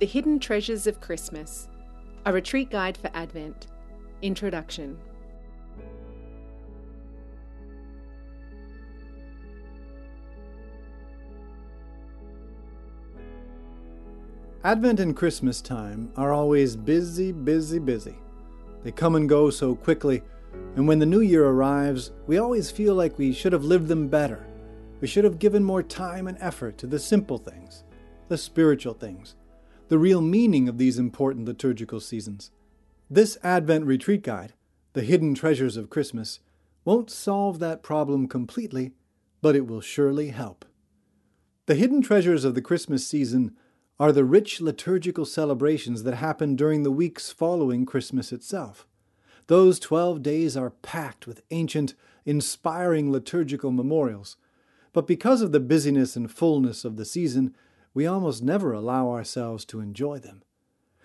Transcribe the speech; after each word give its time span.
The 0.00 0.06
Hidden 0.06 0.40
Treasures 0.40 0.86
of 0.86 0.98
Christmas, 1.02 1.68
a 2.24 2.32
retreat 2.32 2.70
guide 2.70 2.96
for 2.96 3.10
Advent. 3.12 3.66
Introduction. 4.22 4.96
Advent 14.64 15.00
and 15.00 15.14
Christmas 15.14 15.60
time 15.60 16.10
are 16.16 16.32
always 16.32 16.76
busy, 16.76 17.30
busy, 17.30 17.78
busy. 17.78 18.16
They 18.82 18.92
come 18.92 19.16
and 19.16 19.28
go 19.28 19.50
so 19.50 19.74
quickly, 19.74 20.22
and 20.76 20.88
when 20.88 20.98
the 20.98 21.04
new 21.04 21.20
year 21.20 21.44
arrives, 21.44 22.10
we 22.26 22.38
always 22.38 22.70
feel 22.70 22.94
like 22.94 23.18
we 23.18 23.34
should 23.34 23.52
have 23.52 23.64
lived 23.64 23.88
them 23.88 24.08
better. 24.08 24.46
We 25.02 25.08
should 25.08 25.24
have 25.24 25.38
given 25.38 25.62
more 25.62 25.82
time 25.82 26.26
and 26.26 26.38
effort 26.40 26.78
to 26.78 26.86
the 26.86 26.98
simple 26.98 27.36
things, 27.36 27.84
the 28.28 28.38
spiritual 28.38 28.94
things, 28.94 29.34
the 29.90 29.98
real 29.98 30.20
meaning 30.20 30.68
of 30.68 30.78
these 30.78 31.00
important 31.00 31.46
liturgical 31.46 31.98
seasons. 31.98 32.52
This 33.10 33.36
Advent 33.42 33.86
retreat 33.86 34.22
guide, 34.22 34.54
The 34.92 35.02
Hidden 35.02 35.34
Treasures 35.34 35.76
of 35.76 35.90
Christmas, 35.90 36.38
won't 36.84 37.10
solve 37.10 37.58
that 37.58 37.82
problem 37.82 38.28
completely, 38.28 38.92
but 39.42 39.56
it 39.56 39.66
will 39.66 39.80
surely 39.80 40.28
help. 40.28 40.64
The 41.66 41.74
hidden 41.74 42.02
treasures 42.02 42.44
of 42.44 42.54
the 42.54 42.62
Christmas 42.62 43.04
season 43.04 43.56
are 43.98 44.12
the 44.12 44.24
rich 44.24 44.60
liturgical 44.60 45.24
celebrations 45.24 46.04
that 46.04 46.14
happen 46.14 46.54
during 46.54 46.84
the 46.84 46.92
weeks 46.92 47.32
following 47.32 47.84
Christmas 47.84 48.30
itself. 48.30 48.86
Those 49.48 49.80
twelve 49.80 50.22
days 50.22 50.56
are 50.56 50.70
packed 50.70 51.26
with 51.26 51.42
ancient, 51.50 51.94
inspiring 52.24 53.10
liturgical 53.10 53.72
memorials. 53.72 54.36
But 54.92 55.08
because 55.08 55.42
of 55.42 55.50
the 55.50 55.58
busyness 55.58 56.14
and 56.14 56.30
fullness 56.30 56.84
of 56.84 56.96
the 56.96 57.04
season, 57.04 57.56
we 57.94 58.06
almost 58.06 58.42
never 58.42 58.72
allow 58.72 59.10
ourselves 59.10 59.64
to 59.66 59.80
enjoy 59.80 60.18
them. 60.18 60.42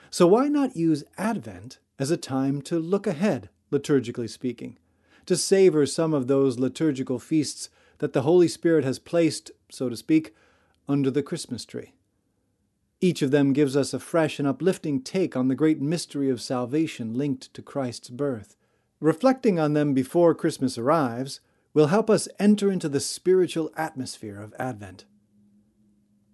So 0.09 0.27
why 0.27 0.47
not 0.47 0.75
use 0.75 1.03
Advent 1.17 1.79
as 1.99 2.11
a 2.11 2.17
time 2.17 2.61
to 2.63 2.79
look 2.79 3.07
ahead, 3.07 3.49
liturgically 3.71 4.29
speaking, 4.29 4.77
to 5.25 5.35
savor 5.35 5.85
some 5.85 6.13
of 6.13 6.27
those 6.27 6.59
liturgical 6.59 7.19
feasts 7.19 7.69
that 7.97 8.13
the 8.13 8.21
Holy 8.21 8.47
Spirit 8.47 8.83
has 8.83 8.99
placed, 8.99 9.51
so 9.69 9.89
to 9.89 9.97
speak, 9.97 10.35
under 10.87 11.09
the 11.09 11.23
Christmas 11.23 11.65
tree? 11.65 11.93
Each 13.01 13.21
of 13.21 13.31
them 13.31 13.53
gives 13.53 13.75
us 13.75 13.93
a 13.93 13.99
fresh 13.99 14.39
and 14.39 14.47
uplifting 14.47 15.01
take 15.01 15.35
on 15.35 15.47
the 15.47 15.55
great 15.55 15.81
mystery 15.81 16.29
of 16.29 16.41
salvation 16.41 17.13
linked 17.13 17.53
to 17.53 17.61
Christ's 17.61 18.09
birth. 18.09 18.55
Reflecting 18.99 19.59
on 19.59 19.73
them 19.73 19.93
before 19.93 20.33
Christmas 20.33 20.77
arrives 20.77 21.39
will 21.73 21.87
help 21.87 22.09
us 22.09 22.29
enter 22.39 22.71
into 22.71 22.87
the 22.87 23.01
spiritual 23.01 23.71
atmosphere 23.75 24.39
of 24.39 24.53
Advent. 24.57 25.05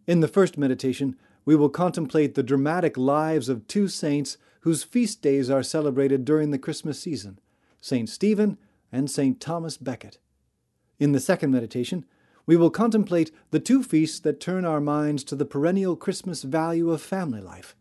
In 0.08 0.20
the 0.20 0.28
first 0.28 0.58
meditation, 0.58 1.16
we 1.46 1.56
will 1.56 1.70
contemplate 1.70 2.36
the 2.36 2.44
dramatic 2.44 2.98
lives 2.98 3.50
of 3.50 3.68
two 3.68 3.88
saints 3.88 4.38
whose 4.62 4.84
feast 4.84 5.22
days 5.22 5.50
are 5.50 5.64
celebrated 5.64 6.26
during 6.26 6.52
the 6.52 6.60
Christmas 6.60 7.00
season 7.00 7.40
St. 7.80 8.10
Stephen 8.10 8.58
and 8.92 9.10
St. 9.10 9.40
Thomas 9.40 9.78
Becket. 9.78 10.20
In 11.00 11.14
the 11.14 11.20
second 11.20 11.52
meditation, 11.52 12.06
we 12.46 12.56
will 12.56 12.70
contemplate 12.70 13.32
the 13.52 13.60
two 13.60 13.84
feasts 13.84 14.20
that 14.20 14.40
turn 14.40 14.66
our 14.66 14.82
minds 14.82 15.24
to 15.26 15.36
the 15.36 15.46
perennial 15.46 15.96
Christmas 15.96 16.44
value 16.44 16.92
of 16.92 17.02
family 17.02 17.42
life 17.42 17.76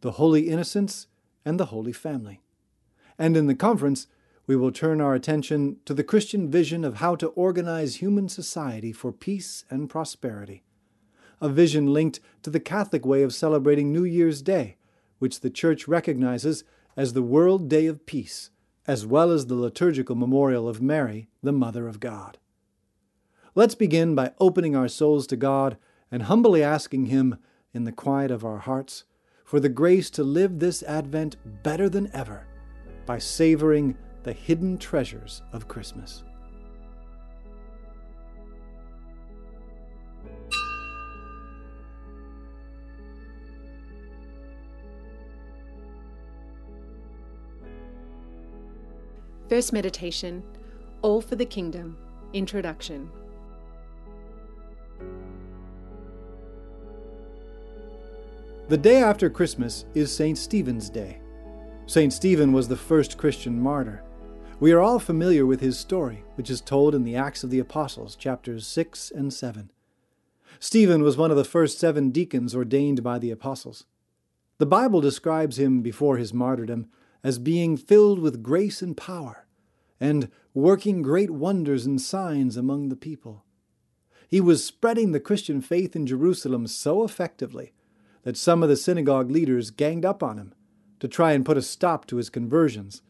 the 0.00 0.12
Holy 0.12 0.48
Innocents 0.48 1.06
and 1.46 1.58
the 1.58 1.66
Holy 1.66 1.92
Family. 1.92 2.40
And 3.18 3.38
in 3.38 3.46
the 3.46 3.54
conference, 3.54 4.06
we 4.46 4.54
will 4.54 4.70
turn 4.70 5.00
our 5.00 5.14
attention 5.14 5.78
to 5.86 5.94
the 5.94 6.04
Christian 6.04 6.50
vision 6.50 6.84
of 6.84 6.96
how 6.96 7.16
to 7.16 7.28
organize 7.28 7.96
human 7.96 8.28
society 8.28 8.92
for 8.92 9.12
peace 9.12 9.64
and 9.70 9.88
prosperity. 9.88 10.62
A 11.40 11.48
vision 11.48 11.92
linked 11.92 12.20
to 12.42 12.50
the 12.50 12.60
Catholic 12.60 13.04
way 13.04 13.22
of 13.22 13.34
celebrating 13.34 13.92
New 13.92 14.04
Year's 14.04 14.42
Day, 14.42 14.76
which 15.18 15.40
the 15.40 15.50
Church 15.50 15.88
recognizes 15.88 16.64
as 16.96 17.12
the 17.12 17.22
World 17.22 17.68
Day 17.68 17.86
of 17.86 18.06
Peace, 18.06 18.50
as 18.86 19.06
well 19.06 19.30
as 19.30 19.46
the 19.46 19.54
liturgical 19.54 20.14
memorial 20.14 20.68
of 20.68 20.82
Mary, 20.82 21.28
the 21.42 21.52
Mother 21.52 21.88
of 21.88 22.00
God. 22.00 22.38
Let's 23.54 23.74
begin 23.74 24.14
by 24.14 24.32
opening 24.38 24.74
our 24.74 24.88
souls 24.88 25.26
to 25.28 25.36
God 25.36 25.76
and 26.10 26.24
humbly 26.24 26.62
asking 26.62 27.06
Him, 27.06 27.38
in 27.72 27.84
the 27.84 27.92
quiet 27.92 28.30
of 28.30 28.44
our 28.44 28.58
hearts, 28.58 29.04
for 29.44 29.58
the 29.58 29.68
grace 29.68 30.10
to 30.10 30.22
live 30.22 30.58
this 30.58 30.82
Advent 30.84 31.36
better 31.62 31.88
than 31.88 32.10
ever 32.12 32.46
by 33.04 33.18
savoring 33.18 33.96
the 34.22 34.32
hidden 34.32 34.78
treasures 34.78 35.42
of 35.52 35.68
Christmas. 35.68 36.22
First 49.54 49.72
meditation 49.72 50.42
All 51.00 51.20
for 51.20 51.36
the 51.36 51.46
Kingdom. 51.46 51.96
Introduction. 52.32 53.08
The 58.66 58.76
day 58.76 58.96
after 58.96 59.30
Christmas 59.30 59.84
is 59.94 60.12
St. 60.12 60.36
Stephen's 60.36 60.90
Day. 60.90 61.20
St. 61.86 62.12
Stephen 62.12 62.52
was 62.52 62.66
the 62.66 62.74
first 62.74 63.16
Christian 63.16 63.60
martyr. 63.60 64.02
We 64.58 64.72
are 64.72 64.80
all 64.80 64.98
familiar 64.98 65.46
with 65.46 65.60
his 65.60 65.78
story, 65.78 66.24
which 66.34 66.50
is 66.50 66.60
told 66.60 66.92
in 66.92 67.04
the 67.04 67.14
Acts 67.14 67.44
of 67.44 67.50
the 67.50 67.60
Apostles, 67.60 68.16
chapters 68.16 68.66
6 68.66 69.12
and 69.12 69.32
7. 69.32 69.70
Stephen 70.58 71.04
was 71.04 71.16
one 71.16 71.30
of 71.30 71.36
the 71.36 71.44
first 71.44 71.78
seven 71.78 72.10
deacons 72.10 72.56
ordained 72.56 73.04
by 73.04 73.20
the 73.20 73.30
apostles. 73.30 73.84
The 74.58 74.66
Bible 74.66 75.00
describes 75.00 75.60
him 75.60 75.80
before 75.80 76.16
his 76.16 76.34
martyrdom 76.34 76.88
as 77.22 77.38
being 77.38 77.76
filled 77.76 78.18
with 78.18 78.42
grace 78.42 78.82
and 78.82 78.96
power, 78.96 79.43
and 80.00 80.30
working 80.52 81.02
great 81.02 81.30
wonders 81.30 81.86
and 81.86 82.00
signs 82.00 82.56
among 82.56 82.88
the 82.88 82.96
people. 82.96 83.44
He 84.28 84.40
was 84.40 84.64
spreading 84.64 85.12
the 85.12 85.20
Christian 85.20 85.60
faith 85.60 85.94
in 85.94 86.06
Jerusalem 86.06 86.66
so 86.66 87.04
effectively 87.04 87.72
that 88.22 88.36
some 88.36 88.62
of 88.62 88.68
the 88.68 88.76
synagogue 88.76 89.30
leaders 89.30 89.70
ganged 89.70 90.04
up 90.04 90.22
on 90.22 90.38
him 90.38 90.54
to 91.00 91.08
try 91.08 91.32
and 91.32 91.44
put 91.44 91.58
a 91.58 91.62
stop 91.62 92.06
to 92.06 92.16
his 92.16 92.30
conversions. 92.30 93.02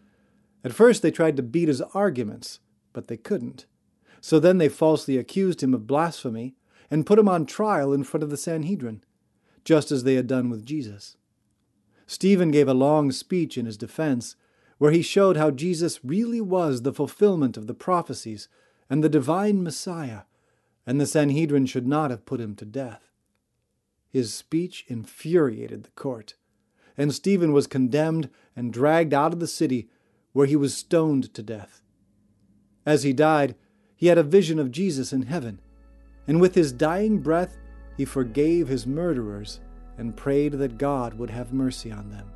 At 0.64 0.72
first, 0.72 1.02
they 1.02 1.10
tried 1.10 1.36
to 1.36 1.42
beat 1.42 1.68
his 1.68 1.80
arguments, 1.80 2.60
but 2.92 3.08
they 3.08 3.16
couldn't. 3.16 3.66
So 4.20 4.40
then 4.40 4.58
they 4.58 4.68
falsely 4.68 5.16
accused 5.18 5.62
him 5.62 5.74
of 5.74 5.86
blasphemy 5.86 6.56
and 6.90 7.06
put 7.06 7.18
him 7.18 7.28
on 7.28 7.46
trial 7.46 7.92
in 7.92 8.04
front 8.04 8.22
of 8.24 8.30
the 8.30 8.36
Sanhedrin, 8.36 9.04
just 9.64 9.92
as 9.92 10.04
they 10.04 10.14
had 10.14 10.26
done 10.26 10.50
with 10.50 10.64
Jesus. 10.64 11.16
Stephen 12.06 12.50
gave 12.50 12.68
a 12.68 12.74
long 12.74 13.12
speech 13.12 13.56
in 13.56 13.66
his 13.66 13.76
defense, 13.76 14.36
where 14.84 14.92
he 14.92 15.00
showed 15.00 15.38
how 15.38 15.50
Jesus 15.50 16.04
really 16.04 16.42
was 16.42 16.82
the 16.82 16.92
fulfillment 16.92 17.56
of 17.56 17.66
the 17.66 17.72
prophecies 17.72 18.48
and 18.90 19.02
the 19.02 19.08
divine 19.08 19.62
Messiah, 19.62 20.24
and 20.86 21.00
the 21.00 21.06
Sanhedrin 21.06 21.64
should 21.64 21.86
not 21.86 22.10
have 22.10 22.26
put 22.26 22.38
him 22.38 22.54
to 22.54 22.66
death. 22.66 23.10
His 24.10 24.34
speech 24.34 24.84
infuriated 24.86 25.84
the 25.84 25.90
court, 25.92 26.34
and 26.98 27.14
Stephen 27.14 27.54
was 27.54 27.66
condemned 27.66 28.28
and 28.54 28.74
dragged 28.74 29.14
out 29.14 29.32
of 29.32 29.40
the 29.40 29.46
city, 29.46 29.88
where 30.34 30.46
he 30.46 30.54
was 30.54 30.76
stoned 30.76 31.32
to 31.32 31.42
death. 31.42 31.80
As 32.84 33.04
he 33.04 33.14
died, 33.14 33.54
he 33.96 34.08
had 34.08 34.18
a 34.18 34.22
vision 34.22 34.58
of 34.58 34.70
Jesus 34.70 35.14
in 35.14 35.22
heaven, 35.22 35.60
and 36.28 36.42
with 36.42 36.54
his 36.54 36.72
dying 36.72 37.20
breath, 37.20 37.56
he 37.96 38.04
forgave 38.04 38.68
his 38.68 38.86
murderers 38.86 39.60
and 39.96 40.14
prayed 40.14 40.52
that 40.52 40.76
God 40.76 41.14
would 41.14 41.30
have 41.30 41.54
mercy 41.54 41.90
on 41.90 42.10
them. 42.10 42.33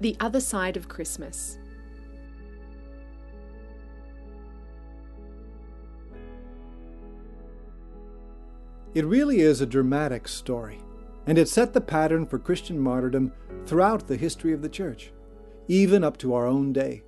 The 0.00 0.16
Other 0.20 0.40
Side 0.40 0.76
of 0.76 0.88
Christmas. 0.88 1.58
It 8.94 9.04
really 9.04 9.40
is 9.40 9.60
a 9.60 9.66
dramatic 9.66 10.28
story, 10.28 10.78
and 11.26 11.36
it 11.36 11.48
set 11.48 11.72
the 11.72 11.80
pattern 11.80 12.26
for 12.26 12.38
Christian 12.38 12.78
martyrdom 12.78 13.32
throughout 13.66 14.06
the 14.06 14.16
history 14.16 14.52
of 14.52 14.62
the 14.62 14.68
Church, 14.68 15.12
even 15.66 16.04
up 16.04 16.16
to 16.18 16.32
our 16.32 16.46
own 16.46 16.72
day. 16.72 17.02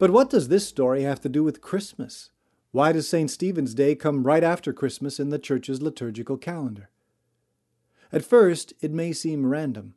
But 0.00 0.10
what 0.10 0.28
does 0.28 0.48
this 0.48 0.66
story 0.66 1.02
have 1.02 1.20
to 1.20 1.28
do 1.28 1.44
with 1.44 1.60
Christmas? 1.60 2.32
Why 2.72 2.90
does 2.90 3.08
St. 3.08 3.30
Stephen's 3.30 3.74
Day 3.74 3.94
come 3.94 4.24
right 4.24 4.42
after 4.42 4.72
Christmas 4.72 5.20
in 5.20 5.30
the 5.30 5.38
Church's 5.38 5.80
liturgical 5.80 6.36
calendar? 6.36 6.90
At 8.10 8.24
first, 8.24 8.72
it 8.80 8.90
may 8.90 9.12
seem 9.12 9.46
random, 9.46 9.94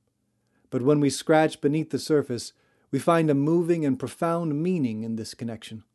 but 0.76 0.82
when 0.82 1.00
we 1.00 1.10
scratch 1.10 1.62
beneath 1.62 1.92
the 1.92 1.98
surface, 1.98 2.52
we 2.92 3.00
find 3.00 3.30
a 3.30 3.34
moving 3.34 3.86
and 3.86 3.98
profound 3.98 4.62
meaning 4.62 5.04
in 5.04 5.16
this 5.16 5.34
connection. 5.34 5.86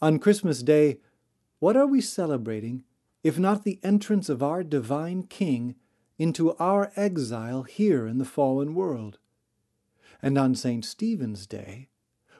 On 0.00 0.18
Christmas 0.18 0.64
Day, 0.64 0.98
what 1.60 1.76
are 1.76 1.86
we 1.86 2.00
celebrating 2.00 2.82
if 3.22 3.38
not 3.38 3.62
the 3.62 3.78
entrance 3.84 4.28
of 4.28 4.42
our 4.42 4.64
divine 4.64 5.22
King 5.22 5.76
into 6.18 6.56
our 6.56 6.90
exile 6.96 7.62
here 7.62 8.04
in 8.04 8.18
the 8.18 8.24
fallen 8.24 8.74
world? 8.74 9.18
And 10.20 10.36
on 10.36 10.56
St. 10.56 10.84
Stephen's 10.84 11.46
Day, 11.46 11.86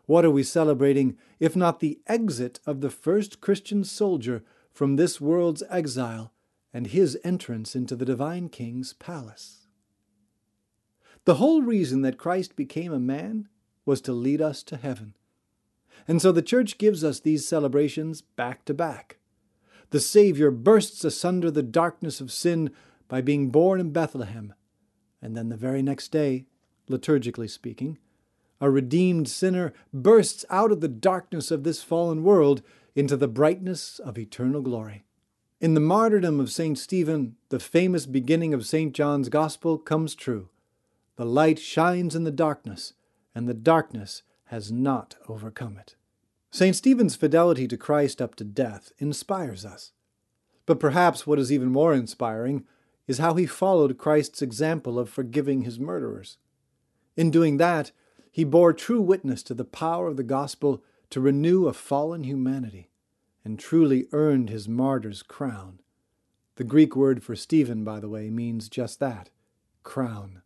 what 0.06 0.24
are 0.24 0.30
we 0.32 0.42
celebrating 0.42 1.16
if 1.38 1.54
not 1.54 1.78
the 1.78 2.00
exit 2.08 2.58
of 2.66 2.80
the 2.80 2.90
first 2.90 3.40
Christian 3.40 3.84
soldier 3.84 4.42
from 4.72 4.96
this 4.96 5.20
world's 5.20 5.62
exile 5.70 6.32
and 6.74 6.88
his 6.88 7.16
entrance 7.22 7.76
into 7.76 7.94
the 7.94 8.04
divine 8.04 8.48
king's 8.48 8.94
palace. 8.94 9.61
The 11.24 11.34
whole 11.36 11.62
reason 11.62 12.02
that 12.02 12.18
Christ 12.18 12.56
became 12.56 12.92
a 12.92 12.98
man 12.98 13.48
was 13.84 14.00
to 14.02 14.12
lead 14.12 14.40
us 14.40 14.62
to 14.64 14.76
heaven. 14.76 15.14
And 16.08 16.20
so 16.20 16.32
the 16.32 16.42
church 16.42 16.78
gives 16.78 17.04
us 17.04 17.20
these 17.20 17.46
celebrations 17.46 18.22
back 18.22 18.64
to 18.64 18.74
back. 18.74 19.18
The 19.90 20.00
Savior 20.00 20.50
bursts 20.50 21.04
asunder 21.04 21.50
the 21.50 21.62
darkness 21.62 22.20
of 22.20 22.32
sin 22.32 22.70
by 23.08 23.20
being 23.20 23.50
born 23.50 23.78
in 23.78 23.92
Bethlehem, 23.92 24.54
and 25.20 25.36
then 25.36 25.48
the 25.48 25.56
very 25.56 25.82
next 25.82 26.08
day, 26.08 26.46
liturgically 26.88 27.48
speaking, 27.48 27.98
a 28.60 28.70
redeemed 28.70 29.28
sinner 29.28 29.72
bursts 29.92 30.44
out 30.48 30.72
of 30.72 30.80
the 30.80 30.88
darkness 30.88 31.50
of 31.50 31.62
this 31.62 31.82
fallen 31.82 32.24
world 32.24 32.62
into 32.94 33.16
the 33.16 33.28
brightness 33.28 33.98
of 33.98 34.18
eternal 34.18 34.62
glory. 34.62 35.04
In 35.60 35.74
the 35.74 35.80
martyrdom 35.80 36.40
of 36.40 36.50
St. 36.50 36.78
Stephen, 36.78 37.36
the 37.50 37.60
famous 37.60 38.06
beginning 38.06 38.54
of 38.54 38.66
St. 38.66 38.92
John's 38.92 39.28
Gospel 39.28 39.78
comes 39.78 40.14
true. 40.14 40.48
The 41.22 41.28
light 41.28 41.60
shines 41.60 42.16
in 42.16 42.24
the 42.24 42.32
darkness, 42.32 42.94
and 43.32 43.48
the 43.48 43.54
darkness 43.54 44.24
has 44.46 44.72
not 44.72 45.14
overcome 45.28 45.78
it. 45.78 45.94
St. 46.50 46.74
Stephen's 46.74 47.14
fidelity 47.14 47.68
to 47.68 47.76
Christ 47.76 48.20
up 48.20 48.34
to 48.34 48.44
death 48.44 48.90
inspires 48.98 49.64
us. 49.64 49.92
But 50.66 50.80
perhaps 50.80 51.24
what 51.24 51.38
is 51.38 51.52
even 51.52 51.70
more 51.70 51.94
inspiring 51.94 52.64
is 53.06 53.18
how 53.18 53.34
he 53.34 53.46
followed 53.46 53.98
Christ's 53.98 54.42
example 54.42 54.98
of 54.98 55.08
forgiving 55.08 55.62
his 55.62 55.78
murderers. 55.78 56.38
In 57.16 57.30
doing 57.30 57.56
that, 57.58 57.92
he 58.32 58.42
bore 58.42 58.72
true 58.72 59.00
witness 59.00 59.44
to 59.44 59.54
the 59.54 59.64
power 59.64 60.08
of 60.08 60.16
the 60.16 60.24
gospel 60.24 60.82
to 61.10 61.20
renew 61.20 61.68
a 61.68 61.72
fallen 61.72 62.24
humanity 62.24 62.90
and 63.44 63.60
truly 63.60 64.08
earned 64.10 64.50
his 64.50 64.68
martyr's 64.68 65.22
crown. 65.22 65.78
The 66.56 66.64
Greek 66.64 66.96
word 66.96 67.22
for 67.22 67.36
Stephen, 67.36 67.84
by 67.84 68.00
the 68.00 68.08
way, 68.08 68.28
means 68.28 68.68
just 68.68 68.98
that 68.98 69.30
crown. 69.84 70.42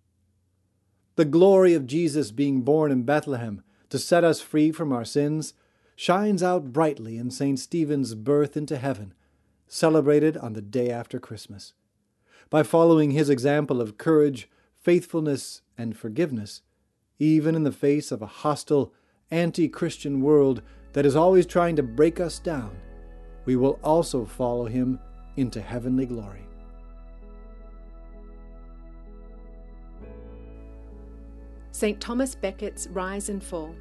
The 1.16 1.24
glory 1.24 1.72
of 1.72 1.86
Jesus 1.86 2.30
being 2.30 2.60
born 2.60 2.92
in 2.92 3.04
Bethlehem 3.04 3.62
to 3.88 3.98
set 3.98 4.22
us 4.22 4.42
free 4.42 4.70
from 4.70 4.92
our 4.92 5.04
sins 5.04 5.54
shines 5.96 6.42
out 6.42 6.74
brightly 6.74 7.16
in 7.16 7.30
St. 7.30 7.58
Stephen's 7.58 8.14
birth 8.14 8.54
into 8.54 8.76
heaven, 8.76 9.14
celebrated 9.66 10.36
on 10.36 10.52
the 10.52 10.60
day 10.60 10.90
after 10.90 11.18
Christmas. 11.18 11.72
By 12.50 12.62
following 12.62 13.12
his 13.12 13.30
example 13.30 13.80
of 13.80 13.96
courage, 13.96 14.50
faithfulness, 14.78 15.62
and 15.78 15.96
forgiveness, 15.96 16.60
even 17.18 17.54
in 17.54 17.64
the 17.64 17.72
face 17.72 18.12
of 18.12 18.20
a 18.20 18.26
hostile, 18.26 18.92
anti 19.30 19.68
Christian 19.68 20.20
world 20.20 20.60
that 20.92 21.06
is 21.06 21.16
always 21.16 21.46
trying 21.46 21.76
to 21.76 21.82
break 21.82 22.20
us 22.20 22.38
down, 22.38 22.76
we 23.46 23.56
will 23.56 23.80
also 23.82 24.26
follow 24.26 24.66
him 24.66 25.00
into 25.36 25.62
heavenly 25.62 26.04
glory. 26.04 26.45
St. 31.76 32.00
Thomas 32.00 32.34
Becket's 32.34 32.86
Rise 32.86 33.28
and 33.28 33.42
Fall. 33.42 33.74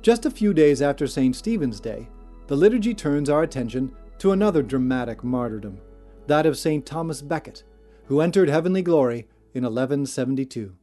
Just 0.00 0.26
a 0.26 0.30
few 0.30 0.54
days 0.54 0.80
after 0.80 1.08
St. 1.08 1.34
Stephen's 1.34 1.80
Day, 1.80 2.08
the 2.46 2.54
liturgy 2.54 2.94
turns 2.94 3.28
our 3.28 3.42
attention 3.42 3.92
to 4.18 4.30
another 4.30 4.62
dramatic 4.62 5.24
martyrdom, 5.24 5.80
that 6.28 6.46
of 6.46 6.56
St. 6.56 6.86
Thomas 6.86 7.20
Becket, 7.20 7.64
who 8.04 8.20
entered 8.20 8.48
heavenly 8.48 8.82
glory 8.82 9.26
in 9.54 9.64
1172. 9.64 10.76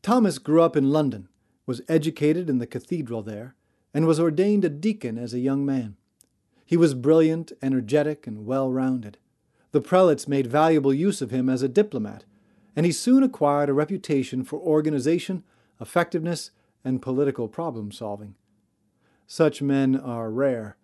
Thomas 0.00 0.38
grew 0.38 0.62
up 0.62 0.76
in 0.76 0.92
London 0.92 1.28
was 1.66 1.82
educated 1.88 2.48
in 2.48 2.58
the 2.58 2.68
cathedral 2.68 3.24
there, 3.24 3.56
and 3.92 4.06
was 4.06 4.20
ordained 4.20 4.64
a 4.64 4.68
deacon 4.68 5.18
as 5.18 5.34
a 5.34 5.40
young 5.40 5.66
man. 5.66 5.96
He 6.64 6.76
was 6.76 6.94
brilliant, 6.94 7.50
energetic, 7.60 8.28
and 8.28 8.46
well 8.46 8.70
rounded. 8.70 9.18
The 9.72 9.80
prelates 9.80 10.28
made 10.28 10.46
valuable 10.46 10.94
use 10.94 11.20
of 11.20 11.30
him 11.30 11.48
as 11.48 11.62
a 11.62 11.68
diplomat, 11.68 12.24
and 12.76 12.86
he 12.86 12.92
soon 12.92 13.22
acquired 13.22 13.68
a 13.68 13.74
reputation 13.74 14.44
for 14.44 14.58
organization, 14.58 15.42
effectiveness, 15.80 16.50
and 16.84 17.02
political 17.02 17.48
problem 17.48 17.90
solving. 17.90 18.34
Such 19.26 19.62
men 19.62 19.96
are 19.96 20.30
rare. 20.30 20.76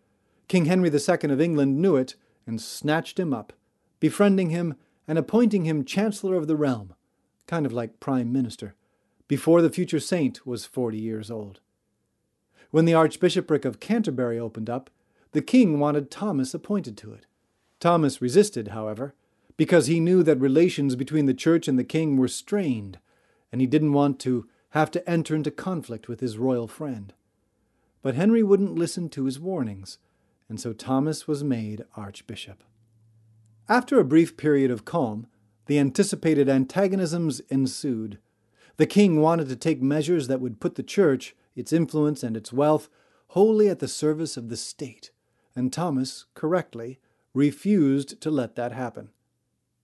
King 0.48 0.64
Henry 0.64 0.90
II 0.90 1.30
of 1.30 1.40
England 1.40 1.80
knew 1.80 1.96
it 1.96 2.14
and 2.46 2.60
snatched 2.60 3.18
him 3.18 3.32
up, 3.32 3.52
befriending 4.00 4.50
him 4.50 4.74
and 5.06 5.18
appointing 5.18 5.64
him 5.64 5.84
Chancellor 5.84 6.36
of 6.36 6.46
the 6.46 6.56
realm, 6.56 6.94
kind 7.46 7.66
of 7.66 7.72
like 7.72 8.00
Prime 8.00 8.32
Minister 8.32 8.74
before 9.28 9.60
the 9.60 9.70
future 9.70 10.00
saint 10.00 10.46
was 10.46 10.64
forty 10.64 10.98
years 10.98 11.30
old. 11.30 11.60
When 12.70 12.86
the 12.86 12.94
Archbishopric 12.94 13.64
of 13.64 13.78
Canterbury 13.78 14.38
opened 14.38 14.70
up, 14.70 14.90
the 15.32 15.42
king 15.42 15.78
wanted 15.78 16.10
Thomas 16.10 16.54
appointed 16.54 16.96
to 16.98 17.12
it. 17.12 17.26
Thomas 17.80 18.20
resisted, 18.20 18.68
however, 18.68 19.14
because 19.56 19.86
he 19.86 20.00
knew 20.00 20.22
that 20.22 20.40
relations 20.40 20.96
between 20.96 21.26
the 21.26 21.34
church 21.34 21.68
and 21.68 21.78
the 21.78 21.84
king 21.84 22.16
were 22.16 22.28
strained, 22.28 22.98
and 23.52 23.60
he 23.60 23.66
didn't 23.66 23.92
want 23.92 24.18
to 24.20 24.48
have 24.70 24.90
to 24.92 25.08
enter 25.08 25.34
into 25.34 25.50
conflict 25.50 26.08
with 26.08 26.20
his 26.20 26.38
royal 26.38 26.68
friend. 26.68 27.12
But 28.02 28.14
Henry 28.14 28.42
wouldn't 28.42 28.74
listen 28.74 29.08
to 29.10 29.24
his 29.24 29.40
warnings, 29.40 29.98
and 30.48 30.60
so 30.60 30.72
Thomas 30.72 31.26
was 31.26 31.42
made 31.44 31.84
archbishop. 31.96 32.62
After 33.68 33.98
a 33.98 34.04
brief 34.04 34.36
period 34.36 34.70
of 34.70 34.84
calm, 34.84 35.26
the 35.66 35.78
anticipated 35.78 36.48
antagonisms 36.48 37.40
ensued. 37.48 38.18
The 38.76 38.86
king 38.86 39.20
wanted 39.20 39.48
to 39.48 39.56
take 39.56 39.82
measures 39.82 40.28
that 40.28 40.40
would 40.40 40.60
put 40.60 40.76
the 40.76 40.82
church, 40.82 41.34
its 41.54 41.72
influence, 41.72 42.22
and 42.22 42.36
its 42.36 42.52
wealth 42.52 42.88
wholly 43.32 43.68
at 43.68 43.78
the 43.78 43.88
service 43.88 44.36
of 44.36 44.48
the 44.48 44.56
state, 44.56 45.10
and 45.54 45.72
Thomas, 45.72 46.24
correctly, 46.34 46.98
refused 47.38 48.20
to 48.20 48.30
let 48.32 48.56
that 48.56 48.72
happen. 48.72 49.10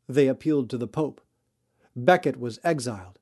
They 0.08 0.26
appealed 0.26 0.68
to 0.70 0.76
the 0.76 0.88
Pope. 0.88 1.20
Becket 1.94 2.38
was 2.38 2.58
exiled. 2.64 3.20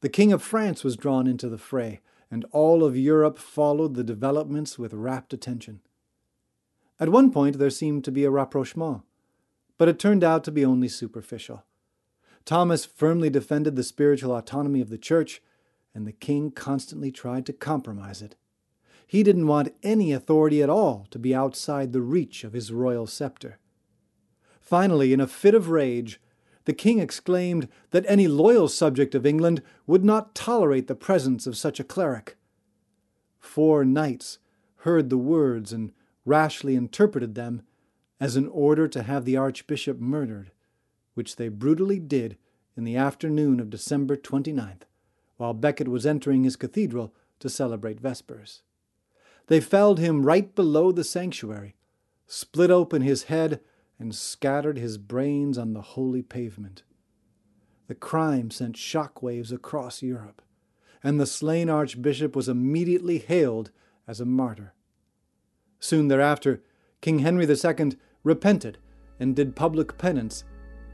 The 0.00 0.08
King 0.08 0.32
of 0.32 0.42
France 0.42 0.82
was 0.82 0.96
drawn 0.96 1.26
into 1.26 1.50
the 1.50 1.58
fray, 1.58 2.00
and 2.30 2.46
all 2.50 2.82
of 2.82 2.96
Europe 2.96 3.38
followed 3.38 3.94
the 3.94 4.02
developments 4.02 4.78
with 4.78 4.94
rapt 4.94 5.34
attention. 5.34 5.80
At 6.98 7.10
one 7.10 7.30
point 7.30 7.58
there 7.58 7.68
seemed 7.68 8.04
to 8.04 8.10
be 8.10 8.24
a 8.24 8.30
rapprochement, 8.30 9.02
but 9.76 9.88
it 9.88 9.98
turned 9.98 10.24
out 10.24 10.44
to 10.44 10.50
be 10.50 10.64
only 10.64 10.88
superficial. 10.88 11.64
Thomas 12.46 12.86
firmly 12.86 13.28
defended 13.28 13.76
the 13.76 13.82
spiritual 13.82 14.34
autonomy 14.34 14.80
of 14.80 14.88
the 14.88 14.98
church, 14.98 15.42
and 15.94 16.06
the 16.06 16.12
king 16.12 16.50
constantly 16.50 17.12
tried 17.12 17.44
to 17.46 17.52
compromise 17.52 18.22
it. 18.22 18.36
He 19.06 19.22
didn't 19.22 19.46
want 19.46 19.74
any 19.82 20.12
authority 20.12 20.62
at 20.62 20.70
all 20.70 21.06
to 21.10 21.18
be 21.18 21.34
outside 21.34 21.92
the 21.92 22.00
reach 22.00 22.44
of 22.44 22.54
his 22.54 22.72
royal 22.72 23.06
scepter. 23.06 23.58
Finally, 24.64 25.12
in 25.12 25.20
a 25.20 25.26
fit 25.26 25.54
of 25.54 25.68
rage, 25.68 26.20
the 26.64 26.72
king 26.72 26.98
exclaimed 26.98 27.68
that 27.90 28.04
any 28.08 28.26
loyal 28.26 28.66
subject 28.66 29.14
of 29.14 29.26
England 29.26 29.62
would 29.86 30.04
not 30.04 30.34
tolerate 30.34 30.88
the 30.88 30.94
presence 30.94 31.46
of 31.46 31.56
such 31.56 31.78
a 31.78 31.84
cleric. 31.84 32.36
Four 33.38 33.84
knights 33.84 34.38
heard 34.78 35.10
the 35.10 35.18
words 35.18 35.72
and 35.72 35.92
rashly 36.24 36.74
interpreted 36.74 37.34
them 37.34 37.62
as 38.18 38.34
an 38.34 38.48
order 38.48 38.88
to 38.88 39.02
have 39.02 39.24
the 39.24 39.36
archbishop 39.36 40.00
murdered 40.00 40.50
which 41.14 41.36
they 41.36 41.48
brutally 41.48 41.98
did 41.98 42.36
in 42.76 42.84
the 42.84 42.96
afternoon 42.96 43.60
of 43.60 43.70
December 43.70 44.16
29th, 44.16 44.82
while 45.36 45.54
Becket 45.54 45.88
was 45.88 46.04
entering 46.04 46.44
his 46.44 46.56
cathedral 46.56 47.14
to 47.40 47.48
celebrate 47.48 48.00
Vespers. 48.00 48.62
They 49.46 49.60
felled 49.60 49.98
him 49.98 50.26
right 50.26 50.54
below 50.54 50.92
the 50.92 51.04
sanctuary, 51.04 51.76
split 52.26 52.70
open 52.70 53.02
his 53.02 53.24
head, 53.24 53.60
and 53.98 54.14
scattered 54.14 54.78
his 54.78 54.98
brains 54.98 55.56
on 55.56 55.72
the 55.72 55.82
holy 55.82 56.22
pavement. 56.22 56.82
The 57.86 57.94
crime 57.94 58.50
sent 58.50 58.76
shock 58.76 59.22
waves 59.22 59.52
across 59.52 60.02
Europe, 60.02 60.42
and 61.02 61.20
the 61.20 61.26
slain 61.26 61.68
archbishop 61.68 62.34
was 62.34 62.48
immediately 62.48 63.18
hailed 63.18 63.70
as 64.08 64.20
a 64.20 64.24
martyr. 64.24 64.74
Soon 65.78 66.08
thereafter, 66.08 66.62
King 67.00 67.18
Henry 67.18 67.46
II 67.46 67.92
repented 68.22 68.78
and 69.20 69.36
did 69.36 69.54
public 69.54 69.98
penance 69.98 70.44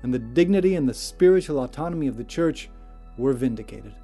and 0.03 0.13
the 0.13 0.19
dignity 0.19 0.75
and 0.75 0.89
the 0.89 0.95
spiritual 0.95 1.63
autonomy 1.63 2.07
of 2.07 2.17
the 2.17 2.25
Church 2.25 2.71
were 3.19 3.33
vindicated. 3.33 3.95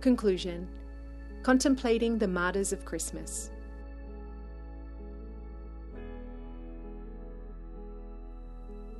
Conclusion 0.00 0.68
Contemplating 1.42 2.18
the 2.18 2.28
Martyrs 2.28 2.72
of 2.72 2.84
Christmas. 2.84 3.50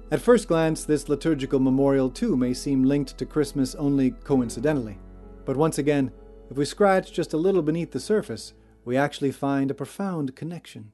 At 0.09 0.21
first 0.21 0.47
glance, 0.47 0.85
this 0.85 1.09
liturgical 1.09 1.59
memorial 1.59 2.11
too 2.11 2.37
may 2.37 2.55
seem 2.55 2.85
linked 2.85 3.19
to 3.19 3.27
Christmas 3.27 3.75
only 3.75 4.13
coincidentally. 4.13 4.99
But 5.45 5.57
once 5.57 5.79
again, 5.79 6.13
if 6.49 6.57
we 6.57 6.65
scratch 6.65 7.13
just 7.13 7.33
a 7.33 7.37
little 7.39 7.63
beneath 7.63 7.91
the 7.91 7.99
surface, 7.99 8.53
we 8.85 8.97
actually 8.97 9.33
find 9.33 9.69
a 9.69 9.75
profound 9.75 10.37
connection. 10.37 10.93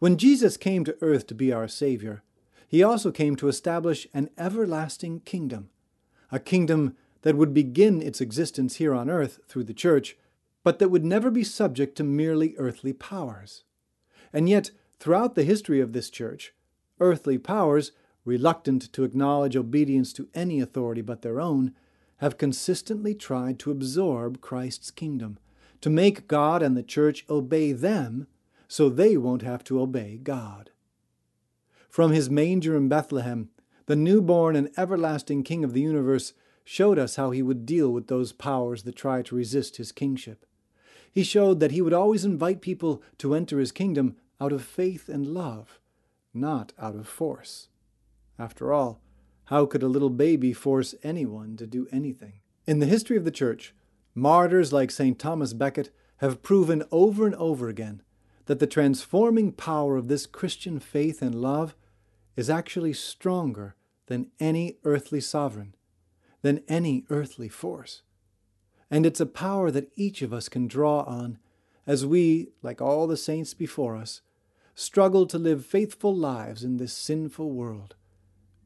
When 0.00 0.16
Jesus 0.16 0.56
came 0.56 0.84
to 0.84 0.96
earth 1.00 1.28
to 1.28 1.34
be 1.34 1.52
our 1.52 1.68
Savior, 1.68 2.24
he 2.66 2.82
also 2.82 3.12
came 3.12 3.36
to 3.36 3.46
establish 3.46 4.08
an 4.12 4.30
everlasting 4.36 5.20
kingdom, 5.20 5.70
a 6.32 6.40
kingdom 6.40 6.96
that 7.22 7.36
would 7.36 7.54
begin 7.54 8.02
its 8.02 8.20
existence 8.20 8.76
here 8.76 8.94
on 8.94 9.08
earth 9.08 9.38
through 9.46 9.64
the 9.64 9.72
church, 9.72 10.16
but 10.64 10.80
that 10.80 10.88
would 10.90 11.04
never 11.04 11.30
be 11.30 11.44
subject 11.44 11.96
to 11.96 12.04
merely 12.04 12.56
earthly 12.58 12.92
powers. 12.92 13.62
And 14.32 14.48
yet, 14.48 14.72
throughout 14.98 15.36
the 15.36 15.44
history 15.44 15.80
of 15.80 15.92
this 15.92 16.10
church, 16.10 16.52
earthly 16.98 17.38
powers, 17.38 17.92
reluctant 18.28 18.92
to 18.92 19.04
acknowledge 19.04 19.56
obedience 19.56 20.12
to 20.12 20.28
any 20.34 20.60
authority 20.60 21.00
but 21.00 21.22
their 21.22 21.40
own, 21.40 21.74
have 22.18 22.38
consistently 22.38 23.14
tried 23.14 23.58
to 23.58 23.70
absorb 23.70 24.40
Christ's 24.40 24.90
kingdom, 24.90 25.38
to 25.80 25.90
make 25.90 26.28
God 26.28 26.62
and 26.62 26.76
the 26.76 26.82
church 26.82 27.24
obey 27.30 27.72
them 27.72 28.26
so 28.68 28.88
they 28.88 29.16
won't 29.16 29.42
have 29.42 29.64
to 29.64 29.80
obey 29.80 30.18
God. 30.22 30.70
From 31.88 32.12
his 32.12 32.28
manger 32.28 32.76
in 32.76 32.88
Bethlehem, 32.88 33.48
the 33.86 33.96
newborn 33.96 34.54
and 34.54 34.70
everlasting 34.76 35.42
King 35.42 35.64
of 35.64 35.72
the 35.72 35.80
universe 35.80 36.34
showed 36.64 36.98
us 36.98 37.16
how 37.16 37.30
he 37.30 37.40
would 37.40 37.64
deal 37.64 37.90
with 37.90 38.08
those 38.08 38.32
powers 38.32 38.82
that 38.82 38.94
try 38.94 39.22
to 39.22 39.34
resist 39.34 39.78
his 39.78 39.90
kingship. 39.90 40.44
He 41.10 41.24
showed 41.24 41.60
that 41.60 41.70
he 41.70 41.80
would 41.80 41.94
always 41.94 42.26
invite 42.26 42.60
people 42.60 43.02
to 43.18 43.34
enter 43.34 43.58
his 43.58 43.72
kingdom 43.72 44.16
out 44.38 44.52
of 44.52 44.62
faith 44.62 45.08
and 45.08 45.28
love, 45.28 45.80
not 46.34 46.74
out 46.78 46.94
of 46.94 47.08
force. 47.08 47.68
After 48.38 48.72
all, 48.72 49.00
how 49.46 49.66
could 49.66 49.82
a 49.82 49.88
little 49.88 50.10
baby 50.10 50.52
force 50.52 50.94
anyone 51.02 51.56
to 51.56 51.66
do 51.66 51.88
anything? 51.90 52.34
In 52.66 52.78
the 52.78 52.86
history 52.86 53.16
of 53.16 53.24
the 53.24 53.30
Church, 53.30 53.74
martyrs 54.14 54.72
like 54.72 54.90
St. 54.90 55.18
Thomas 55.18 55.52
Becket 55.52 55.90
have 56.18 56.42
proven 56.42 56.84
over 56.92 57.26
and 57.26 57.34
over 57.36 57.68
again 57.68 58.02
that 58.46 58.58
the 58.58 58.66
transforming 58.66 59.52
power 59.52 59.96
of 59.96 60.08
this 60.08 60.26
Christian 60.26 60.78
faith 60.78 61.22
and 61.22 61.34
love 61.34 61.74
is 62.36 62.48
actually 62.48 62.92
stronger 62.92 63.74
than 64.06 64.30
any 64.38 64.78
earthly 64.84 65.20
sovereign, 65.20 65.74
than 66.42 66.62
any 66.68 67.04
earthly 67.10 67.48
force. 67.48 68.02
And 68.90 69.04
it's 69.04 69.20
a 69.20 69.26
power 69.26 69.70
that 69.70 69.90
each 69.96 70.22
of 70.22 70.32
us 70.32 70.48
can 70.48 70.66
draw 70.66 71.00
on 71.00 71.38
as 71.86 72.06
we, 72.06 72.50
like 72.62 72.80
all 72.80 73.06
the 73.06 73.16
saints 73.16 73.54
before 73.54 73.96
us, 73.96 74.20
struggle 74.74 75.26
to 75.26 75.38
live 75.38 75.64
faithful 75.64 76.14
lives 76.14 76.62
in 76.62 76.76
this 76.76 76.92
sinful 76.92 77.50
world, 77.50 77.96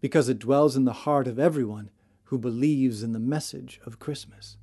because 0.02 0.28
it 0.28 0.40
dwells 0.40 0.76
in 0.76 0.84
the 0.84 0.92
heart 0.92 1.26
of 1.26 1.38
everyone 1.38 1.88
who 2.24 2.36
believes 2.36 3.02
in 3.02 3.12
the 3.12 3.18
message 3.18 3.80
of 3.86 4.00
Christmas. 4.00 4.58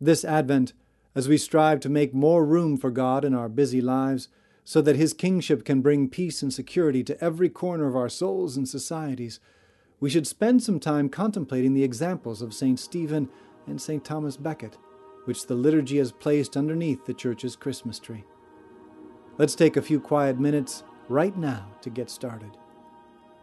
This 0.00 0.24
Advent, 0.24 0.72
as 1.14 1.28
we 1.28 1.36
strive 1.36 1.80
to 1.80 1.88
make 1.88 2.14
more 2.14 2.44
room 2.44 2.76
for 2.76 2.90
God 2.90 3.24
in 3.24 3.34
our 3.34 3.48
busy 3.48 3.80
lives, 3.80 4.28
so 4.64 4.80
that 4.82 4.96
His 4.96 5.12
kingship 5.12 5.64
can 5.64 5.82
bring 5.82 6.08
peace 6.08 6.42
and 6.42 6.52
security 6.52 7.04
to 7.04 7.22
every 7.22 7.48
corner 7.48 7.86
of 7.86 7.94
our 7.94 8.08
souls 8.08 8.56
and 8.56 8.68
societies, 8.68 9.38
we 10.00 10.10
should 10.10 10.26
spend 10.26 10.62
some 10.62 10.80
time 10.80 11.08
contemplating 11.08 11.74
the 11.74 11.84
examples 11.84 12.42
of 12.42 12.54
St. 12.54 12.80
Stephen 12.80 13.28
and 13.66 13.80
St. 13.80 14.04
Thomas 14.04 14.36
Becket, 14.36 14.78
which 15.24 15.46
the 15.46 15.54
liturgy 15.54 15.98
has 15.98 16.10
placed 16.10 16.56
underneath 16.56 17.04
the 17.04 17.14
church's 17.14 17.54
Christmas 17.54 17.98
tree. 17.98 18.24
Let's 19.38 19.54
take 19.54 19.76
a 19.76 19.82
few 19.82 20.00
quiet 20.00 20.40
minutes 20.40 20.84
right 21.08 21.36
now 21.36 21.66
to 21.82 21.90
get 21.90 22.10
started. 22.10 22.56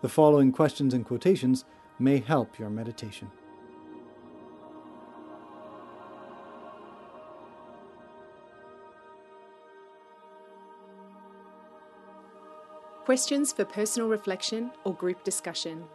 The 0.03 0.09
following 0.09 0.51
questions 0.51 0.93
and 0.93 1.05
quotations 1.05 1.63
may 1.97 2.19
help 2.19 2.59
your 2.59 2.69
meditation. 2.69 3.31
Questions 13.05 13.53
for 13.53 13.63
personal 13.63 14.09
reflection 14.09 14.71
or 14.83 14.93
group 14.93 15.23
discussion. 15.23 15.85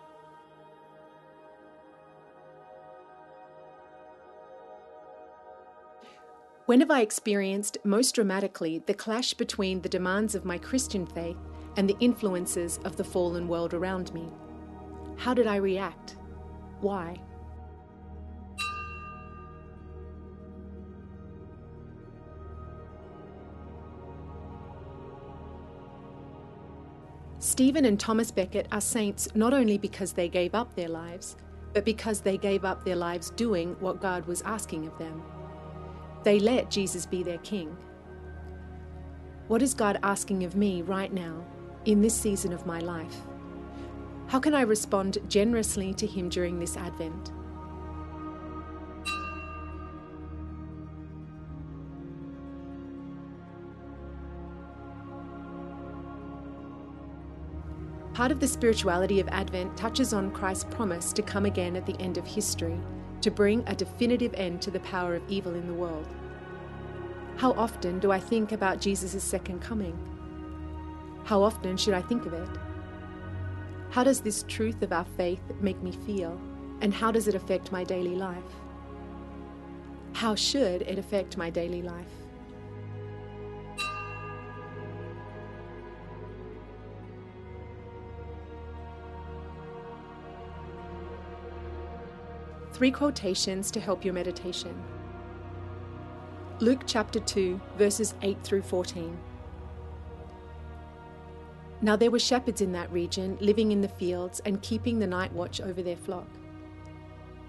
When 6.65 6.81
have 6.81 6.91
I 6.91 7.03
experienced 7.03 7.77
most 7.85 8.15
dramatically 8.15 8.83
the 8.87 8.95
clash 8.95 9.35
between 9.35 9.83
the 9.83 9.91
demands 9.91 10.35
of 10.35 10.47
my 10.47 10.57
Christian 10.57 11.05
faith 11.05 11.37
and 11.78 11.88
the 11.88 11.97
influences 12.00 12.80
of 12.85 12.97
the 12.97 13.04
fallen 13.04 13.47
world 13.47 13.73
around 13.73 14.12
me? 14.12 14.28
How 15.16 15.32
did 15.32 15.47
I 15.47 15.56
react? 15.56 16.16
Why? 16.80 17.20
Stephen 27.38 27.85
and 27.85 28.00
Thomas 28.00 28.32
Becket 28.32 28.66
are 28.73 28.80
saints 28.80 29.28
not 29.37 29.54
only 29.54 29.78
because 29.78 30.12
they 30.12 30.28
gave 30.28 30.56
up 30.56 30.75
their 30.75 30.88
lives, 30.88 31.37
but 31.75 31.85
because 31.85 32.20
they 32.20 32.37
gave 32.37 32.64
up 32.64 32.85
their 32.85 32.97
lives 32.97 33.30
doing 33.30 33.76
what 33.78 34.00
God 34.00 34.26
was 34.26 34.42
asking 34.42 34.88
of 34.88 34.99
them. 34.99 35.23
They 36.25 36.40
let 36.40 36.73
Jesus 36.73 37.06
be 37.06 37.23
their 37.23 37.38
king. 37.38 37.76
What 39.47 39.62
is 39.62 39.75
God 39.75 40.00
asking 40.02 40.42
of 40.42 40.56
me 40.56 40.82
right 40.82 41.12
now, 41.12 41.44
in 41.88 42.02
this 42.02 42.14
season 42.14 42.52
of 42.52 42.66
my 42.66 42.80
life? 42.80 43.23
How 44.26 44.38
can 44.38 44.54
I 44.54 44.61
respond 44.61 45.16
generously 45.26 45.95
to 45.95 46.07
Him 46.07 46.28
during 46.28 46.59
this 46.59 46.76
Advent? 46.76 47.33
Part 58.12 58.33
of 58.33 58.40
the 58.40 58.47
spirituality 58.47 59.18
of 59.18 59.28
Advent 59.28 59.75
touches 59.75 60.12
on 60.12 60.30
Christ's 60.30 60.64
promise 60.64 61.14
to 61.14 61.23
come 61.23 61.47
again 61.47 61.75
at 61.75 61.87
the 61.87 61.99
end 61.99 62.18
of 62.18 62.26
history 62.26 62.78
to 63.23 63.30
bring 63.30 63.64
a 63.66 63.75
definitive 63.75 64.35
end 64.35 64.61
to 64.61 64.71
the 64.71 64.80
power 64.80 65.14
of 65.14 65.23
evil 65.28 65.54
in 65.54 65.66
the 65.66 65.73
world. 65.73 66.07
How 67.37 67.52
often 67.52 67.99
do 67.99 68.12
I 68.12 68.21
think 68.21 68.52
about 68.52 68.78
Jesus' 68.78 69.25
second 69.25 69.62
coming? 69.62 69.97
How 71.28 71.42
often 71.42 71.76
should 71.76 71.92
I 71.92 72.00
think 72.00 72.25
of 72.25 72.32
it? 72.32 72.49
How 73.90 74.02
does 74.02 74.23
this 74.23 74.47
truth 74.49 74.80
of 74.80 74.94
our 74.94 75.04
faith 75.18 75.42
make 75.61 75.78
me 75.82 75.92
feel, 75.92 76.40
and 76.80 76.94
how 76.94 77.12
does 77.12 77.28
it 77.28 77.35
affect 77.35 77.70
my 77.70 77.85
daily 77.85 78.14
life? 78.14 78.42
How 80.14 80.35
should 80.35 80.80
it 80.80 80.99
affect 80.99 81.37
my 81.37 81.50
daily 81.50 81.82
life? 81.82 82.06
Three 92.73 92.90
quotations 92.90 93.70
to 93.73 93.80
help 93.80 94.02
your 94.02 94.14
meditation. 94.14 94.82
Luke 96.61 96.85
chapter 96.87 97.20
2, 97.20 97.61
verses 97.76 98.14
8 98.23 98.38
through 98.42 98.62
14. 98.62 99.18
Now 101.80 101.94
there 101.94 102.11
were 102.11 102.18
shepherds 102.18 102.61
in 102.61 102.73
that 102.73 102.90
region, 102.92 103.38
living 103.40 103.70
in 103.70 103.80
the 103.80 103.88
fields 103.88 104.40
and 104.44 104.62
keeping 104.62 104.99
the 104.99 105.06
night 105.06 105.32
watch 105.32 105.61
over 105.61 105.82
their 105.82 105.97
flock. 105.97 106.26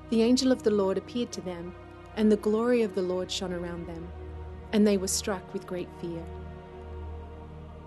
The 0.10 0.22
angel 0.22 0.52
of 0.52 0.64
the 0.64 0.72
Lord 0.72 0.98
appeared 0.98 1.32
to 1.34 1.42
them, 1.42 1.74
and 2.16 2.32
the 2.32 2.38
glory 2.38 2.84
of 2.84 2.96
the 2.96 3.02
Lord 3.02 3.32
shone 3.32 3.54
around 3.54 3.88
them, 3.88 4.08
and 4.72 4.86
they 4.86 4.98
were 4.98 5.08
struck 5.08 5.54
with 5.54 5.68
great 5.68 5.90
fear. 6.00 6.24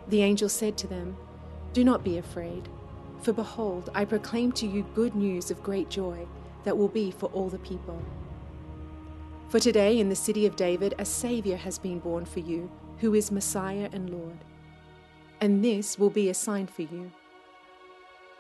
The 0.09 0.23
angel 0.23 0.49
said 0.49 0.77
to 0.79 0.87
them, 0.87 1.17
Do 1.73 1.85
not 1.85 2.03
be 2.03 2.19
afraid, 2.19 2.69
for 3.21 3.33
behold, 3.33 3.91
I 3.95 4.05
proclaim 4.05 4.51
to 4.53 4.67
you 4.67 4.85
good 4.95 5.15
news 5.15 5.51
of 5.51 5.63
great 5.63 5.89
joy 5.89 6.27
that 6.65 6.77
will 6.77 6.89
be 6.89 7.13
for 7.13 7.27
all 7.27 7.49
the 7.49 7.59
people. 7.59 8.03
For 9.49 9.61
today 9.61 10.01
in 10.01 10.09
the 10.09 10.17
city 10.17 10.47
of 10.47 10.57
David 10.57 10.95
a 10.99 11.05
Saviour 11.05 11.57
has 11.57 11.79
been 11.79 11.99
born 11.99 12.25
for 12.25 12.41
you, 12.41 12.71
who 12.99 13.15
is 13.15 13.31
Messiah 13.31 13.89
and 13.93 14.11
Lord. 14.11 14.39
And 15.43 15.65
this 15.65 15.99
will 15.99 16.09
be 16.09 16.29
a 16.29 16.35
sign 16.35 16.69
for 16.69 16.83
you. 16.83 17.11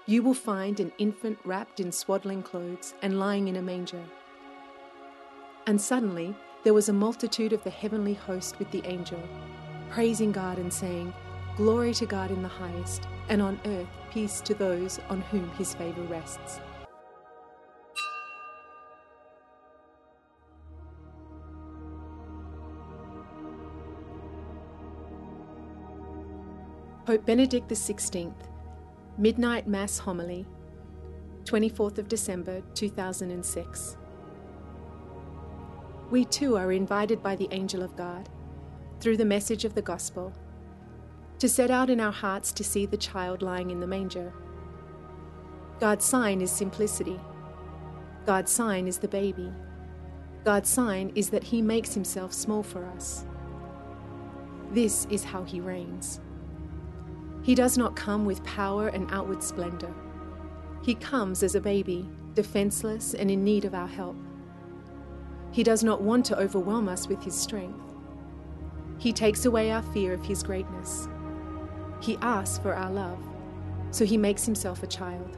You 0.07 0.23
will 0.23 0.35
find 0.35 0.79
an 0.79 0.93
infant 0.99 1.37
wrapped 1.45 1.81
in 1.81 1.91
swaddling 1.91 2.45
clothes 2.45 2.95
and 3.03 3.19
lying 3.19 3.49
in 3.49 3.57
a 3.57 3.63
manger. 3.63 4.05
And 5.67 5.81
suddenly 5.81 6.33
there 6.63 6.75
was 6.75 6.89
a 6.89 6.93
multitude 6.93 7.53
of 7.53 7.65
the 7.65 7.71
heavenly 7.71 8.15
host 8.15 8.57
with 8.61 8.71
the 8.71 8.87
angel, 8.87 9.21
praising 9.91 10.31
God 10.31 10.59
and 10.59 10.73
saying, 10.73 11.13
Glory 11.57 11.93
to 11.95 12.07
God 12.07 12.31
in 12.31 12.41
the 12.41 12.49
highest, 12.49 13.09
and 13.29 13.43
on 13.43 13.61
earth 13.65 13.89
peace 14.13 14.41
to 14.43 14.55
those 14.55 15.01
on 15.11 15.23
whom 15.23 15.51
his 15.59 15.75
favour 15.75 16.03
rests. 16.03 16.61
Pope 27.05 27.27
Benedict 27.27 27.69
XVI, 27.69 28.33
Midnight 29.19 29.67
Mass 29.67 29.99
Homily, 29.99 30.47
24th 31.43 31.99
of 31.99 32.07
December 32.07 32.63
2006. 32.75 33.97
We 36.13 36.25
too 36.25 36.57
are 36.57 36.71
invited 36.71 37.21
by 37.21 37.35
the 37.35 37.49
angel 37.51 37.83
of 37.83 37.97
God, 37.97 38.29
through 39.01 39.17
the 39.17 39.25
message 39.25 39.65
of 39.65 39.75
the 39.75 39.83
gospel, 39.83 40.33
to 41.41 41.49
set 41.49 41.73
out 41.73 41.91
in 41.91 41.99
our 41.99 42.13
hearts 42.13 42.53
to 42.53 42.63
see 42.63 42.87
the 42.87 42.97
child 42.97 43.43
lying 43.43 43.73
in 43.73 43.81
the 43.81 43.87
manger. 43.89 44.33
God's 45.81 46.05
sign 46.05 46.41
is 46.41 46.53
simplicity. 46.53 47.19
God's 48.27 48.53
sign 48.53 48.87
is 48.87 48.99
the 48.99 49.09
baby. 49.09 49.53
God's 50.45 50.69
sign 50.69 51.11
is 51.17 51.31
that 51.31 51.43
he 51.43 51.63
makes 51.63 51.95
himself 51.95 52.33
small 52.33 52.63
for 52.63 52.85
us. 52.85 53.27
This 54.71 55.09
is 55.11 55.25
how 55.25 55.43
he 55.43 55.61
reigns. 55.61 56.21
He 57.43 57.55
does 57.55 57.77
not 57.77 57.97
come 57.97 58.25
with 58.25 58.45
power 58.45 58.89
and 58.89 59.11
outward 59.11 59.43
splendor. 59.43 59.93
He 60.83 60.95
comes 60.95 61.43
as 61.43 61.55
a 61.55 61.61
baby, 61.61 62.09
defenseless 62.35 63.15
and 63.15 63.31
in 63.31 63.45
need 63.45 63.65
of 63.65 63.75
our 63.75 63.89
help. 63.89 64.17
He 65.51 65.63
does 65.63 65.85
not 65.85 66.03
want 66.03 66.25
to 66.27 66.39
overwhelm 66.39 66.89
us 66.89 67.09
with 67.09 67.23
his 67.23 67.35
strength. 67.35 67.79
He 68.99 69.13
takes 69.13 69.45
away 69.45 69.71
our 69.73 69.83
fear 69.83 70.13
of 70.13 70.25
his 70.25 70.43
greatness. 70.43 71.09
He 72.01 72.17
asks 72.23 72.59
for 72.59 72.75
our 72.75 72.91
love, 72.91 73.19
so 73.91 74.05
he 74.05 74.17
makes 74.17 74.45
himself 74.45 74.83
a 74.83 74.87
child. 74.87 75.37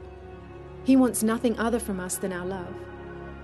He 0.83 0.95
wants 0.95 1.23
nothing 1.23 1.57
other 1.57 1.79
from 1.79 1.99
us 1.99 2.17
than 2.17 2.31
our 2.31 2.45
love, 2.45 2.73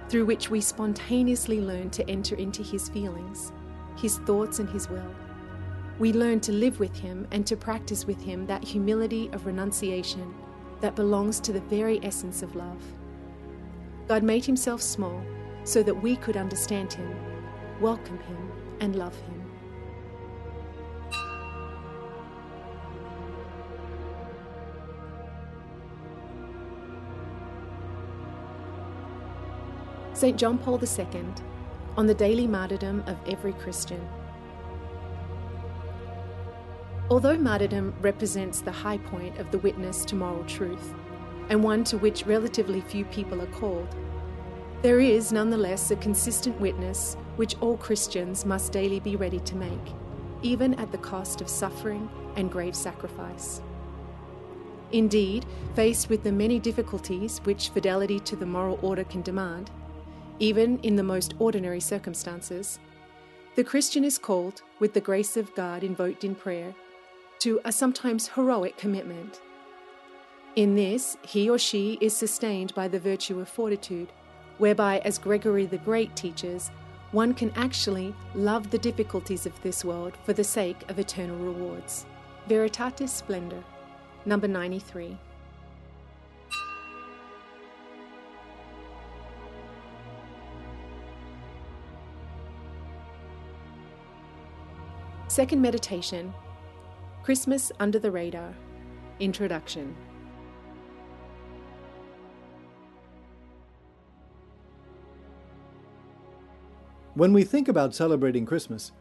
through 0.09 0.25
which 0.25 0.49
we 0.49 0.61
spontaneously 0.61 1.59
learn 1.59 1.89
to 1.91 2.07
enter 2.09 2.35
into 2.35 2.61
his 2.61 2.89
feelings, 2.89 3.51
his 3.97 4.19
thoughts, 4.19 4.59
and 4.59 4.69
his 4.69 4.89
will. 4.89 5.11
We 6.01 6.11
learn 6.13 6.39
to 6.39 6.51
live 6.51 6.79
with 6.79 6.95
him 6.95 7.27
and 7.29 7.45
to 7.45 7.55
practice 7.55 8.07
with 8.07 8.19
him 8.23 8.47
that 8.47 8.63
humility 8.63 9.29
of 9.33 9.45
renunciation 9.45 10.33
that 10.79 10.95
belongs 10.95 11.39
to 11.41 11.53
the 11.53 11.61
very 11.61 12.03
essence 12.03 12.41
of 12.41 12.55
love. 12.55 12.81
God 14.07 14.23
made 14.23 14.43
himself 14.43 14.81
small 14.81 15.21
so 15.63 15.83
that 15.83 15.93
we 15.93 16.15
could 16.15 16.37
understand 16.37 16.91
him, 16.91 17.15
welcome 17.79 18.17
him, 18.17 18.51
and 18.79 18.95
love 18.95 19.15
him. 19.15 19.43
St. 30.13 30.35
John 30.35 30.57
Paul 30.57 30.81
II 30.81 31.25
on 31.95 32.07
the 32.07 32.15
daily 32.15 32.47
martyrdom 32.47 33.03
of 33.05 33.19
every 33.27 33.53
Christian. 33.53 34.01
Although 37.11 37.39
martyrdom 37.39 37.93
represents 37.99 38.61
the 38.61 38.71
high 38.71 38.97
point 38.97 39.37
of 39.37 39.51
the 39.51 39.57
witness 39.57 40.05
to 40.05 40.15
moral 40.15 40.45
truth, 40.45 40.93
and 41.49 41.61
one 41.61 41.83
to 41.83 41.97
which 41.97 42.25
relatively 42.25 42.79
few 42.79 43.03
people 43.03 43.41
are 43.41 43.47
called, 43.47 43.93
there 44.81 45.01
is 45.01 45.33
nonetheless 45.33 45.91
a 45.91 45.97
consistent 45.97 46.57
witness 46.61 47.17
which 47.35 47.57
all 47.59 47.75
Christians 47.75 48.45
must 48.45 48.71
daily 48.71 49.01
be 49.01 49.17
ready 49.17 49.41
to 49.41 49.57
make, 49.57 49.93
even 50.41 50.73
at 50.75 50.93
the 50.93 50.99
cost 50.99 51.41
of 51.41 51.49
suffering 51.49 52.09
and 52.37 52.49
grave 52.49 52.77
sacrifice. 52.77 53.61
Indeed, 54.93 55.45
faced 55.75 56.09
with 56.09 56.23
the 56.23 56.31
many 56.31 56.59
difficulties 56.59 57.39
which 57.39 57.71
fidelity 57.71 58.21
to 58.21 58.37
the 58.37 58.45
moral 58.45 58.79
order 58.81 59.03
can 59.03 59.21
demand, 59.21 59.69
even 60.39 60.79
in 60.79 60.95
the 60.95 61.03
most 61.03 61.33
ordinary 61.39 61.81
circumstances, 61.81 62.79
the 63.55 63.65
Christian 63.65 64.05
is 64.05 64.17
called, 64.17 64.61
with 64.79 64.93
the 64.93 65.01
grace 65.01 65.35
of 65.35 65.53
God 65.55 65.83
invoked 65.83 66.23
in 66.23 66.35
prayer, 66.35 66.73
to 67.41 67.59
a 67.65 67.71
sometimes 67.71 68.27
heroic 68.27 68.77
commitment. 68.77 69.41
In 70.55 70.75
this, 70.75 71.17
he 71.23 71.49
or 71.49 71.57
she 71.57 71.97
is 71.99 72.15
sustained 72.15 72.71
by 72.75 72.87
the 72.87 72.99
virtue 72.99 73.39
of 73.39 73.49
fortitude, 73.49 74.11
whereby, 74.59 74.99
as 74.99 75.17
Gregory 75.17 75.65
the 75.65 75.79
Great 75.79 76.15
teaches, 76.15 76.69
one 77.11 77.33
can 77.33 77.51
actually 77.55 78.13
love 78.35 78.69
the 78.69 78.77
difficulties 78.77 79.47
of 79.47 79.59
this 79.63 79.83
world 79.83 80.13
for 80.23 80.33
the 80.33 80.43
sake 80.43 80.87
of 80.87 80.99
eternal 80.99 81.35
rewards. 81.35 82.05
Veritatis 82.47 83.09
Splendor, 83.09 83.63
number 84.23 84.47
93. 84.47 85.17
Second 95.27 95.59
meditation 95.59 96.31
Christmas 97.23 97.71
Under 97.79 97.99
the 97.99 98.09
Radar 98.09 98.51
Introduction 99.19 99.95
When 107.13 107.31
we 107.31 107.43
think 107.43 107.67
about 107.67 107.93
celebrating 107.93 108.47
Christmas, 108.47 108.91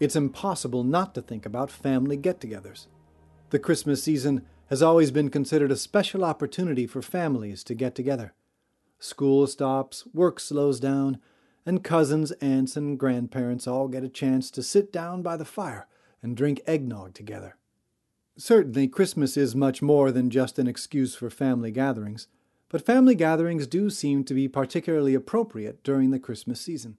it's 0.00 0.16
impossible 0.16 0.84
not 0.84 1.14
to 1.16 1.20
think 1.20 1.44
about 1.44 1.70
family 1.70 2.16
get 2.16 2.40
togethers. 2.40 2.86
The 3.50 3.58
Christmas 3.58 4.02
season 4.02 4.46
has 4.70 4.82
always 4.82 5.10
been 5.10 5.28
considered 5.28 5.70
a 5.70 5.76
special 5.76 6.24
opportunity 6.24 6.86
for 6.86 7.02
families 7.02 7.62
to 7.64 7.74
get 7.74 7.94
together. 7.94 8.32
School 8.98 9.46
stops, 9.46 10.08
work 10.14 10.40
slows 10.40 10.80
down, 10.80 11.18
and 11.66 11.84
cousins, 11.84 12.32
aunts, 12.40 12.74
and 12.74 12.98
grandparents 12.98 13.66
all 13.66 13.88
get 13.88 14.02
a 14.02 14.08
chance 14.08 14.50
to 14.52 14.62
sit 14.62 14.90
down 14.90 15.20
by 15.20 15.36
the 15.36 15.44
fire 15.44 15.86
and 16.22 16.34
drink 16.34 16.62
eggnog 16.66 17.12
together. 17.12 17.58
Certainly, 18.38 18.88
Christmas 18.88 19.36
is 19.36 19.54
much 19.54 19.80
more 19.80 20.12
than 20.12 20.28
just 20.28 20.58
an 20.58 20.66
excuse 20.66 21.14
for 21.14 21.30
family 21.30 21.70
gatherings, 21.70 22.28
but 22.68 22.84
family 22.84 23.14
gatherings 23.14 23.66
do 23.66 23.88
seem 23.88 24.24
to 24.24 24.34
be 24.34 24.46
particularly 24.46 25.14
appropriate 25.14 25.82
during 25.82 26.10
the 26.10 26.18
Christmas 26.18 26.60
season. 26.60 26.98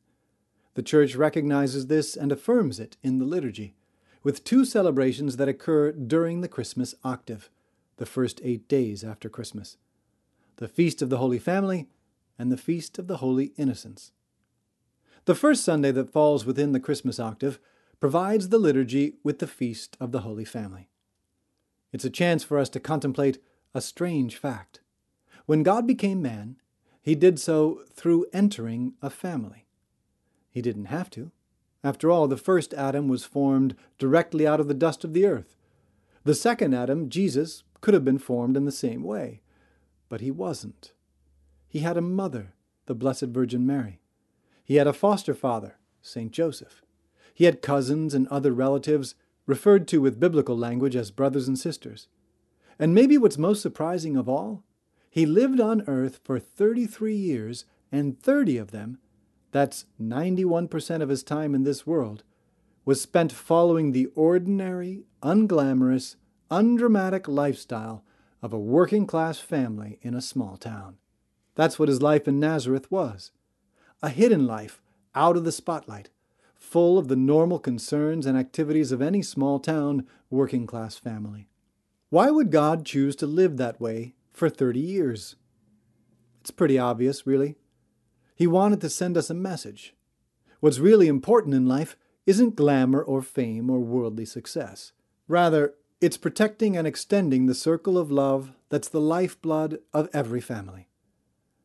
The 0.74 0.82
Church 0.82 1.16
recognizes 1.16 1.88
this 1.88 2.16
and 2.16 2.32
affirms 2.32 2.80
it 2.80 2.98
in 3.04 3.20
the 3.20 3.26
liturgy, 3.26 3.76
with 4.24 4.44
two 4.44 4.66
celebrations 4.66 5.38
that 5.38 5.48
occur 5.48 5.92
during 5.92 6.42
the 6.42 6.48
Christmas 6.48 6.96
octave, 7.04 7.50
the 7.98 8.06
first 8.06 8.42
eight 8.44 8.68
days 8.68 9.04
after 9.04 9.30
Christmas 9.30 9.78
the 10.58 10.68
Feast 10.68 11.04
of 11.04 11.12
the 11.12 11.20
Holy 11.20 11.38
Family 11.38 11.88
and 12.40 12.52
the 12.52 12.58
Feast 12.58 12.98
of 12.98 13.06
the 13.06 13.18
Holy 13.18 13.52
Innocents. 13.58 14.12
The 15.26 15.36
first 15.36 15.64
Sunday 15.64 15.92
that 15.92 16.12
falls 16.12 16.48
within 16.48 16.72
the 16.72 16.80
Christmas 16.80 17.20
octave 17.20 17.60
provides 18.00 18.50
the 18.50 18.58
liturgy 18.58 19.18
with 19.24 19.38
the 19.38 19.46
Feast 19.46 19.96
of 20.00 20.12
the 20.12 20.22
Holy 20.22 20.46
Family. 20.46 20.90
It's 21.92 22.06
a 22.06 22.10
chance 22.10 22.44
for 22.44 22.58
us 22.58 22.70
to 22.70 22.80
contemplate 22.80 23.40
a 23.74 23.82
strange 23.82 24.38
fact. 24.38 24.82
When 25.46 25.64
God 25.64 25.88
became 25.88 26.22
man, 26.22 26.58
he 27.02 27.16
did 27.16 27.40
so 27.40 27.82
through 27.94 28.26
entering 28.34 28.94
a 29.02 29.10
family. 29.10 29.66
He 30.50 30.62
didn't 30.62 30.86
have 30.86 31.10
to. 31.12 31.32
After 31.84 32.12
all, 32.12 32.28
the 32.28 32.36
first 32.36 32.74
Adam 32.74 33.08
was 33.08 33.24
formed 33.24 33.76
directly 33.98 34.46
out 34.46 34.60
of 34.60 34.68
the 34.68 34.74
dust 34.74 35.04
of 35.04 35.14
the 35.14 35.26
earth. 35.26 35.56
The 36.24 36.36
second 36.36 36.74
Adam, 36.74 37.10
Jesus, 37.10 37.64
could 37.80 37.94
have 37.94 38.04
been 38.04 38.18
formed 38.18 38.58
in 38.58 38.66
the 38.66 38.72
same 38.72 39.04
way, 39.04 39.42
but 40.10 40.20
he 40.20 40.32
wasn't. 40.32 40.92
He 41.70 41.80
had 41.80 41.96
a 41.96 42.02
mother, 42.02 42.54
the 42.88 42.96
Blessed 42.96 43.28
Virgin 43.28 43.66
Mary. 43.66 44.02
He 44.66 44.76
had 44.76 44.88
a 44.88 44.94
foster 44.94 45.34
father, 45.34 45.78
St. 46.02 46.32
Joseph. 46.32 46.82
He 47.34 47.46
had 47.46 47.62
cousins 47.62 48.14
and 48.14 48.28
other 48.28 48.52
relatives 48.52 49.16
referred 49.48 49.88
to 49.88 50.00
with 50.00 50.20
biblical 50.20 50.56
language 50.56 50.96
as 50.96 51.10
brothers 51.10 51.48
and 51.48 51.58
sisters. 51.58 52.08
And 52.78 52.94
maybe 52.94 53.18
what's 53.18 53.38
most 53.38 53.62
surprising 53.62 54.16
of 54.16 54.30
all, 54.30 54.64
he 55.10 55.26
lived 55.26 55.60
on 55.60 55.84
earth 55.88 56.20
for 56.24 56.38
33 56.38 57.16
years, 57.16 57.66
and 57.92 58.22
30 58.22 58.58
of 58.60 58.70
them, 58.70 59.00
that's 59.52 59.86
91% 60.00 61.02
of 61.02 61.10
his 61.10 61.24
time 61.24 61.56
in 61.56 61.64
this 61.64 61.88
world, 61.88 62.24
was 62.86 63.02
spent 63.02 63.32
following 63.32 63.92
the 63.92 64.08
ordinary, 64.14 65.06
unglamorous, 65.24 66.18
undramatic 66.52 67.28
lifestyle 67.28 68.04
of 68.42 68.54
a 68.54 68.60
working 68.60 69.08
class 69.08 69.40
family 69.40 69.98
in 70.02 70.14
a 70.14 70.22
small 70.22 70.58
town. 70.58 70.98
That's 71.56 71.80
what 71.80 71.90
his 71.90 72.02
life 72.02 72.28
in 72.28 72.40
Nazareth 72.40 72.92
was 72.92 73.32
a 74.04 74.10
hidden 74.10 74.46
life 74.46 74.80
out 75.16 75.36
of 75.36 75.44
the 75.44 75.52
spotlight, 75.52 76.10
full 76.68 76.98
of 76.98 77.08
the 77.08 77.16
normal 77.16 77.60
concerns 77.60 78.26
and 78.26 78.38
activities 78.38 78.92
of 78.92 79.02
any 79.02 79.22
small 79.22 79.58
town 79.58 80.06
working 80.30 80.68
class 80.68 80.98
family. 80.98 81.48
Why 82.10 82.30
would 82.30 82.52
God 82.52 82.86
choose 82.86 83.16
to 83.18 83.26
live 83.26 83.56
that 83.56 83.80
way 83.80 84.16
for 84.34 84.50
30 84.50 84.78
years? 84.78 85.38
It's 86.42 86.52
pretty 86.52 86.78
obvious, 86.78 87.26
really. 87.26 87.56
He 88.36 88.48
wanted 88.48 88.82
to 88.82 88.90
send 88.90 89.18
us 89.18 89.30
a 89.30 89.34
message. 89.34 89.96
What's 90.60 90.78
really 90.78 91.08
important 91.08 91.56
in 91.56 91.68
life 91.68 91.96
isn't 92.26 92.58
glamour 92.58 93.02
or 93.02 93.22
fame 93.22 93.70
or 93.70 93.80
worldly 93.80 94.26
success. 94.26 94.92
Rather, 95.30 95.74
it's 96.02 96.18
protecting 96.18 96.76
and 96.76 96.86
extending 96.86 97.46
the 97.46 97.56
circle 97.56 97.98
of 97.98 98.12
love 98.12 98.52
that's 98.68 98.90
the 98.90 99.00
lifeblood 99.00 99.80
of 99.94 100.10
every 100.14 100.42
family. 100.42 100.90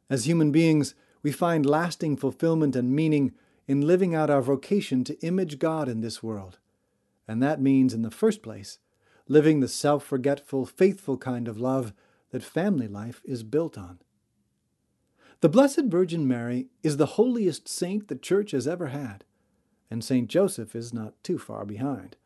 As 0.08 0.26
human 0.26 0.52
beings, 0.52 0.94
we 1.24 1.32
find 1.32 1.66
lasting 1.66 2.18
fulfillment 2.18 2.76
and 2.76 2.92
meaning 2.92 3.32
in 3.66 3.81
living 3.81 4.14
out 4.14 4.31
our 4.31 4.42
vocation 4.42 5.05
to 5.05 5.20
image 5.20 5.59
God 5.59 5.88
in 5.88 6.01
this 6.01 6.22
world. 6.22 6.59
And 7.29 7.42
that 7.42 7.61
means, 7.61 7.94
in 7.94 8.03
the 8.03 8.11
first 8.11 8.42
place, 8.42 8.79
living 9.29 9.61
the 9.61 9.68
self 9.68 10.05
forgetful, 10.05 10.66
faithful 10.66 11.16
kind 11.16 11.48
of 11.48 11.59
love 11.59 11.92
that 12.31 12.42
family 12.42 12.88
life 12.88 13.22
is 13.25 13.42
built 13.42 13.79
on. 13.79 13.98
The 15.40 15.48
Blessed 15.48 15.85
Virgin 15.87 16.27
Mary 16.27 16.68
is 16.83 16.96
the 16.96 17.07
holiest 17.07 17.68
saint 17.68 18.09
the 18.09 18.16
Church 18.16 18.53
has 18.53 18.66
ever 18.66 18.88
had, 18.88 19.25
and 19.90 20.05
Saint 20.05 20.29
Joseph 20.29 20.75
is 20.75 20.92
not 20.92 21.14
too 21.22 21.38
far 21.38 21.64
behind. 21.64 22.16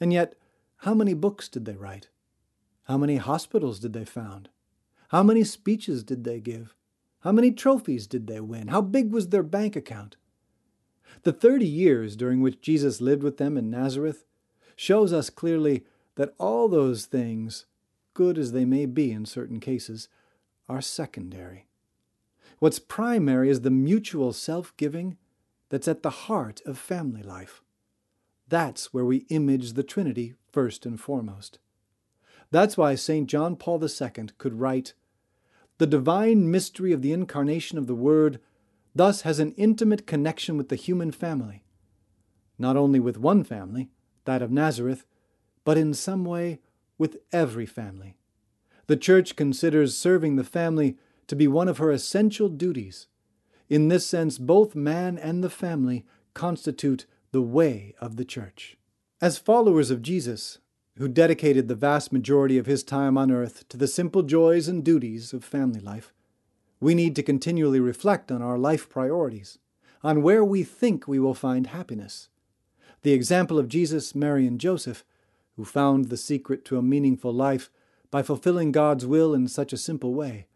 And 0.00 0.12
yet, 0.12 0.34
how 0.78 0.94
many 0.94 1.14
books 1.14 1.48
did 1.48 1.64
they 1.64 1.76
write? 1.76 2.08
How 2.84 2.96
many 2.96 3.16
hospitals 3.16 3.80
did 3.80 3.92
they 3.92 4.04
found? 4.04 4.48
How 5.08 5.22
many 5.22 5.44
speeches 5.44 6.02
did 6.02 6.24
they 6.24 6.40
give? 6.40 6.74
How 7.20 7.32
many 7.32 7.50
trophies 7.50 8.06
did 8.06 8.26
they 8.26 8.40
win? 8.40 8.68
How 8.68 8.80
big 8.80 9.12
was 9.12 9.28
their 9.28 9.42
bank 9.42 9.76
account? 9.76 10.16
The 11.22 11.32
30 11.32 11.66
years 11.66 12.16
during 12.16 12.40
which 12.40 12.60
Jesus 12.60 13.00
lived 13.00 13.22
with 13.22 13.38
them 13.38 13.56
in 13.56 13.70
Nazareth 13.70 14.24
shows 14.76 15.12
us 15.12 15.30
clearly 15.30 15.84
that 16.16 16.34
all 16.38 16.68
those 16.68 17.06
things, 17.06 17.66
good 18.14 18.38
as 18.38 18.52
they 18.52 18.64
may 18.64 18.86
be 18.86 19.12
in 19.12 19.26
certain 19.26 19.60
cases, 19.60 20.08
are 20.68 20.80
secondary. 20.80 21.66
What's 22.58 22.78
primary 22.78 23.50
is 23.50 23.60
the 23.60 23.70
mutual 23.70 24.32
self 24.32 24.76
giving 24.76 25.16
that's 25.68 25.88
at 25.88 26.02
the 26.02 26.10
heart 26.10 26.60
of 26.66 26.78
family 26.78 27.22
life. 27.22 27.62
That's 28.48 28.92
where 28.92 29.04
we 29.04 29.26
image 29.28 29.74
the 29.74 29.82
Trinity 29.82 30.34
first 30.50 30.86
and 30.86 30.98
foremost. 30.98 31.58
That's 32.50 32.76
why 32.76 32.94
St. 32.94 33.28
John 33.28 33.56
Paul 33.56 33.82
II 33.82 34.28
could 34.38 34.58
write 34.58 34.94
The 35.76 35.86
divine 35.86 36.50
mystery 36.50 36.92
of 36.92 37.02
the 37.02 37.12
incarnation 37.12 37.78
of 37.78 37.86
the 37.86 37.94
Word 37.94 38.40
thus 38.94 39.22
has 39.22 39.38
an 39.38 39.52
intimate 39.52 40.06
connection 40.06 40.56
with 40.56 40.68
the 40.68 40.76
human 40.76 41.12
family. 41.12 41.64
Not 42.58 42.76
only 42.76 43.00
with 43.00 43.18
one 43.18 43.44
family, 43.44 43.90
that 44.24 44.42
of 44.42 44.50
Nazareth, 44.50 45.04
but 45.64 45.78
in 45.78 45.94
some 45.94 46.24
way 46.24 46.60
with 46.96 47.18
every 47.32 47.66
family. 47.66 48.16
The 48.86 48.96
Church 48.96 49.36
considers 49.36 49.96
serving 49.96 50.36
the 50.36 50.44
family 50.44 50.96
to 51.26 51.36
be 51.36 51.46
one 51.46 51.68
of 51.68 51.78
her 51.78 51.92
essential 51.92 52.48
duties. 52.48 53.06
In 53.68 53.88
this 53.88 54.06
sense, 54.06 54.38
both 54.38 54.74
man 54.74 55.18
and 55.18 55.44
the 55.44 55.50
family 55.50 56.06
constitute 56.34 57.06
the 57.30 57.42
way 57.42 57.94
of 58.00 58.16
the 58.16 58.24
Church. 58.24 58.76
As 59.20 59.36
followers 59.36 59.90
of 59.90 60.02
Jesus, 60.02 60.58
who 60.96 61.06
dedicated 61.06 61.68
the 61.68 61.74
vast 61.74 62.12
majority 62.12 62.58
of 62.58 62.66
his 62.66 62.82
time 62.82 63.18
on 63.18 63.30
earth 63.30 63.68
to 63.68 63.76
the 63.76 63.86
simple 63.86 64.22
joys 64.22 64.68
and 64.68 64.82
duties 64.82 65.32
of 65.32 65.44
family 65.44 65.80
life, 65.80 66.12
we 66.80 66.94
need 66.94 67.16
to 67.16 67.22
continually 67.22 67.80
reflect 67.80 68.30
on 68.30 68.42
our 68.42 68.58
life 68.58 68.88
priorities, 68.88 69.58
on 70.02 70.22
where 70.22 70.44
we 70.44 70.62
think 70.62 71.08
we 71.08 71.18
will 71.18 71.34
find 71.34 71.68
happiness. 71.68 72.28
The 73.02 73.12
example 73.12 73.58
of 73.58 73.68
Jesus, 73.68 74.14
Mary, 74.14 74.46
and 74.46 74.60
Joseph, 74.60 75.04
who 75.56 75.64
found 75.64 76.06
the 76.06 76.16
secret 76.16 76.64
to 76.66 76.78
a 76.78 76.82
meaningful 76.82 77.32
life 77.32 77.70
by 78.10 78.22
fulfilling 78.22 78.72
God's 78.72 79.06
will 79.06 79.34
in 79.34 79.48
such 79.48 79.72
a 79.72 79.76
simple 79.76 80.14
way, 80.14 80.46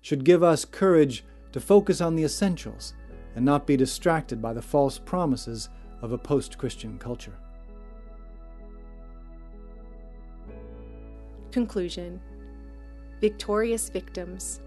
should 0.00 0.24
give 0.24 0.42
us 0.42 0.64
courage 0.64 1.24
to 1.52 1.60
focus 1.60 2.00
on 2.00 2.14
the 2.14 2.24
essentials 2.24 2.94
and 3.34 3.44
not 3.44 3.66
be 3.66 3.76
distracted 3.76 4.40
by 4.42 4.52
the 4.52 4.62
false 4.62 4.98
promises 4.98 5.68
of 6.02 6.12
a 6.12 6.18
post 6.18 6.58
Christian 6.58 6.98
culture. 6.98 7.36
Conclusion 11.52 12.20
Victorious 13.20 13.90
Victims. 13.90 14.60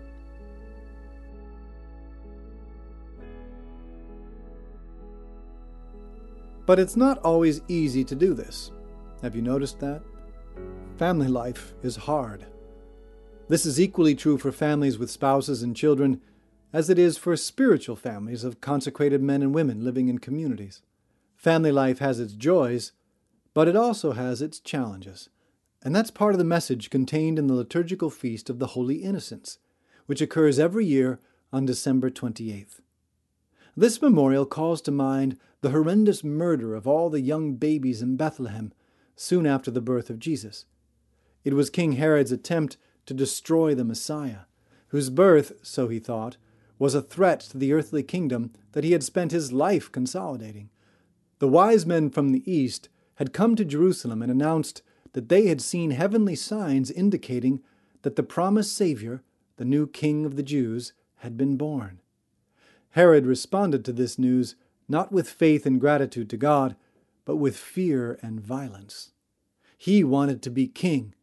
But 6.66 6.80
it's 6.80 6.96
not 6.96 7.20
always 7.20 7.62
easy 7.68 8.04
to 8.06 8.16
do 8.16 8.34
this. 8.34 8.72
Have 9.22 9.36
you 9.36 9.42
noticed 9.42 9.80
that? 9.80 10.02
Family 10.98 11.28
life 11.28 11.74
is 11.84 11.96
hard. 11.96 12.46
This 13.50 13.66
is 13.66 13.80
equally 13.80 14.16
true 14.16 14.38
for 14.38 14.52
families 14.52 14.98
with 14.98 15.12
spouses 15.12 15.62
and 15.62 15.76
children 15.76 16.22
as 16.72 16.90
it 16.90 16.98
is 16.98 17.18
for 17.18 17.36
spiritual 17.36 17.96
families 17.96 18.44
of 18.44 18.62
consecrated 18.62 19.22
men 19.22 19.42
and 19.42 19.54
women 19.54 19.84
living 19.84 20.08
in 20.08 20.18
communities. 20.18 20.82
Family 21.36 21.72
life 21.72 22.00
has 22.00 22.20
its 22.20 22.34
joys, 22.34 22.94
but 23.54 23.68
it 23.68 23.76
also 23.76 24.14
has 24.14 24.42
its 24.42 24.60
challenges. 24.60 25.30
And 25.84 25.94
that's 25.94 26.12
part 26.12 26.34
of 26.34 26.38
the 26.38 26.46
message 26.46 26.90
contained 26.90 27.38
in 27.38 27.48
the 27.48 27.54
liturgical 27.54 28.10
feast 28.10 28.50
of 28.50 28.60
the 28.60 28.68
Holy 28.68 29.04
Innocents, 29.04 29.60
which 30.06 30.22
occurs 30.22 30.58
every 30.58 30.86
year 30.86 31.20
on 31.52 31.66
December 31.66 32.10
28th. 32.10 32.80
This 33.76 34.02
memorial 34.02 34.46
calls 34.46 34.82
to 34.84 34.92
mind 34.92 35.38
the 35.62 35.72
horrendous 35.72 36.24
murder 36.24 36.76
of 36.76 36.88
all 36.88 37.10
the 37.10 37.22
young 37.22 37.56
babies 37.56 38.04
in 38.04 38.16
Bethlehem 38.16 38.72
soon 39.16 39.48
after 39.48 39.72
the 39.72 39.82
birth 39.82 40.12
of 40.12 40.20
Jesus. 40.20 40.66
It 41.44 41.54
was 41.56 41.72
King 41.72 41.94
Herod's 41.94 42.32
attempt 42.32 42.78
to 43.08 43.16
destroy 43.16 43.74
the 43.74 43.84
Messiah, 43.84 44.42
whose 44.90 45.10
birth, 45.10 45.54
so 45.64 45.88
he 45.88 45.98
thought, 45.98 46.38
was 46.78 46.94
a 46.94 47.02
threat 47.02 47.40
to 47.40 47.58
the 47.58 47.74
earthly 47.74 48.04
kingdom 48.04 48.52
that 48.74 48.84
he 48.84 48.92
had 48.92 49.04
spent 49.04 49.32
his 49.32 49.52
life 49.52 49.92
consolidating. 49.92 50.70
The 51.40 51.48
wise 51.48 51.86
men 51.86 52.12
from 52.12 52.32
the 52.32 52.50
east 52.50 52.90
had 53.16 53.34
come 53.34 53.56
to 53.56 53.66
Jerusalem 53.66 54.22
and 54.22 54.32
announced 54.32 54.84
that 55.14 55.30
they 55.30 55.48
had 55.48 55.62
seen 55.62 55.92
heavenly 55.92 56.36
signs 56.36 56.92
indicating 56.92 57.62
that 58.04 58.16
the 58.16 58.24
promised 58.24 58.76
Savior, 58.76 59.24
the 59.58 59.66
new 59.66 59.88
King 59.88 60.26
of 60.26 60.36
the 60.36 60.44
Jews, 60.44 60.94
had 61.18 61.38
been 61.38 61.58
born. 61.58 62.02
Herod 62.94 63.26
responded 63.26 63.84
to 63.86 63.92
this 63.92 64.20
news 64.20 64.56
not 64.88 65.12
with 65.12 65.28
faith 65.28 65.66
and 65.66 65.80
gratitude 65.80 66.30
to 66.30 66.38
God, 66.38 66.76
but 67.26 67.38
with 67.38 67.58
fear 67.58 68.20
and 68.22 68.40
violence. 68.40 69.14
He 69.78 70.04
wanted 70.04 70.44
to 70.44 70.52
be 70.52 70.68
king, 70.68 71.16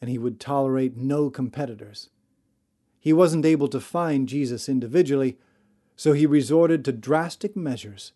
and 0.00 0.08
he 0.08 0.16
would 0.16 0.38
tolerate 0.38 0.96
no 0.96 1.28
competitors. 1.28 2.10
He 3.00 3.12
wasn't 3.12 3.44
able 3.44 3.66
to 3.68 3.80
find 3.80 4.28
Jesus 4.28 4.68
individually, 4.68 5.38
so 5.96 6.12
he 6.12 6.24
resorted 6.24 6.84
to 6.84 6.92
drastic 6.92 7.56
measures. 7.56 8.12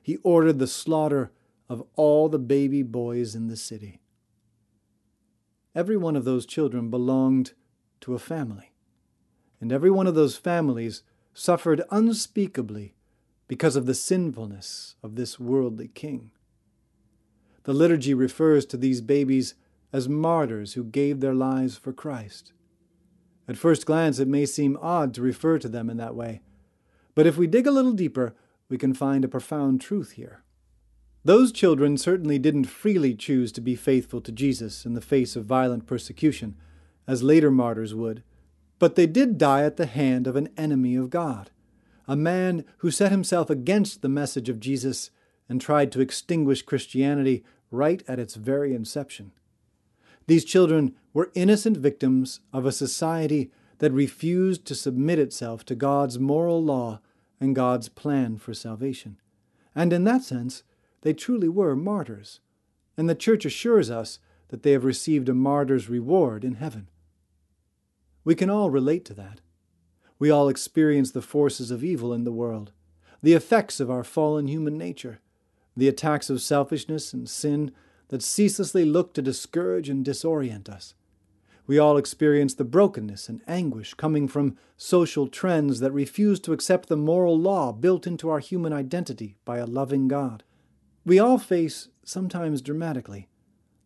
He 0.00 0.18
ordered 0.18 0.60
the 0.60 0.68
slaughter 0.68 1.32
of 1.68 1.82
all 1.96 2.28
the 2.28 2.38
baby 2.38 2.84
boys 2.84 3.34
in 3.34 3.48
the 3.48 3.56
city. 3.56 4.00
Every 5.74 5.96
one 5.96 6.14
of 6.14 6.24
those 6.24 6.46
children 6.46 6.90
belonged 6.90 7.54
to 8.02 8.14
a 8.14 8.20
family, 8.20 8.72
and 9.60 9.72
every 9.72 9.90
one 9.90 10.06
of 10.06 10.14
those 10.14 10.36
families 10.36 11.02
suffered 11.36 11.82
unspeakably 11.90 12.94
because 13.46 13.76
of 13.76 13.84
the 13.84 13.94
sinfulness 13.94 14.96
of 15.02 15.16
this 15.16 15.38
worldly 15.38 15.88
king. 15.88 16.30
The 17.64 17.74
liturgy 17.74 18.14
refers 18.14 18.64
to 18.66 18.78
these 18.78 19.02
babies 19.02 19.54
as 19.92 20.08
martyrs 20.08 20.72
who 20.72 20.84
gave 20.84 21.20
their 21.20 21.34
lives 21.34 21.76
for 21.76 21.92
Christ. 21.92 22.52
At 23.46 23.58
first 23.58 23.84
glance, 23.84 24.18
it 24.18 24.26
may 24.26 24.46
seem 24.46 24.78
odd 24.80 25.12
to 25.14 25.22
refer 25.22 25.58
to 25.58 25.68
them 25.68 25.90
in 25.90 25.98
that 25.98 26.14
way, 26.14 26.40
but 27.14 27.26
if 27.26 27.36
we 27.36 27.46
dig 27.46 27.66
a 27.66 27.70
little 27.70 27.92
deeper, 27.92 28.34
we 28.70 28.78
can 28.78 28.94
find 28.94 29.24
a 29.24 29.28
profound 29.28 29.80
truth 29.80 30.12
here. 30.12 30.42
Those 31.22 31.52
children 31.52 31.98
certainly 31.98 32.38
didn't 32.38 32.64
freely 32.64 33.14
choose 33.14 33.52
to 33.52 33.60
be 33.60 33.76
faithful 33.76 34.22
to 34.22 34.32
Jesus 34.32 34.86
in 34.86 34.94
the 34.94 35.00
face 35.00 35.36
of 35.36 35.44
violent 35.44 35.86
persecution, 35.86 36.56
as 37.06 37.22
later 37.22 37.50
martyrs 37.50 37.94
would, 37.94 38.22
but 38.78 38.94
they 38.94 39.06
did 39.06 39.38
die 39.38 39.62
at 39.62 39.76
the 39.76 39.86
hand 39.86 40.26
of 40.26 40.36
an 40.36 40.48
enemy 40.56 40.96
of 40.96 41.10
God, 41.10 41.50
a 42.06 42.16
man 42.16 42.64
who 42.78 42.90
set 42.90 43.10
himself 43.10 43.50
against 43.50 44.02
the 44.02 44.08
message 44.08 44.48
of 44.48 44.60
Jesus 44.60 45.10
and 45.48 45.60
tried 45.60 45.92
to 45.92 46.00
extinguish 46.00 46.62
Christianity 46.62 47.44
right 47.70 48.02
at 48.06 48.18
its 48.18 48.34
very 48.34 48.74
inception. 48.74 49.32
These 50.26 50.44
children 50.44 50.94
were 51.12 51.30
innocent 51.34 51.76
victims 51.76 52.40
of 52.52 52.66
a 52.66 52.72
society 52.72 53.50
that 53.78 53.92
refused 53.92 54.64
to 54.66 54.74
submit 54.74 55.18
itself 55.18 55.64
to 55.66 55.74
God's 55.74 56.18
moral 56.18 56.62
law 56.62 57.00
and 57.40 57.54
God's 57.54 57.88
plan 57.88 58.38
for 58.38 58.54
salvation. 58.54 59.18
And 59.74 59.92
in 59.92 60.04
that 60.04 60.22
sense, 60.22 60.62
they 61.02 61.12
truly 61.12 61.48
were 61.48 61.76
martyrs. 61.76 62.40
And 62.96 63.08
the 63.08 63.14
Church 63.14 63.44
assures 63.44 63.90
us 63.90 64.18
that 64.48 64.62
they 64.62 64.72
have 64.72 64.84
received 64.84 65.28
a 65.28 65.34
martyr's 65.34 65.88
reward 65.88 66.44
in 66.44 66.54
heaven. 66.54 66.88
We 68.26 68.34
can 68.34 68.50
all 68.50 68.70
relate 68.70 69.04
to 69.04 69.14
that. 69.14 69.40
We 70.18 70.30
all 70.30 70.48
experience 70.48 71.12
the 71.12 71.22
forces 71.22 71.70
of 71.70 71.84
evil 71.84 72.12
in 72.12 72.24
the 72.24 72.32
world, 72.32 72.72
the 73.22 73.34
effects 73.34 73.78
of 73.78 73.88
our 73.88 74.02
fallen 74.02 74.48
human 74.48 74.76
nature, 74.76 75.20
the 75.76 75.86
attacks 75.86 76.28
of 76.28 76.42
selfishness 76.42 77.12
and 77.12 77.28
sin 77.28 77.70
that 78.08 78.24
ceaselessly 78.24 78.84
look 78.84 79.14
to 79.14 79.22
discourage 79.22 79.88
and 79.88 80.04
disorient 80.04 80.68
us. 80.68 80.94
We 81.68 81.78
all 81.78 81.96
experience 81.96 82.54
the 82.54 82.64
brokenness 82.64 83.28
and 83.28 83.42
anguish 83.46 83.94
coming 83.94 84.26
from 84.26 84.58
social 84.76 85.28
trends 85.28 85.78
that 85.78 85.92
refuse 85.92 86.40
to 86.40 86.52
accept 86.52 86.88
the 86.88 86.96
moral 86.96 87.38
law 87.38 87.70
built 87.70 88.08
into 88.08 88.28
our 88.28 88.40
human 88.40 88.72
identity 88.72 89.36
by 89.44 89.58
a 89.58 89.66
loving 89.66 90.08
God. 90.08 90.42
We 91.04 91.20
all 91.20 91.38
face, 91.38 91.90
sometimes 92.02 92.60
dramatically, 92.60 93.28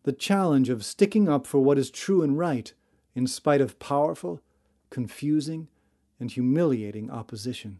the 0.01 0.13
challenge 0.13 0.69
of 0.69 0.83
sticking 0.83 1.29
up 1.29 1.45
for 1.45 1.59
what 1.59 1.77
is 1.77 1.91
true 1.91 2.23
and 2.23 2.39
right 2.39 2.73
in 3.15 3.27
spite 3.27 3.61
of 3.61 3.79
powerful, 3.79 4.41
confusing, 4.89 5.67
and 6.19 6.31
humiliating 6.31 7.09
opposition. 7.09 7.79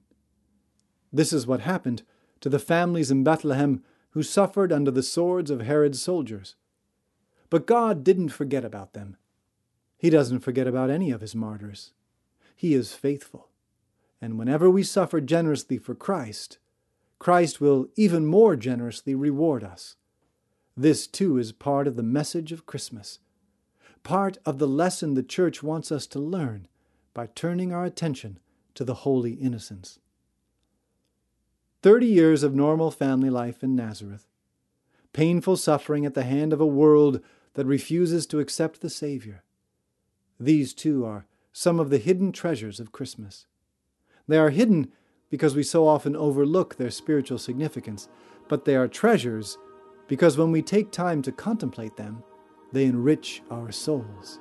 This 1.13 1.31
is 1.31 1.47
what 1.47 1.61
happened 1.61 2.03
to 2.41 2.49
the 2.49 2.59
families 2.59 3.11
in 3.11 3.23
Bethlehem 3.23 3.83
who 4.11 4.23
suffered 4.23 4.71
under 4.71 4.91
the 4.91 5.03
swords 5.03 5.51
of 5.51 5.61
Herod's 5.61 6.01
soldiers. 6.01 6.55
But 7.49 7.67
God 7.67 8.03
didn't 8.03 8.29
forget 8.29 8.65
about 8.65 8.93
them. 8.93 9.17
He 9.97 10.09
doesn't 10.09 10.39
forget 10.39 10.67
about 10.67 10.89
any 10.89 11.11
of 11.11 11.21
his 11.21 11.35
martyrs. 11.35 11.91
He 12.55 12.73
is 12.73 12.93
faithful. 12.93 13.49
And 14.21 14.37
whenever 14.37 14.69
we 14.69 14.83
suffer 14.83 15.21
generously 15.21 15.77
for 15.77 15.95
Christ, 15.95 16.59
Christ 17.19 17.61
will 17.61 17.87
even 17.95 18.25
more 18.25 18.55
generously 18.55 19.15
reward 19.15 19.63
us. 19.63 19.95
This, 20.75 21.07
too, 21.07 21.37
is 21.37 21.51
part 21.51 21.87
of 21.87 21.95
the 21.95 22.03
message 22.03 22.51
of 22.51 22.65
Christmas, 22.65 23.19
part 24.03 24.37
of 24.45 24.57
the 24.57 24.67
lesson 24.67 25.13
the 25.13 25.23
Church 25.23 25.61
wants 25.61 25.91
us 25.91 26.07
to 26.07 26.19
learn 26.19 26.67
by 27.13 27.27
turning 27.27 27.73
our 27.73 27.85
attention 27.85 28.39
to 28.75 28.83
the 28.83 28.95
holy 28.95 29.33
innocents. 29.33 29.99
Thirty 31.81 32.07
years 32.07 32.43
of 32.43 32.55
normal 32.55 32.91
family 32.91 33.29
life 33.29 33.63
in 33.63 33.75
Nazareth, 33.75 34.27
painful 35.13 35.57
suffering 35.57 36.05
at 36.05 36.13
the 36.13 36.23
hand 36.23 36.53
of 36.53 36.61
a 36.61 36.65
world 36.65 37.21
that 37.55 37.65
refuses 37.65 38.25
to 38.27 38.39
accept 38.39 38.81
the 38.81 38.89
Savior. 38.89 39.43
These, 40.39 40.73
too, 40.73 41.05
are 41.05 41.25
some 41.51 41.79
of 41.79 41.89
the 41.89 41.97
hidden 41.97 42.31
treasures 42.31 42.79
of 42.79 42.91
Christmas. 42.91 43.45
They 44.27 44.37
are 44.37 44.51
hidden 44.51 44.91
because 45.29 45.55
we 45.55 45.63
so 45.63 45.87
often 45.87 46.15
overlook 46.15 46.75
their 46.75 46.91
spiritual 46.91 47.37
significance, 47.37 48.07
but 48.47 48.65
they 48.65 48.75
are 48.75 48.87
treasures 48.87 49.57
because 50.07 50.37
when 50.37 50.51
we 50.51 50.61
take 50.61 50.91
time 50.91 51.21
to 51.21 51.31
contemplate 51.31 51.97
them, 51.97 52.23
they 52.71 52.85
enrich 52.85 53.41
our 53.51 53.71
souls. 53.71 54.39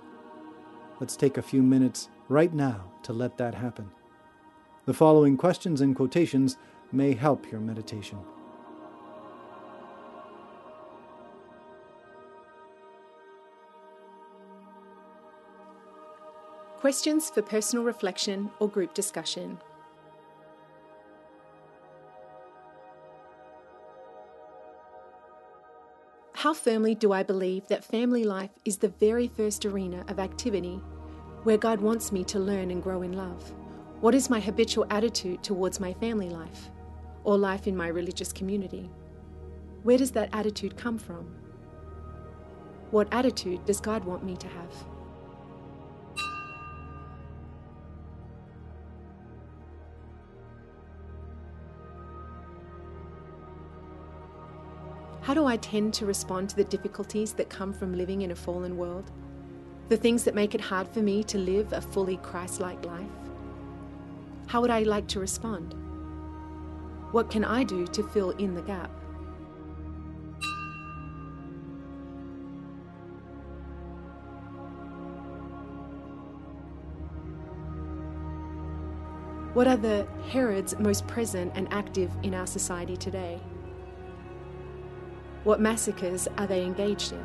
Let's 1.01 1.17
take 1.17 1.39
a 1.39 1.43
few 1.43 1.63
minutes 1.63 2.09
right 2.29 2.53
now 2.53 2.93
to 3.03 3.13
let 3.13 3.39
that 3.39 3.55
happen. 3.55 3.91
The 4.87 4.95
following 4.95 5.37
questions 5.37 5.81
and 5.81 5.97
quotations 5.97 6.57
may 6.93 7.15
help 7.15 7.51
your 7.51 7.61
meditation. 7.61 8.19
Questions 16.79 17.29
for 17.29 17.43
personal 17.43 17.85
reflection 17.85 18.51
or 18.59 18.69
group 18.69 18.95
discussion. 18.95 19.59
How 26.41 26.55
firmly 26.55 26.95
do 26.95 27.13
I 27.13 27.23
believe 27.23 27.69
that 27.69 27.85
family 27.85 28.25
life 28.25 28.49
is 28.65 28.79
the 28.79 28.89
very 28.89 29.29
first 29.29 29.67
arena 29.67 30.07
of 30.09 30.19
activity 30.19 30.81
where 31.43 31.59
God 31.59 31.83
wants 31.83 32.13
me 32.13 32.25
to 32.25 32.39
learn 32.39 32.71
and 32.71 32.83
grow 32.83 33.03
in 33.03 33.13
love? 33.13 33.53
What 34.01 34.15
is 34.15 34.31
my 34.31 34.41
habitual 34.41 34.87
attitude 34.89 35.43
towards 35.43 35.81
my 35.81 35.93
family 35.93 36.31
life 36.31 36.71
or 37.25 37.37
life 37.37 37.67
in 37.67 37.77
my 37.77 37.89
religious 37.89 38.33
community? 38.33 38.89
Where 39.83 39.99
does 39.99 40.13
that 40.13 40.31
attitude 40.33 40.79
come 40.79 40.97
from? 40.97 41.31
What 42.91 43.13
attitude 43.13 43.67
does 43.67 43.79
God 43.79 44.03
want 44.07 44.25
me 44.25 44.35
to 44.39 44.49
have? 44.49 44.73
How 55.31 55.35
do 55.35 55.47
I 55.47 55.59
tend 55.59 55.95
to 55.95 56.07
respond 56.07 56.49
to 56.49 56.57
the 56.57 56.65
difficulties 56.65 57.35
that 57.35 57.49
come 57.49 57.73
from 57.73 57.97
living 57.97 58.23
in 58.23 58.33
a 58.33 58.35
fallen 58.35 58.77
world? 58.77 59.13
The 59.89 59.97
things 59.97 60.25
that 60.25 60.35
make 60.35 60.57
it 60.57 60.61
hard 60.61 60.89
for 60.89 61.03
me 61.03 61.23
to 61.23 61.39
live 61.39 61.73
a 61.73 61.81
fully 61.81 62.17
Christ 62.17 62.61
like 62.61 62.85
life? 62.85 63.07
How 64.49 64.61
would 64.61 64.71
I 64.71 64.83
like 64.83 65.07
to 65.07 65.21
respond? 65.21 65.77
What 67.13 67.31
can 67.31 67.45
I 67.45 67.63
do 67.63 67.87
to 67.87 68.03
fill 68.09 68.31
in 68.31 68.57
the 68.57 68.63
gap? 68.63 68.91
What 79.55 79.69
are 79.69 79.77
the 79.77 80.09
Herods 80.29 80.77
most 80.81 81.07
present 81.07 81.53
and 81.55 81.73
active 81.73 82.11
in 82.25 82.35
our 82.35 82.49
society 82.49 82.97
today? 82.97 83.39
What 85.45 85.61
massacres 85.61 86.29
are 86.37 86.47
they 86.47 86.63
engaged 86.63 87.13
in? 87.13 87.25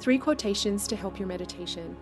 Three 0.00 0.18
quotations 0.18 0.88
to 0.88 0.96
help 0.96 1.18
your 1.18 1.28
meditation. 1.28 1.96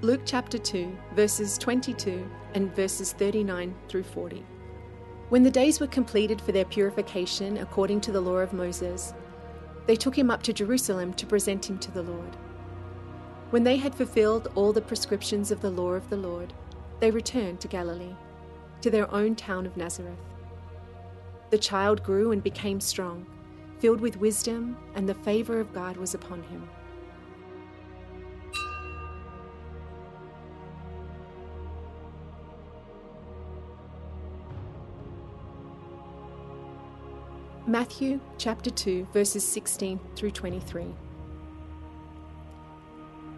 Luke 0.00 0.20
chapter 0.24 0.58
2, 0.58 0.96
verses 1.14 1.58
22 1.58 2.24
and 2.54 2.72
verses 2.76 3.14
39 3.14 3.74
through 3.88 4.04
40. 4.04 4.44
When 5.30 5.42
the 5.42 5.50
days 5.50 5.80
were 5.80 5.88
completed 5.88 6.40
for 6.40 6.52
their 6.52 6.64
purification 6.64 7.56
according 7.56 8.02
to 8.02 8.12
the 8.12 8.20
law 8.20 8.36
of 8.36 8.52
Moses, 8.52 9.12
they 9.86 9.96
took 9.96 10.16
him 10.16 10.30
up 10.30 10.42
to 10.44 10.52
Jerusalem 10.52 11.12
to 11.14 11.26
present 11.26 11.68
him 11.68 11.78
to 11.78 11.90
the 11.90 12.02
Lord. 12.02 12.36
When 13.50 13.64
they 13.64 13.78
had 13.78 13.94
fulfilled 13.94 14.52
all 14.54 14.74
the 14.74 14.82
prescriptions 14.82 15.50
of 15.50 15.62
the 15.62 15.70
law 15.70 15.92
of 15.92 16.10
the 16.10 16.18
Lord, 16.18 16.52
they 17.00 17.10
returned 17.10 17.60
to 17.60 17.68
Galilee, 17.68 18.14
to 18.82 18.90
their 18.90 19.10
own 19.10 19.36
town 19.36 19.64
of 19.64 19.74
Nazareth. 19.74 20.18
The 21.48 21.56
child 21.56 22.02
grew 22.02 22.30
and 22.30 22.42
became 22.42 22.78
strong, 22.78 23.24
filled 23.78 24.02
with 24.02 24.18
wisdom, 24.18 24.76
and 24.94 25.08
the 25.08 25.14
favor 25.14 25.60
of 25.60 25.72
God 25.72 25.96
was 25.96 26.12
upon 26.12 26.42
him. 26.42 26.68
Matthew 37.66 38.20
chapter 38.36 38.68
2, 38.68 39.08
verses 39.12 39.46
16 39.46 39.98
through 40.16 40.32
23. 40.32 40.94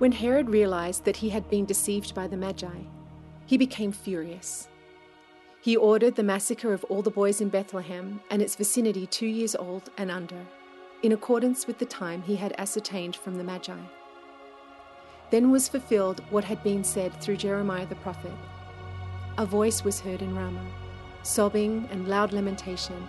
When 0.00 0.12
Herod 0.12 0.48
realized 0.48 1.04
that 1.04 1.18
he 1.18 1.28
had 1.28 1.50
been 1.50 1.66
deceived 1.66 2.14
by 2.14 2.26
the 2.26 2.38
Magi, 2.38 2.84
he 3.44 3.58
became 3.58 3.92
furious. 3.92 4.66
He 5.60 5.76
ordered 5.76 6.14
the 6.14 6.22
massacre 6.22 6.72
of 6.72 6.84
all 6.84 7.02
the 7.02 7.10
boys 7.10 7.42
in 7.42 7.50
Bethlehem 7.50 8.22
and 8.30 8.40
its 8.40 8.56
vicinity 8.56 9.06
two 9.06 9.26
years 9.26 9.54
old 9.54 9.90
and 9.98 10.10
under, 10.10 10.46
in 11.02 11.12
accordance 11.12 11.66
with 11.66 11.76
the 11.76 11.84
time 11.84 12.22
he 12.22 12.36
had 12.36 12.54
ascertained 12.56 13.14
from 13.14 13.36
the 13.36 13.44
Magi. 13.44 13.76
Then 15.30 15.50
was 15.50 15.68
fulfilled 15.68 16.22
what 16.30 16.44
had 16.44 16.62
been 16.62 16.82
said 16.82 17.12
through 17.20 17.36
Jeremiah 17.36 17.84
the 17.84 17.96
prophet. 17.96 18.32
A 19.36 19.44
voice 19.44 19.84
was 19.84 20.00
heard 20.00 20.22
in 20.22 20.34
Ramah, 20.34 20.72
sobbing 21.24 21.86
and 21.92 22.08
loud 22.08 22.32
lamentation, 22.32 23.06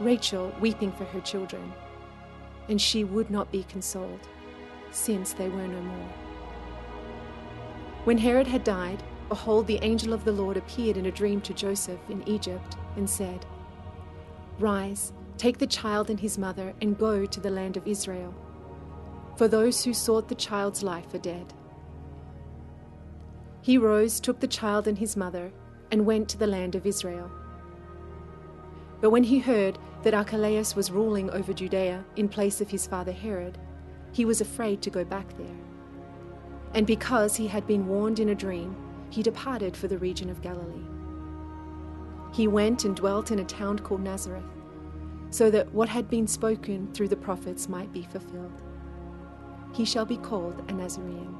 Rachel 0.00 0.52
weeping 0.60 0.90
for 0.90 1.04
her 1.04 1.20
children, 1.20 1.72
and 2.68 2.82
she 2.82 3.04
would 3.04 3.30
not 3.30 3.52
be 3.52 3.62
consoled 3.62 4.26
since 4.92 5.32
they 5.32 5.48
were 5.48 5.66
no 5.66 5.80
more. 5.80 6.12
When 8.04 8.18
Herod 8.18 8.46
had 8.46 8.64
died, 8.64 9.02
behold, 9.28 9.66
the 9.66 9.78
angel 9.82 10.12
of 10.12 10.24
the 10.24 10.32
Lord 10.32 10.56
appeared 10.56 10.96
in 10.96 11.06
a 11.06 11.12
dream 11.12 11.40
to 11.42 11.54
Joseph 11.54 12.00
in 12.08 12.26
Egypt 12.28 12.76
and 12.96 13.08
said, 13.08 13.46
Rise, 14.58 15.12
take 15.38 15.58
the 15.58 15.66
child 15.66 16.10
and 16.10 16.20
his 16.20 16.36
mother, 16.38 16.74
and 16.80 16.98
go 16.98 17.26
to 17.26 17.40
the 17.40 17.50
land 17.50 17.76
of 17.76 17.86
Israel. 17.86 18.34
For 19.36 19.48
those 19.48 19.84
who 19.84 19.94
sought 19.94 20.28
the 20.28 20.34
child's 20.34 20.82
life 20.82 21.14
are 21.14 21.18
dead. 21.18 21.54
He 23.62 23.78
rose, 23.78 24.20
took 24.20 24.40
the 24.40 24.46
child 24.46 24.88
and 24.88 24.98
his 24.98 25.16
mother, 25.16 25.52
and 25.90 26.04
went 26.04 26.28
to 26.30 26.38
the 26.38 26.46
land 26.46 26.74
of 26.74 26.86
Israel. 26.86 27.30
But 29.00 29.10
when 29.10 29.24
he 29.24 29.38
heard 29.38 29.78
that 30.02 30.14
Archelaus 30.14 30.76
was 30.76 30.90
ruling 30.90 31.30
over 31.30 31.52
Judea 31.52 32.04
in 32.16 32.28
place 32.28 32.60
of 32.60 32.70
his 32.70 32.86
father 32.86 33.12
Herod, 33.12 33.58
he 34.12 34.24
was 34.24 34.40
afraid 34.40 34.82
to 34.82 34.90
go 34.90 35.04
back 35.04 35.36
there. 35.36 35.56
And 36.74 36.86
because 36.86 37.36
he 37.36 37.48
had 37.48 37.66
been 37.66 37.86
warned 37.86 38.18
in 38.20 38.28
a 38.28 38.34
dream, 38.34 38.76
he 39.10 39.22
departed 39.22 39.76
for 39.76 39.88
the 39.88 39.98
region 39.98 40.30
of 40.30 40.40
Galilee. 40.42 40.86
He 42.32 42.48
went 42.48 42.84
and 42.84 42.96
dwelt 42.96 43.30
in 43.30 43.38
a 43.38 43.44
town 43.44 43.78
called 43.78 44.02
Nazareth, 44.02 44.44
so 45.30 45.50
that 45.50 45.72
what 45.72 45.88
had 45.88 46.08
been 46.08 46.26
spoken 46.26 46.92
through 46.92 47.08
the 47.08 47.16
prophets 47.16 47.68
might 47.68 47.92
be 47.92 48.02
fulfilled. 48.02 48.62
He 49.74 49.84
shall 49.84 50.04
be 50.04 50.16
called 50.18 50.62
a 50.68 50.72
Nazarene. 50.72 51.36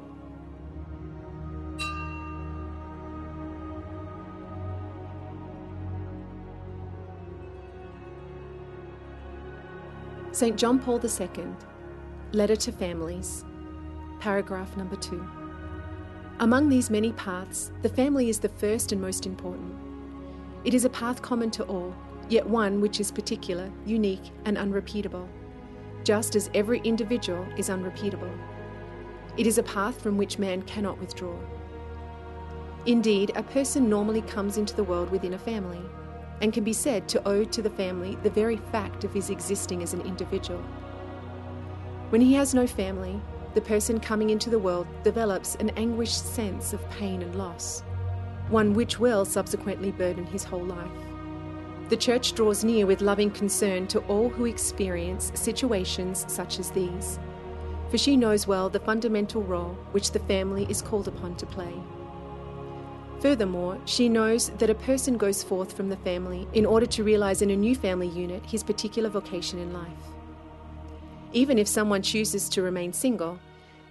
St. 10.33 10.57
John 10.57 10.79
Paul 10.79 10.99
II 11.05 11.29
Letter 12.35 12.57
to 12.57 12.73
Families, 12.73 13.45
paragraph 14.19 14.75
number 14.79 14.97
two. 14.97 15.23
Among 16.41 16.71
these 16.71 16.89
many 16.89 17.13
paths, 17.13 17.71
the 17.83 17.91
family 17.91 18.31
is 18.31 18.39
the 18.39 18.49
first 18.49 18.91
and 18.91 19.03
most 19.03 19.27
important. 19.27 19.75
It 20.65 20.73
is 20.73 20.87
a 20.87 20.89
path 20.89 21.21
common 21.21 21.51
to 21.51 21.65
all, 21.65 21.95
yet 22.31 22.49
one 22.49 22.81
which 22.81 23.01
is 23.01 23.13
particular, 23.13 23.71
unique, 23.85 24.31
and 24.47 24.57
unrepeatable, 24.57 25.29
just 26.05 26.35
as 26.35 26.49
every 26.55 26.81
individual 26.85 27.47
is 27.59 27.69
unrepeatable. 27.69 28.33
It 29.37 29.47
is 29.47 29.59
a 29.59 29.63
path 29.63 30.01
from 30.01 30.17
which 30.17 30.39
man 30.39 30.63
cannot 30.63 30.99
withdraw. 31.01 31.37
Indeed, 32.87 33.33
a 33.35 33.43
person 33.43 33.91
normally 33.91 34.23
comes 34.23 34.57
into 34.57 34.75
the 34.75 34.85
world 34.85 35.11
within 35.11 35.35
a 35.35 35.39
family 35.39 35.83
and 36.41 36.51
can 36.51 36.65
be 36.65 36.73
said 36.73 37.09
to 37.09 37.29
owe 37.29 37.45
to 37.45 37.61
the 37.61 37.69
family 37.69 38.17
the 38.23 38.31
very 38.31 38.57
fact 38.57 39.05
of 39.05 39.13
his 39.13 39.29
existing 39.29 39.83
as 39.83 39.93
an 39.93 40.01
individual. 40.01 40.65
When 42.13 42.21
he 42.21 42.35
has 42.35 42.53
no 42.53 42.67
family, 42.67 43.19
the 43.55 43.63
person 43.63 43.99
coming 43.99 44.29
into 44.29 44.51
the 44.51 44.59
world 44.59 44.87
develops 45.03 45.55
an 45.55 45.71
anguished 45.79 46.35
sense 46.35 46.75
of 46.75 46.91
pain 46.91 47.23
and 47.23 47.35
loss, 47.37 47.83
one 48.51 48.75
which 48.75 49.01
will 49.01 49.25
subsequently 49.25 49.93
burden 49.93 50.27
his 50.27 50.45
whole 50.45 50.63
life. 50.63 50.91
the 51.89 51.97
Church 51.97 52.35
draws 52.35 52.65
near 52.65 52.85
with 52.85 53.01
loving 53.01 53.31
concern 53.31 53.87
to 53.87 54.01
all 54.09 54.29
who 54.29 54.45
experience 54.45 55.33
situations 55.35 56.27
such 56.29 56.59
as 56.59 56.71
these, 56.71 57.19
for 57.89 57.97
she 57.97 58.15
knows 58.15 58.47
well 58.47 58.69
the 58.69 58.81
fundamental 58.81 59.43
role 59.43 59.75
which 59.93 60.11
the 60.11 60.19
family 60.19 60.67
is 60.69 60.83
called 60.83 61.09
upon 61.09 61.35
to 61.37 61.47
play. 61.47 61.73
Furthermore, 63.21 63.79
she 63.87 64.11
knows 64.11 64.51
that 64.59 64.69
a 64.69 64.75
person 64.75 65.17
goes 65.17 65.43
forth 65.43 65.73
from 65.75 65.89
the 65.89 66.05
family 66.05 66.47
in 66.53 66.67
order 66.67 66.85
to 66.85 67.05
realize 67.05 67.41
in 67.41 67.49
a 67.49 67.57
new 67.57 67.75
family 67.75 68.09
unit 68.09 68.45
his 68.45 68.63
particular 68.63 69.09
vocation 69.09 69.59
in 69.59 69.73
life. 69.73 70.13
Even 71.33 71.59
if 71.59 71.67
someone 71.67 72.03
chooses 72.03 72.49
to 72.51 72.63
remain 72.63 72.93
single, 72.93 73.39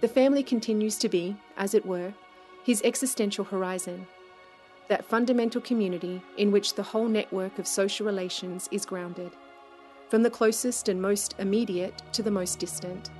the 0.00 0.08
family 0.08 0.42
continues 0.42 0.96
to 0.98 1.08
be, 1.08 1.36
as 1.56 1.74
it 1.74 1.84
were, 1.84 2.12
his 2.64 2.82
existential 2.84 3.44
horizon, 3.44 4.06
that 4.88 5.04
fundamental 5.04 5.60
community 5.60 6.22
in 6.36 6.52
which 6.52 6.74
the 6.74 6.82
whole 6.82 7.08
network 7.08 7.58
of 7.58 7.66
social 7.66 8.06
relations 8.06 8.68
is 8.70 8.86
grounded, 8.86 9.32
from 10.08 10.22
the 10.22 10.30
closest 10.30 10.88
and 10.88 11.02
most 11.02 11.34
immediate 11.38 12.02
to 12.12 12.22
the 12.22 12.30
most 12.30 12.58
distant. 12.58 13.10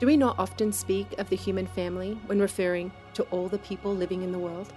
Do 0.00 0.06
we 0.06 0.16
not 0.16 0.38
often 0.38 0.72
speak 0.72 1.18
of 1.18 1.28
the 1.28 1.36
human 1.36 1.66
family 1.66 2.18
when 2.26 2.40
referring 2.40 2.90
to 3.14 3.24
all 3.24 3.48
the 3.48 3.58
people 3.58 3.94
living 3.94 4.22
in 4.22 4.32
the 4.32 4.38
world? 4.38 4.72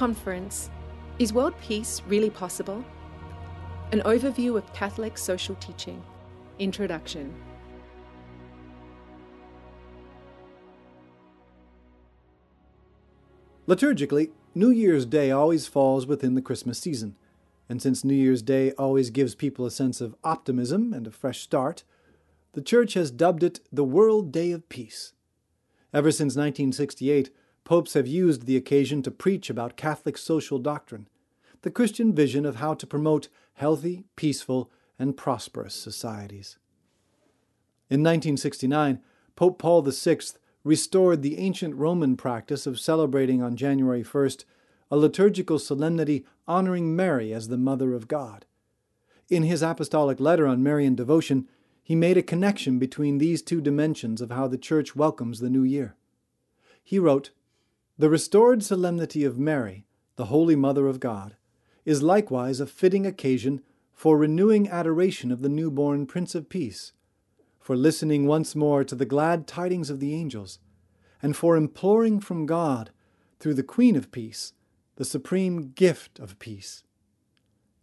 Conference 0.00 0.70
Is 1.18 1.34
world 1.34 1.52
peace 1.60 2.00
really 2.08 2.30
possible? 2.30 2.82
An 3.92 4.00
overview 4.06 4.56
of 4.56 4.72
Catholic 4.72 5.18
social 5.18 5.56
teaching. 5.56 6.02
Introduction. 6.58 7.34
Liturgically, 13.68 14.30
New 14.54 14.70
Year's 14.70 15.04
Day 15.04 15.30
always 15.30 15.66
falls 15.66 16.06
within 16.06 16.34
the 16.34 16.40
Christmas 16.40 16.78
season, 16.78 17.14
and 17.68 17.82
since 17.82 18.02
New 18.02 18.14
Year's 18.14 18.40
Day 18.40 18.72
always 18.78 19.10
gives 19.10 19.34
people 19.34 19.66
a 19.66 19.70
sense 19.70 20.00
of 20.00 20.16
optimism 20.24 20.94
and 20.94 21.06
a 21.06 21.10
fresh 21.10 21.40
start, 21.40 21.84
the 22.54 22.62
Church 22.62 22.94
has 22.94 23.10
dubbed 23.10 23.42
it 23.42 23.60
the 23.70 23.84
World 23.84 24.32
Day 24.32 24.52
of 24.52 24.66
Peace. 24.70 25.12
Ever 25.92 26.10
since 26.10 26.36
1968, 26.36 27.30
popes 27.70 27.94
have 27.94 28.08
used 28.08 28.46
the 28.46 28.56
occasion 28.56 29.00
to 29.00 29.12
preach 29.12 29.48
about 29.48 29.76
Catholic 29.76 30.18
social 30.18 30.58
doctrine, 30.58 31.06
the 31.62 31.70
Christian 31.70 32.12
vision 32.12 32.44
of 32.44 32.56
how 32.56 32.74
to 32.74 32.84
promote 32.84 33.28
healthy, 33.52 34.02
peaceful, 34.16 34.72
and 34.98 35.16
prosperous 35.16 35.72
societies. 35.72 36.58
In 37.88 38.00
1969, 38.00 38.98
Pope 39.36 39.60
Paul 39.60 39.82
VI 39.82 40.18
restored 40.64 41.22
the 41.22 41.38
ancient 41.38 41.76
Roman 41.76 42.16
practice 42.16 42.66
of 42.66 42.80
celebrating 42.80 43.40
on 43.40 43.54
January 43.54 44.02
1st 44.02 44.42
a 44.90 44.96
liturgical 44.96 45.60
solemnity 45.60 46.26
honoring 46.48 46.96
Mary 46.96 47.32
as 47.32 47.46
the 47.46 47.56
Mother 47.56 47.94
of 47.94 48.08
God. 48.08 48.46
In 49.28 49.44
his 49.44 49.62
apostolic 49.62 50.18
letter 50.18 50.48
on 50.48 50.60
Marian 50.60 50.96
devotion, 50.96 51.46
he 51.84 51.94
made 51.94 52.16
a 52.16 52.22
connection 52.22 52.80
between 52.80 53.18
these 53.18 53.42
two 53.42 53.60
dimensions 53.60 54.20
of 54.20 54.32
how 54.32 54.48
the 54.48 54.58
Church 54.58 54.96
welcomes 54.96 55.38
the 55.38 55.48
new 55.48 55.62
year. 55.62 55.94
He 56.82 56.98
wrote, 56.98 57.30
The 58.00 58.08
restored 58.08 58.62
solemnity 58.62 59.24
of 59.24 59.38
Mary, 59.38 59.84
the 60.16 60.24
Holy 60.24 60.56
Mother 60.56 60.86
of 60.86 61.00
God, 61.00 61.36
is 61.84 62.02
likewise 62.02 62.58
a 62.58 62.66
fitting 62.66 63.04
occasion 63.04 63.60
for 63.92 64.16
renewing 64.16 64.70
adoration 64.70 65.30
of 65.30 65.42
the 65.42 65.50
newborn 65.50 66.06
Prince 66.06 66.34
of 66.34 66.48
Peace 66.48 66.92
for 67.58 67.76
listening 67.76 68.26
once 68.26 68.56
more 68.56 68.84
to 68.84 68.94
the 68.94 69.04
glad 69.04 69.46
tidings 69.46 69.90
of 69.90 70.00
the 70.00 70.14
angels, 70.14 70.60
and 71.20 71.36
for 71.36 71.58
imploring 71.58 72.20
from 72.20 72.46
God, 72.46 72.90
through 73.38 73.52
the 73.52 73.62
Queen 73.62 73.96
of 73.96 74.10
Peace, 74.10 74.54
the 74.96 75.04
supreme 75.04 75.72
gift 75.72 76.18
of 76.18 76.38
peace. 76.38 76.84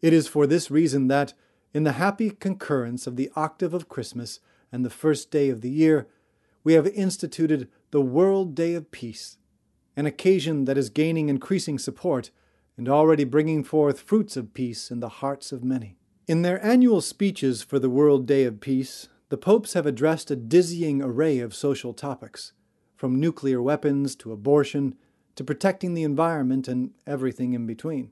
It 0.01 0.13
is 0.13 0.27
for 0.27 0.47
this 0.47 0.71
reason 0.71 1.09
that, 1.09 1.33
in 1.75 1.83
the 1.83 1.91
happy 1.91 2.31
concurrence 2.31 3.05
of 3.05 3.17
the 3.17 3.29
octave 3.35 3.75
of 3.75 3.87
Christmas 3.87 4.39
and 4.71 4.83
the 4.83 4.89
first 4.89 5.29
day 5.29 5.51
of 5.51 5.61
the 5.61 5.69
year, 5.69 6.07
we 6.63 6.73
have 6.73 6.87
instituted 6.87 7.69
the 7.91 8.01
World 8.01 8.55
Day 8.55 8.73
of 8.73 8.89
Peace, 8.89 9.37
an 9.97 10.05
occasion 10.05 10.65
that 10.65 10.77
is 10.77 10.89
gaining 10.89 11.27
increasing 11.27 11.79
support 11.79 12.29
and 12.77 12.87
already 12.87 13.23
bringing 13.23 13.63
forth 13.63 13.99
fruits 13.99 14.37
of 14.37 14.53
peace 14.53 14.91
in 14.91 14.99
the 14.99 15.09
hearts 15.09 15.51
of 15.51 15.63
many. 15.63 15.97
In 16.27 16.43
their 16.43 16.63
annual 16.63 17.01
speeches 17.01 17.63
for 17.63 17.79
the 17.79 17.89
World 17.89 18.27
Day 18.27 18.43
of 18.43 18.61
Peace, 18.61 19.09
the 19.29 19.37
popes 19.37 19.73
have 19.73 19.87
addressed 19.87 20.29
a 20.29 20.35
dizzying 20.35 21.01
array 21.01 21.39
of 21.39 21.55
social 21.55 21.93
topics, 21.93 22.53
from 22.95 23.19
nuclear 23.19 23.61
weapons 23.61 24.15
to 24.17 24.31
abortion 24.31 24.95
to 25.35 25.43
protecting 25.43 25.95
the 25.95 26.03
environment 26.03 26.67
and 26.67 26.91
everything 27.05 27.53
in 27.53 27.65
between. 27.65 28.11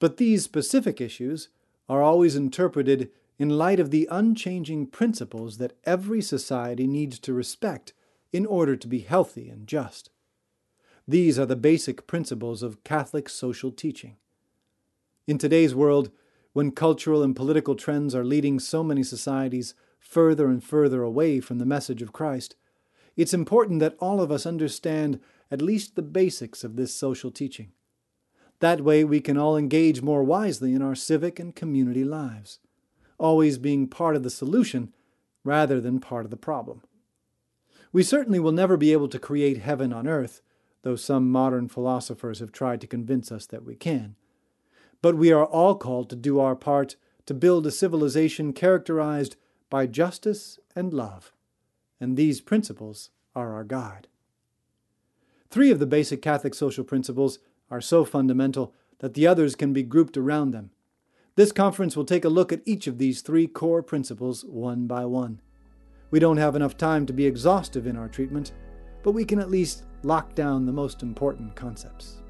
But 0.00 0.16
these 0.16 0.42
specific 0.42 1.00
issues 1.00 1.50
are 1.88 2.02
always 2.02 2.34
interpreted 2.34 3.10
in 3.38 3.48
light 3.48 3.78
of 3.78 3.90
the 3.90 4.08
unchanging 4.10 4.86
principles 4.86 5.58
that 5.58 5.72
every 5.84 6.20
society 6.20 6.86
needs 6.86 7.18
to 7.20 7.32
respect 7.32 7.92
in 8.32 8.44
order 8.44 8.76
to 8.76 8.88
be 8.88 9.00
healthy 9.00 9.48
and 9.48 9.66
just. 9.66 10.10
These 11.10 11.40
are 11.40 11.46
the 11.46 11.56
basic 11.56 12.06
principles 12.06 12.62
of 12.62 12.84
Catholic 12.84 13.28
social 13.28 13.72
teaching. 13.72 14.14
In 15.26 15.38
today's 15.38 15.74
world, 15.74 16.12
when 16.52 16.70
cultural 16.70 17.20
and 17.20 17.34
political 17.34 17.74
trends 17.74 18.14
are 18.14 18.24
leading 18.24 18.60
so 18.60 18.84
many 18.84 19.02
societies 19.02 19.74
further 19.98 20.46
and 20.46 20.62
further 20.62 21.02
away 21.02 21.40
from 21.40 21.58
the 21.58 21.66
message 21.66 22.00
of 22.00 22.12
Christ, 22.12 22.54
it's 23.16 23.34
important 23.34 23.80
that 23.80 23.96
all 23.98 24.20
of 24.20 24.30
us 24.30 24.46
understand 24.46 25.18
at 25.50 25.60
least 25.60 25.96
the 25.96 26.02
basics 26.02 26.62
of 26.62 26.76
this 26.76 26.94
social 26.94 27.32
teaching. 27.32 27.72
That 28.60 28.82
way, 28.82 29.02
we 29.02 29.20
can 29.20 29.36
all 29.36 29.56
engage 29.56 30.02
more 30.02 30.22
wisely 30.22 30.74
in 30.74 30.80
our 30.80 30.94
civic 30.94 31.40
and 31.40 31.56
community 31.56 32.04
lives, 32.04 32.60
always 33.18 33.58
being 33.58 33.88
part 33.88 34.14
of 34.14 34.22
the 34.22 34.30
solution 34.30 34.94
rather 35.42 35.80
than 35.80 35.98
part 35.98 36.24
of 36.24 36.30
the 36.30 36.36
problem. 36.36 36.82
We 37.92 38.04
certainly 38.04 38.38
will 38.38 38.52
never 38.52 38.76
be 38.76 38.92
able 38.92 39.08
to 39.08 39.18
create 39.18 39.58
heaven 39.58 39.92
on 39.92 40.06
earth, 40.06 40.40
though 40.82 40.96
some 40.96 41.30
modern 41.30 41.68
philosophers 41.68 42.40
have 42.40 42.52
tried 42.52 42.80
to 42.80 42.86
convince 42.86 43.30
us 43.30 43.46
that 43.46 43.64
we 43.64 43.74
can. 43.74 44.16
But 45.02 45.16
we 45.16 45.32
are 45.32 45.44
all 45.44 45.74
called 45.74 46.10
to 46.10 46.16
do 46.16 46.40
our 46.40 46.56
part 46.56 46.96
to 47.26 47.34
build 47.34 47.66
a 47.66 47.70
civilization 47.70 48.52
characterized 48.52 49.36
by 49.68 49.86
justice 49.86 50.58
and 50.74 50.92
love, 50.92 51.32
and 52.00 52.16
these 52.16 52.40
principles 52.40 53.10
are 53.34 53.54
our 53.54 53.64
guide. 53.64 54.08
Three 55.50 55.70
of 55.70 55.78
the 55.78 55.86
basic 55.86 56.22
Catholic 56.22 56.54
social 56.54 56.84
principles 56.84 57.38
are 57.70 57.80
so 57.80 58.04
fundamental 58.04 58.74
that 58.98 59.14
the 59.14 59.26
others 59.26 59.54
can 59.54 59.72
be 59.72 59.82
grouped 59.82 60.16
around 60.16 60.50
them. 60.50 60.70
This 61.36 61.52
conference 61.52 61.96
will 61.96 62.04
take 62.04 62.24
a 62.24 62.28
look 62.28 62.52
at 62.52 62.62
each 62.64 62.86
of 62.86 62.98
these 62.98 63.22
three 63.22 63.46
core 63.46 63.82
principles 63.82 64.44
one 64.44 64.86
by 64.86 65.04
one. 65.06 65.40
We 66.10 66.18
don't 66.18 66.36
have 66.36 66.56
enough 66.56 66.76
time 66.76 67.06
to 67.06 67.12
be 67.12 67.26
exhaustive 67.26 67.86
in 67.86 67.96
our 67.96 68.08
treatment, 68.08 68.52
but 69.02 69.12
we 69.12 69.24
can 69.24 69.38
at 69.38 69.50
least 69.50 69.84
lock 70.02 70.34
down 70.34 70.66
the 70.66 70.72
most 70.72 71.02
important 71.02 71.54
concepts. 71.54 72.22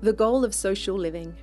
The 0.00 0.12
goal 0.12 0.44
of 0.44 0.54
social 0.54 0.96
living. 0.96 1.34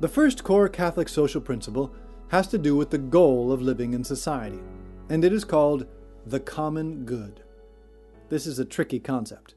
The 0.00 0.08
first 0.08 0.42
core 0.42 0.68
Catholic 0.68 1.08
social 1.08 1.40
principle 1.40 1.94
has 2.28 2.48
to 2.48 2.58
do 2.58 2.74
with 2.74 2.90
the 2.90 2.98
goal 2.98 3.52
of 3.52 3.62
living 3.62 3.94
in 3.94 4.02
society, 4.02 4.58
and 5.08 5.24
it 5.24 5.32
is 5.32 5.44
called 5.44 5.86
the 6.26 6.40
common 6.40 7.04
good. 7.04 7.44
This 8.28 8.46
is 8.46 8.58
a 8.58 8.64
tricky 8.64 8.98
concept, 8.98 9.54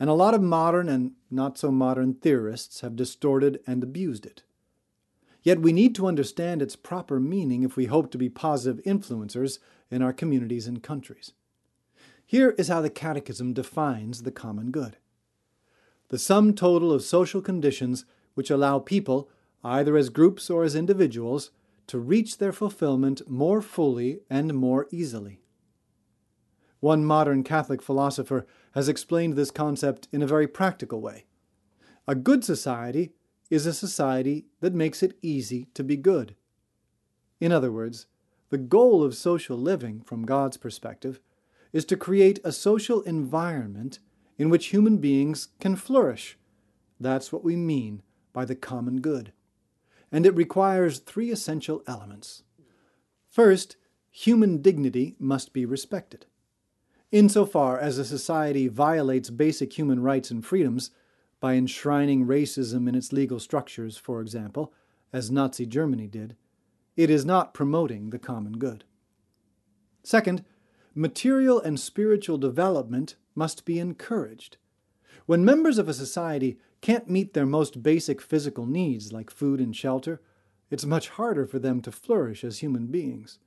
and 0.00 0.08
a 0.08 0.14
lot 0.14 0.32
of 0.32 0.40
modern 0.40 0.88
and 0.88 1.12
not 1.32 1.58
so 1.58 1.70
modern 1.70 2.14
theorists 2.14 2.80
have 2.80 2.96
distorted 2.96 3.60
and 3.66 3.82
abused 3.82 4.26
it. 4.26 4.42
Yet 5.42 5.60
we 5.60 5.72
need 5.72 5.94
to 5.96 6.06
understand 6.06 6.62
its 6.62 6.76
proper 6.76 7.18
meaning 7.18 7.62
if 7.62 7.76
we 7.76 7.86
hope 7.86 8.10
to 8.12 8.18
be 8.18 8.28
positive 8.28 8.84
influencers 8.84 9.58
in 9.90 10.02
our 10.02 10.12
communities 10.12 10.66
and 10.66 10.82
countries. 10.82 11.32
Here 12.24 12.50
is 12.58 12.68
how 12.68 12.80
the 12.80 12.90
Catechism 12.90 13.52
defines 13.52 14.22
the 14.22 14.32
common 14.32 14.70
good 14.70 14.96
the 16.08 16.18
sum 16.18 16.52
total 16.52 16.92
of 16.92 17.02
social 17.02 17.40
conditions 17.40 18.04
which 18.34 18.50
allow 18.50 18.78
people 18.78 19.30
either 19.64 19.96
as 19.96 20.08
groups 20.08 20.50
or 20.50 20.64
as 20.64 20.74
individuals, 20.74 21.50
to 21.86 21.98
reach 21.98 22.38
their 22.38 22.52
fulfillment 22.52 23.28
more 23.28 23.60
fully 23.60 24.20
and 24.30 24.54
more 24.54 24.86
easily. 24.90 25.41
One 26.82 27.04
modern 27.04 27.44
Catholic 27.44 27.80
philosopher 27.80 28.44
has 28.72 28.88
explained 28.88 29.34
this 29.34 29.52
concept 29.52 30.08
in 30.10 30.20
a 30.20 30.26
very 30.26 30.48
practical 30.48 31.00
way. 31.00 31.26
A 32.08 32.16
good 32.16 32.44
society 32.44 33.12
is 33.50 33.66
a 33.66 33.72
society 33.72 34.46
that 34.58 34.74
makes 34.74 35.00
it 35.00 35.16
easy 35.22 35.68
to 35.74 35.84
be 35.84 35.96
good. 35.96 36.34
In 37.38 37.52
other 37.52 37.70
words, 37.70 38.06
the 38.50 38.58
goal 38.58 39.04
of 39.04 39.14
social 39.14 39.56
living, 39.56 40.00
from 40.00 40.26
God's 40.26 40.56
perspective, 40.56 41.20
is 41.72 41.84
to 41.84 41.96
create 41.96 42.40
a 42.42 42.50
social 42.50 43.02
environment 43.02 44.00
in 44.36 44.50
which 44.50 44.66
human 44.66 44.96
beings 44.96 45.50
can 45.60 45.76
flourish. 45.76 46.36
That's 46.98 47.32
what 47.32 47.44
we 47.44 47.54
mean 47.54 48.02
by 48.32 48.44
the 48.44 48.56
common 48.56 49.00
good. 49.00 49.32
And 50.10 50.26
it 50.26 50.34
requires 50.34 50.98
three 50.98 51.30
essential 51.30 51.84
elements. 51.86 52.42
First, 53.30 53.76
human 54.10 54.60
dignity 54.60 55.14
must 55.20 55.52
be 55.52 55.64
respected. 55.64 56.26
Insofar 57.12 57.78
as 57.78 57.98
a 57.98 58.06
society 58.06 58.68
violates 58.68 59.28
basic 59.28 59.76
human 59.76 60.02
rights 60.02 60.30
and 60.30 60.44
freedoms, 60.44 60.90
by 61.40 61.54
enshrining 61.54 62.24
racism 62.26 62.88
in 62.88 62.94
its 62.94 63.12
legal 63.12 63.38
structures, 63.38 63.98
for 63.98 64.22
example, 64.22 64.72
as 65.12 65.30
Nazi 65.30 65.66
Germany 65.66 66.06
did, 66.06 66.36
it 66.96 67.10
is 67.10 67.24
not 67.24 67.52
promoting 67.52 68.10
the 68.10 68.18
common 68.18 68.54
good. 68.58 68.84
Second, 70.02 70.44
material 70.94 71.60
and 71.60 71.78
spiritual 71.78 72.38
development 72.38 73.16
must 73.34 73.64
be 73.66 73.78
encouraged. 73.78 74.56
When 75.26 75.44
members 75.44 75.78
of 75.78 75.88
a 75.88 75.94
society 75.94 76.58
can't 76.80 77.10
meet 77.10 77.34
their 77.34 77.46
most 77.46 77.82
basic 77.82 78.22
physical 78.22 78.64
needs, 78.64 79.12
like 79.12 79.30
food 79.30 79.60
and 79.60 79.76
shelter, 79.76 80.22
it's 80.70 80.86
much 80.86 81.10
harder 81.10 81.46
for 81.46 81.58
them 81.58 81.82
to 81.82 81.92
flourish 81.92 82.42
as 82.42 82.60
human 82.60 82.86
beings. 82.86 83.38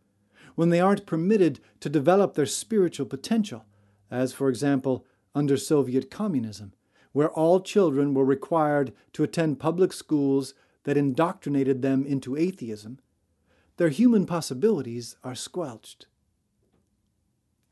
When 0.56 0.70
they 0.70 0.80
aren't 0.80 1.06
permitted 1.06 1.60
to 1.82 1.89
develop 1.89 2.34
their 2.34 2.45
spiritual 2.45 3.06
potential, 3.06 3.66
as, 4.10 4.34
for 4.34 4.49
example, 4.49 5.06
under 5.34 5.58
Soviet 5.58 6.10
communism, 6.10 6.74
where 7.12 7.30
all 7.30 7.62
children 7.62 8.14
were 8.14 8.26
required 8.26 8.93
to 9.14 9.24
attend 9.24 9.60
public 9.60 9.93
schools 9.93 10.53
that 10.84 10.97
indoctrinated 10.97 11.82
them 11.82 12.06
into 12.06 12.38
atheism, 12.38 12.99
their 13.78 13.89
human 13.89 14.26
possibilities 14.26 15.18
are 15.24 15.36
squelched. 15.36 16.08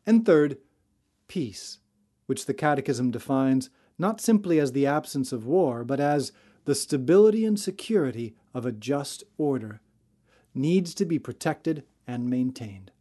And 0.06 0.26
third, 0.26 0.58
peace, 1.28 1.80
which 2.26 2.46
the 2.46 2.54
Catechism 2.54 3.12
defines 3.12 3.70
not 3.98 4.20
simply 4.20 4.60
as 4.60 4.74
the 4.74 4.86
absence 4.86 5.32
of 5.32 5.46
war, 5.46 5.84
but 5.84 6.00
as 6.00 6.32
the 6.66 6.76
stability 6.76 7.46
and 7.46 7.60
security 7.60 8.36
of 8.54 8.66
a 8.66 8.72
just 8.72 9.24
order, 9.38 9.82
needs 10.54 10.94
to 10.96 11.06
be 11.06 11.20
protected 11.20 11.84
and 12.08 12.30
maintained. 12.30 12.92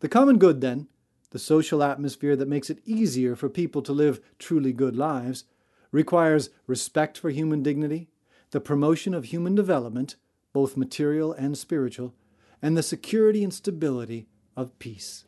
The 0.00 0.08
common 0.08 0.38
good, 0.38 0.60
then, 0.60 0.88
the 1.30 1.38
social 1.38 1.82
atmosphere 1.82 2.36
that 2.36 2.48
makes 2.48 2.70
it 2.70 2.82
easier 2.84 3.34
for 3.34 3.48
people 3.48 3.82
to 3.82 3.92
live 3.92 4.20
truly 4.38 4.72
good 4.72 4.96
lives, 4.96 5.44
requires 5.90 6.50
respect 6.66 7.16
for 7.18 7.30
human 7.30 7.62
dignity, 7.62 8.08
the 8.50 8.60
promotion 8.60 9.14
of 9.14 9.26
human 9.26 9.54
development, 9.54 10.16
both 10.52 10.76
material 10.76 11.32
and 11.32 11.56
spiritual, 11.56 12.14
and 12.60 12.76
the 12.76 12.82
security 12.82 13.42
and 13.42 13.52
stability 13.52 14.26
of 14.56 14.78
peace. 14.78 15.24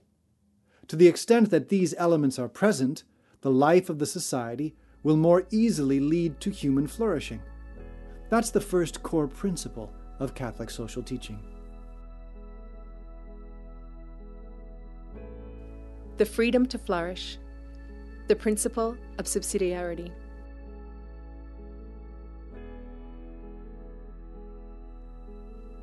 To 0.88 0.96
the 0.96 1.08
extent 1.08 1.50
that 1.50 1.68
these 1.68 1.94
elements 1.98 2.38
are 2.38 2.48
present, 2.48 3.02
the 3.40 3.50
life 3.50 3.88
of 3.88 3.98
the 3.98 4.06
society 4.06 4.74
will 5.02 5.16
more 5.16 5.46
easily 5.50 6.00
lead 6.00 6.40
to 6.40 6.50
human 6.50 6.86
flourishing. 6.86 7.42
That's 8.28 8.50
the 8.50 8.60
first 8.60 9.02
core 9.02 9.28
principle 9.28 9.92
of 10.18 10.34
Catholic 10.34 10.70
social 10.70 11.02
teaching. 11.02 11.55
The 16.16 16.24
freedom 16.24 16.66
to 16.66 16.78
flourish, 16.78 17.38
the 18.28 18.36
principle 18.36 18.96
of 19.18 19.26
subsidiarity. 19.26 20.10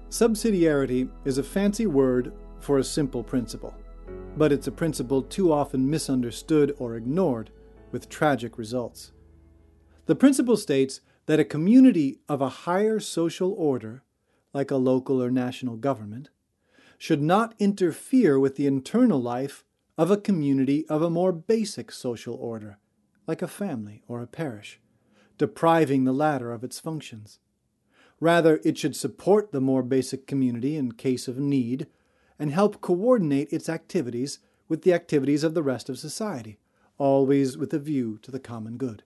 Subsidiarity 0.09 1.09
is 1.25 1.37
a 1.37 1.43
fancy 1.43 1.87
word 1.87 2.33
for 2.59 2.77
a 2.77 2.83
simple 2.83 3.23
principle 3.23 3.75
but 4.35 4.51
it's 4.51 4.67
a 4.67 4.71
principle 4.71 5.21
too 5.21 5.51
often 5.51 5.89
misunderstood 5.89 6.75
or 6.79 6.95
ignored, 6.95 7.51
with 7.91 8.09
tragic 8.09 8.57
results. 8.57 9.11
The 10.07 10.15
principle 10.15 10.57
states 10.57 11.01
that 11.27 11.39
a 11.39 11.45
community 11.45 12.19
of 12.27 12.41
a 12.41 12.49
higher 12.49 12.99
social 12.99 13.53
order, 13.53 14.03
like 14.53 14.71
a 14.71 14.77
local 14.77 15.21
or 15.21 15.29
national 15.29 15.77
government, 15.77 16.29
should 16.97 17.21
not 17.21 17.53
interfere 17.59 18.39
with 18.39 18.55
the 18.55 18.65
internal 18.65 19.21
life 19.21 19.63
of 19.97 20.09
a 20.09 20.17
community 20.17 20.85
of 20.87 21.01
a 21.01 21.09
more 21.09 21.31
basic 21.31 21.91
social 21.91 22.35
order, 22.35 22.77
like 23.27 23.41
a 23.41 23.47
family 23.47 24.01
or 24.07 24.21
a 24.21 24.27
parish, 24.27 24.79
depriving 25.37 26.03
the 26.03 26.13
latter 26.13 26.51
of 26.51 26.63
its 26.63 26.79
functions. 26.79 27.39
Rather, 28.19 28.59
it 28.63 28.77
should 28.77 28.95
support 28.95 29.51
the 29.51 29.61
more 29.61 29.83
basic 29.83 30.25
community 30.25 30.75
in 30.75 30.91
case 30.93 31.27
of 31.27 31.37
need 31.37 31.87
and 32.39 32.51
help 32.51 32.81
coordinate 32.81 33.51
its 33.51 33.69
activities 33.69 34.39
with 34.67 34.81
the 34.81 34.93
activities 34.93 35.43
of 35.43 35.53
the 35.53 35.63
rest 35.63 35.89
of 35.89 35.99
society, 35.99 36.57
always 36.97 37.57
with 37.57 37.73
a 37.73 37.79
view 37.79 38.17
to 38.21 38.31
the 38.31 38.39
common 38.39 38.77
good. 38.77 39.03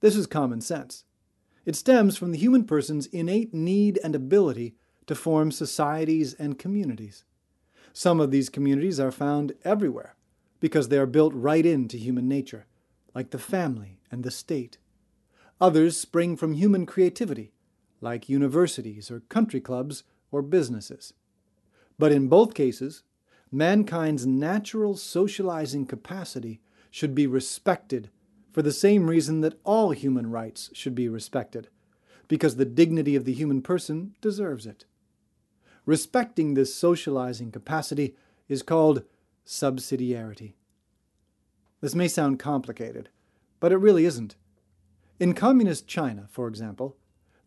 This 0.00 0.16
is 0.16 0.26
common 0.26 0.60
sense. 0.60 1.04
It 1.66 1.76
stems 1.76 2.16
from 2.16 2.32
the 2.32 2.38
human 2.38 2.64
person's 2.64 3.06
innate 3.06 3.52
need 3.52 3.98
and 4.02 4.14
ability 4.14 4.76
to 5.06 5.14
form 5.14 5.50
societies 5.50 6.34
and 6.34 6.58
communities. 6.58 7.24
Some 7.92 8.20
of 8.20 8.30
these 8.30 8.48
communities 8.48 9.00
are 9.00 9.10
found 9.10 9.52
everywhere 9.64 10.16
because 10.60 10.88
they 10.88 10.98
are 10.98 11.06
built 11.06 11.32
right 11.34 11.64
into 11.64 11.96
human 11.96 12.28
nature, 12.28 12.66
like 13.14 13.30
the 13.30 13.38
family 13.38 14.00
and 14.10 14.22
the 14.22 14.30
state. 14.30 14.78
Others 15.60 15.96
spring 15.96 16.36
from 16.36 16.54
human 16.54 16.86
creativity, 16.86 17.52
like 18.00 18.28
universities 18.28 19.10
or 19.10 19.20
country 19.20 19.60
clubs 19.60 20.04
or 20.30 20.42
businesses. 20.42 21.12
But 21.98 22.12
in 22.12 22.28
both 22.28 22.54
cases, 22.54 23.02
mankind's 23.52 24.26
natural 24.26 24.96
socializing 24.96 25.86
capacity 25.86 26.60
should 26.90 27.14
be 27.14 27.26
respected 27.26 28.10
for 28.52 28.62
the 28.62 28.72
same 28.72 29.08
reason 29.08 29.42
that 29.42 29.58
all 29.64 29.90
human 29.90 30.30
rights 30.30 30.70
should 30.72 30.94
be 30.94 31.08
respected, 31.08 31.68
because 32.26 32.56
the 32.56 32.64
dignity 32.64 33.16
of 33.16 33.24
the 33.24 33.32
human 33.32 33.62
person 33.62 34.14
deserves 34.20 34.66
it. 34.66 34.84
Respecting 35.90 36.54
this 36.54 36.72
socializing 36.72 37.50
capacity 37.50 38.14
is 38.48 38.62
called 38.62 39.02
subsidiarity. 39.44 40.52
This 41.80 41.96
may 41.96 42.06
sound 42.06 42.38
complicated, 42.38 43.08
but 43.58 43.72
it 43.72 43.78
really 43.78 44.04
isn't. 44.04 44.36
In 45.18 45.34
communist 45.34 45.88
China, 45.88 46.28
for 46.30 46.46
example, 46.46 46.96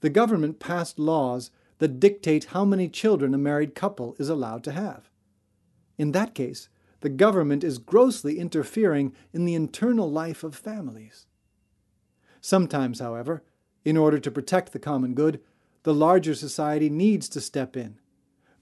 the 0.01 0.09
government 0.09 0.59
passed 0.59 0.99
laws 0.99 1.51
that 1.77 2.01
dictate 2.01 2.51
how 2.51 2.65
many 2.65 2.89
children 2.89 3.33
a 3.33 3.37
married 3.37 3.75
couple 3.75 4.13
is 4.19 4.27
allowed 4.27 4.65
to 4.65 4.73
have. 4.73 5.09
In 5.97 6.11
that 6.11 6.35
case, 6.35 6.67
the 6.99 7.07
government 7.07 7.63
is 7.63 7.77
grossly 7.77 8.39
interfering 8.39 9.15
in 9.31 9.45
the 9.45 9.55
internal 9.55 10.11
life 10.11 10.43
of 10.43 10.53
families. 10.53 11.27
Sometimes, 12.41 12.99
however, 12.99 13.41
in 13.85 13.95
order 13.95 14.19
to 14.19 14.29
protect 14.29 14.73
the 14.73 14.79
common 14.79 15.13
good, 15.13 15.39
the 15.83 15.93
larger 15.93 16.35
society 16.35 16.89
needs 16.89 17.29
to 17.29 17.39
step 17.39 17.77
in, 17.77 17.99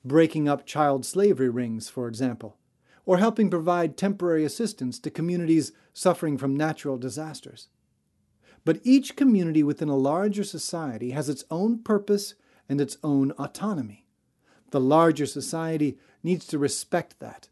breaking 0.03 0.47
up 0.47 0.65
child 0.65 1.05
slavery 1.05 1.49
rings, 1.49 1.89
for 1.89 2.07
example, 2.07 2.57
or 3.05 3.17
helping 3.17 3.49
provide 3.49 3.97
temporary 3.97 4.43
assistance 4.43 4.99
to 4.99 5.09
communities 5.09 5.71
suffering 5.93 6.37
from 6.37 6.55
natural 6.55 6.97
disasters. 6.97 7.69
But 8.63 8.79
each 8.83 9.15
community 9.15 9.63
within 9.63 9.89
a 9.89 9.95
larger 9.95 10.43
society 10.43 11.11
has 11.11 11.29
its 11.29 11.43
own 11.49 11.79
purpose 11.79 12.35
and 12.69 12.79
its 12.79 12.97
own 13.03 13.31
autonomy. 13.31 14.05
The 14.69 14.79
larger 14.79 15.25
society 15.25 15.97
needs 16.23 16.45
to 16.47 16.59
respect 16.59 17.19
that 17.19 17.49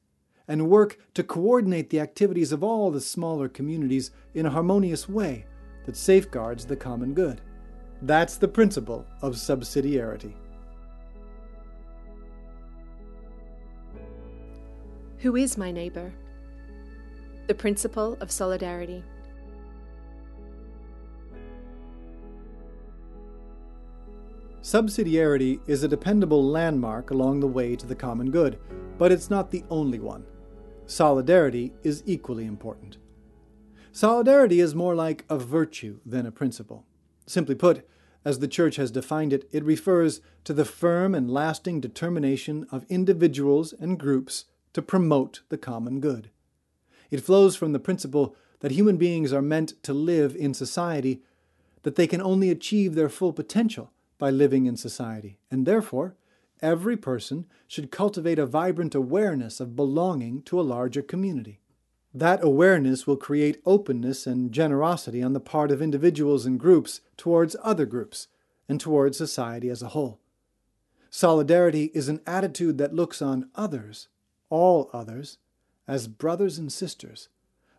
and 0.47 0.69
work 0.69 0.97
to 1.13 1.23
coordinate 1.23 1.89
the 1.89 1.99
activities 1.99 2.51
of 2.51 2.63
all 2.63 2.89
the 2.89 3.01
smaller 3.01 3.47
communities 3.47 4.11
in 4.33 4.45
a 4.45 4.49
harmonious 4.49 5.07
way 5.07 5.45
that 5.85 5.95
safeguards 5.95 6.65
the 6.65 6.75
common 6.75 7.13
good. 7.13 7.41
That's 8.01 8.37
the 8.37 8.47
principle 8.47 9.05
of 9.21 9.33
subsidiarity. 9.33 10.33
Who 15.19 15.35
is 15.35 15.57
my 15.57 15.69
neighbor? 15.69 16.13
The 17.47 17.53
principle 17.53 18.17
of 18.21 18.31
solidarity. 18.31 19.03
Subsidiarity 24.61 25.59
is 25.67 25.83
a 25.83 25.89
dependable 25.89 26.45
landmark 26.45 27.11
along 27.11 27.41
the 27.41 27.47
way 27.47 27.75
to 27.75 27.85
the 27.85 27.95
common 27.95 28.31
good, 28.31 28.59
but 28.97 29.11
it's 29.11 29.29
not 29.29 29.51
the 29.51 29.65
only 29.69 29.99
one. 29.99 30.25
Solidarity 30.85 31.73
is 31.83 32.01
equally 32.05 32.45
important. 32.45 32.97
Solidarity 33.91 34.61
is 34.61 34.73
more 34.73 34.95
like 34.95 35.25
a 35.29 35.37
virtue 35.37 35.99
than 36.05 36.25
a 36.25 36.31
principle. 36.31 36.85
Simply 37.25 37.55
put, 37.55 37.85
as 38.23 38.39
the 38.39 38.47
Church 38.47 38.77
has 38.77 38.89
defined 38.89 39.33
it, 39.33 39.49
it 39.51 39.65
refers 39.65 40.21
to 40.45 40.53
the 40.53 40.63
firm 40.63 41.13
and 41.13 41.29
lasting 41.29 41.81
determination 41.81 42.65
of 42.71 42.85
individuals 42.87 43.73
and 43.73 43.99
groups 43.99 44.45
to 44.73 44.81
promote 44.81 45.41
the 45.49 45.57
common 45.57 45.99
good. 45.99 46.29
It 47.11 47.21
flows 47.21 47.55
from 47.55 47.73
the 47.73 47.79
principle 47.79 48.35
that 48.59 48.71
human 48.71 48.97
beings 48.97 49.33
are 49.33 49.41
meant 49.41 49.81
to 49.83 49.93
live 49.93 50.35
in 50.35 50.53
society, 50.53 51.21
that 51.83 51.95
they 51.95 52.07
can 52.07 52.21
only 52.21 52.49
achieve 52.49 52.95
their 52.95 53.09
full 53.09 53.33
potential 53.33 53.91
by 54.17 54.29
living 54.29 54.65
in 54.65 54.75
society, 54.75 55.37
and 55.49 55.65
therefore, 55.65 56.15
every 56.61 56.97
person 56.97 57.45
should 57.67 57.89
cultivate 57.91 58.37
a 58.37 58.45
vibrant 58.45 58.93
awareness 58.93 59.59
of 59.59 59.75
belonging 59.75 60.41
to 60.43 60.59
a 60.59 60.61
larger 60.61 61.01
community. 61.01 61.61
That 62.13 62.43
awareness 62.43 63.05
will 63.05 63.17
create 63.17 63.61
openness 63.65 64.27
and 64.27 64.51
generosity 64.51 65.21
on 65.21 65.33
the 65.33 65.39
part 65.39 65.71
of 65.71 65.81
individuals 65.81 66.45
and 66.45 66.59
groups 66.59 67.01
towards 67.17 67.55
other 67.63 67.85
groups 67.85 68.27
and 68.67 68.79
towards 68.79 69.17
society 69.17 69.69
as 69.69 69.81
a 69.81 69.89
whole. 69.89 70.19
Solidarity 71.09 71.91
is 71.93 72.09
an 72.09 72.21
attitude 72.27 72.77
that 72.77 72.93
looks 72.93 73.21
on 73.21 73.49
others, 73.55 74.09
all 74.49 74.89
others, 74.93 75.37
as 75.87 76.07
brothers 76.07 76.57
and 76.57 76.71
sisters, 76.71 77.29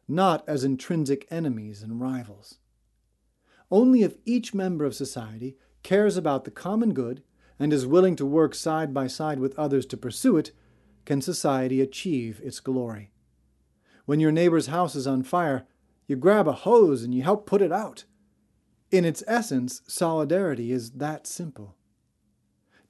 not 0.09 0.43
as 0.49 0.65
intrinsic 0.65 1.27
enemies 1.31 1.83
and 1.83 2.01
rivals. 2.01 2.59
Only 3.71 4.03
if 4.03 4.17
each 4.25 4.53
member 4.53 4.85
of 4.85 4.95
society 4.95 5.57
cares 5.83 6.17
about 6.17 6.45
the 6.45 6.51
common 6.51 6.93
good 6.93 7.23
and 7.59 7.73
is 7.73 7.87
willing 7.87 8.17
to 8.17 8.27
work 8.27 8.55
side 8.55 8.93
by 8.93 9.07
side 9.07 9.39
with 9.39 9.59
others 9.59 9.87
to 9.87 9.97
pursue 9.97 10.37
it 10.37 10.51
can 11.05 11.21
society 11.21 11.81
achieve 11.81 12.41
its 12.43 12.61
glory. 12.61 13.13
When 14.07 14.19
your 14.19 14.33
neighbor's 14.33 14.67
house 14.67 14.97
is 14.97 15.07
on 15.07 15.23
fire, 15.23 15.67
you 16.07 16.17
grab 16.17 16.49
a 16.49 16.53
hose 16.53 17.05
and 17.05 17.15
you 17.15 17.23
help 17.23 17.47
put 17.47 17.63
it 17.63 17.71
out. 17.71 18.05
In 18.91 19.05
its 19.05 19.23
essence, 19.29 19.83
solidarity 19.87 20.73
is 20.73 20.93
that 20.93 21.27
simple. 21.27 21.77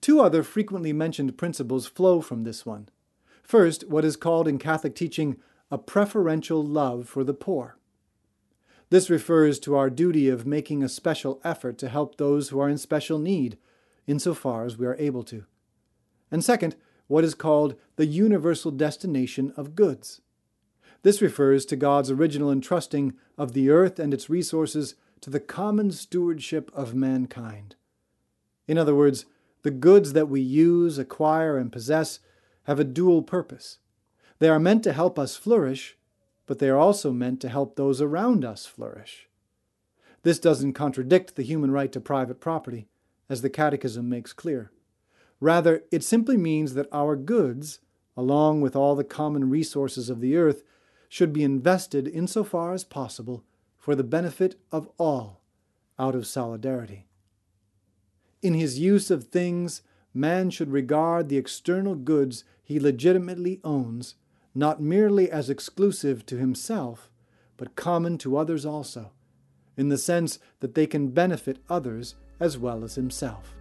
Two 0.01 0.21
other 0.21 0.43
frequently 0.43 0.95
mentioned 0.95 1.37
principles 1.37 1.87
flow 1.87 2.23
from 2.23 2.45
this 2.45 2.65
one. 2.65 2.89
First, 3.51 3.89
what 3.89 4.05
is 4.05 4.15
called 4.15 4.47
in 4.47 4.61
Catholic 4.61 4.95
teaching 4.95 5.37
a 5.73 5.77
preferential 5.77 6.65
love 6.65 7.09
for 7.09 7.25
the 7.25 7.35
poor. 7.35 7.77
This 8.91 9.11
refers 9.11 9.59
to 9.59 9.75
our 9.75 9.91
duty 9.91 10.29
of 10.29 10.47
making 10.47 10.85
a 10.85 10.89
special 10.89 11.41
effort 11.43 11.77
to 11.79 11.89
help 11.89 12.15
those 12.15 12.51
who 12.51 12.61
are 12.61 12.69
in 12.69 12.79
special 12.79 13.19
need, 13.19 13.59
insofar 14.07 14.67
as 14.67 14.79
we 14.79 14.87
are 14.87 14.95
able 15.01 15.25
to. 15.25 15.47
And 16.31 16.45
second, 16.45 16.77
what 17.09 17.25
is 17.25 17.35
called 17.35 17.75
the 17.97 18.07
universal 18.07 18.71
destination 18.71 19.53
of 19.57 19.75
goods. 19.75 20.21
This 21.03 21.21
refers 21.21 21.67
to 21.67 21.75
God's 21.75 22.13
original 22.13 22.53
entrusting 22.53 23.15
of 23.37 23.53
the 23.53 23.69
earth 23.69 23.99
and 23.99 24.15
its 24.15 24.31
resources 24.31 24.95
to 25.23 25.29
the 25.29 25.41
common 25.41 25.91
stewardship 25.91 26.71
of 26.73 26.95
mankind. 26.95 27.75
In 28.69 28.79
other 28.79 28.95
words, 28.95 29.27
the 29.63 29.73
goods 29.73 30.13
that 30.13 30.29
we 30.29 30.41
use, 30.41 30.99
acquire, 30.99 31.59
and 31.59 31.73
possess 31.73 32.21
have 32.71 32.79
a 32.79 32.85
dual 32.85 33.21
purpose. 33.21 33.79
They 34.39 34.49
are 34.49 34.61
meant 34.61 34.85
to 34.85 34.93
help 34.93 35.19
us 35.19 35.35
flourish, 35.35 35.97
but 36.47 36.61
they 36.61 36.69
are 36.69 36.79
also 36.79 37.11
meant 37.11 37.41
to 37.41 37.49
help 37.49 37.75
those 37.75 38.01
around 38.01 38.45
us 38.45 38.65
flourish. 38.65 39.27
This 40.23 40.39
doesn't 40.39 40.75
contradict 40.75 41.35
the 41.35 41.43
human 41.43 41.73
right 41.73 41.91
to 41.91 41.99
private 41.99 42.39
property, 42.39 42.87
as 43.29 43.43
the 43.43 43.51
Catechism 43.51 44.09
makes 44.09 44.33
clear. 44.33 44.71
Rather, 45.41 45.83
it 45.91 46.05
simply 46.05 46.37
means 46.37 46.75
that 46.75 46.87
our 46.93 47.17
goods, 47.17 47.81
along 48.17 48.61
with 48.61 48.77
all 48.77 48.95
the 48.95 49.03
common 49.03 49.51
resources 49.51 50.09
of 50.09 50.21
the 50.21 50.37
earth, 50.37 50.63
should 51.09 51.33
be 51.33 51.43
invested 51.43 52.07
insofar 52.07 52.73
as 52.73 52.85
possible 52.85 53.43
for 53.79 53.97
the 53.97 54.05
benefit 54.05 54.55
of 54.71 54.89
all, 54.97 55.41
out 55.99 56.15
of 56.15 56.25
solidarity. 56.25 57.09
In 58.43 58.55
his 58.55 58.79
use 58.79 59.11
of 59.11 59.25
things, 59.25 59.83
man 60.15 60.51
should 60.51 60.71
regard 60.71 61.29
the 61.29 61.37
external 61.37 61.97
goods 61.97 62.45
he 62.71 62.79
legitimately 62.79 63.61
owns 63.65 64.15
not 64.55 64.81
merely 64.81 65.29
as 65.29 65.51
exclusive 65.51 66.25
to 66.25 66.37
himself, 66.37 67.11
but 67.57 67.75
common 67.75 68.17
to 68.17 68.37
others 68.37 68.65
also, 68.65 69.11
in 69.77 69.89
the 69.89 69.99
sense 69.99 70.39
that 70.61 70.77
they 70.77 70.87
can 70.87 71.09
benefit 71.09 71.59
others 71.69 72.15
as 72.39 72.57
well 72.57 72.85
as 72.85 72.95
himself. 72.95 73.57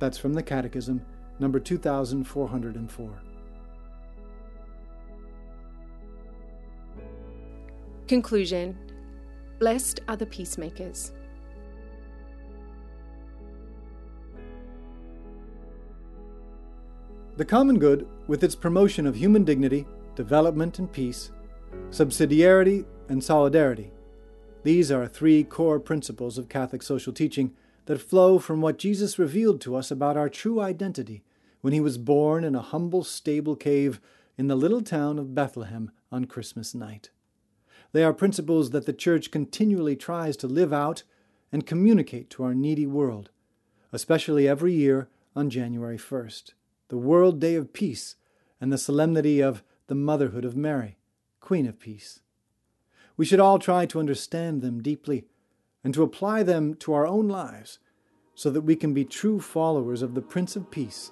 That's 0.00 0.18
from 0.18 0.34
the 0.34 0.42
Catechism, 0.42 1.06
number 1.38 1.60
2404. 1.60 3.22
Conclusion 8.08 8.76
Blessed 9.60 10.00
are 10.08 10.16
the 10.16 10.26
peacemakers. 10.26 11.12
The 17.38 17.44
common 17.44 17.78
good, 17.78 18.04
with 18.26 18.42
its 18.42 18.56
promotion 18.56 19.06
of 19.06 19.14
human 19.14 19.44
dignity, 19.44 19.86
development, 20.16 20.80
and 20.80 20.90
peace, 20.90 21.30
subsidiarity, 21.90 22.84
and 23.08 23.22
solidarity, 23.22 23.92
these 24.64 24.90
are 24.90 25.06
three 25.06 25.44
core 25.44 25.78
principles 25.78 26.36
of 26.36 26.48
Catholic 26.48 26.82
social 26.82 27.12
teaching 27.12 27.54
that 27.86 28.00
flow 28.00 28.40
from 28.40 28.60
what 28.60 28.76
Jesus 28.76 29.20
revealed 29.20 29.60
to 29.60 29.76
us 29.76 29.92
about 29.92 30.16
our 30.16 30.28
true 30.28 30.60
identity 30.60 31.22
when 31.60 31.72
he 31.72 31.78
was 31.78 31.96
born 31.96 32.42
in 32.42 32.56
a 32.56 32.60
humble 32.60 33.04
stable 33.04 33.54
cave 33.54 34.00
in 34.36 34.48
the 34.48 34.56
little 34.56 34.82
town 34.82 35.16
of 35.16 35.36
Bethlehem 35.36 35.92
on 36.10 36.24
Christmas 36.24 36.74
night. 36.74 37.10
They 37.92 38.02
are 38.02 38.12
principles 38.12 38.70
that 38.70 38.84
the 38.84 38.92
Church 38.92 39.30
continually 39.30 39.94
tries 39.94 40.36
to 40.38 40.48
live 40.48 40.72
out 40.72 41.04
and 41.52 41.64
communicate 41.64 42.30
to 42.30 42.42
our 42.42 42.52
needy 42.52 42.88
world, 42.88 43.30
especially 43.92 44.48
every 44.48 44.72
year 44.72 45.08
on 45.36 45.50
January 45.50 45.98
1st, 45.98 46.54
the 46.88 46.96
World 46.96 47.38
Day 47.38 47.54
of 47.54 47.72
Peace 47.72 48.16
and 48.60 48.72
the 48.72 48.78
solemnity 48.78 49.40
of 49.40 49.62
the 49.88 49.94
Motherhood 49.94 50.44
of 50.44 50.56
Mary, 50.56 50.96
Queen 51.40 51.66
of 51.66 51.78
Peace. 51.78 52.20
We 53.16 53.24
should 53.24 53.40
all 53.40 53.58
try 53.58 53.84
to 53.86 53.98
understand 53.98 54.62
them 54.62 54.82
deeply 54.82 55.24
and 55.84 55.92
to 55.94 56.02
apply 56.02 56.42
them 56.42 56.74
to 56.74 56.94
our 56.94 57.06
own 57.06 57.28
lives 57.28 57.78
so 58.34 58.50
that 58.50 58.62
we 58.62 58.76
can 58.76 58.94
be 58.94 59.04
true 59.04 59.40
followers 59.40 60.00
of 60.00 60.14
the 60.14 60.22
Prince 60.22 60.56
of 60.56 60.70
Peace 60.70 61.10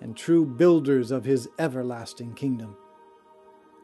and 0.00 0.16
true 0.16 0.44
builders 0.44 1.10
of 1.10 1.24
his 1.24 1.48
everlasting 1.58 2.34
kingdom. 2.34 2.76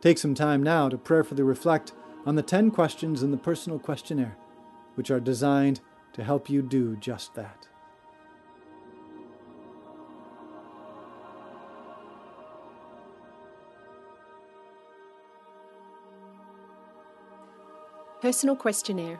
Take 0.01 0.19
some 0.19 0.35
time 0.35 0.63
now 0.63 0.89
to 0.89 0.99
prayerfully 0.99 1.43
reflect 1.43 1.93
on 2.27 2.35
the 2.35 2.43
10 2.43 2.71
questions 2.71 3.23
in 3.23 3.31
the 3.31 3.37
personal 3.37 3.79
questionnaire, 3.79 4.37
which 4.95 5.11
are 5.11 5.21
designed 5.21 5.81
to 6.13 6.23
help 6.23 6.51
you 6.51 6.63
do 6.63 6.97
just 6.97 7.35
that. 7.35 7.67
Personal 18.23 18.55
questionnaire. 18.55 19.19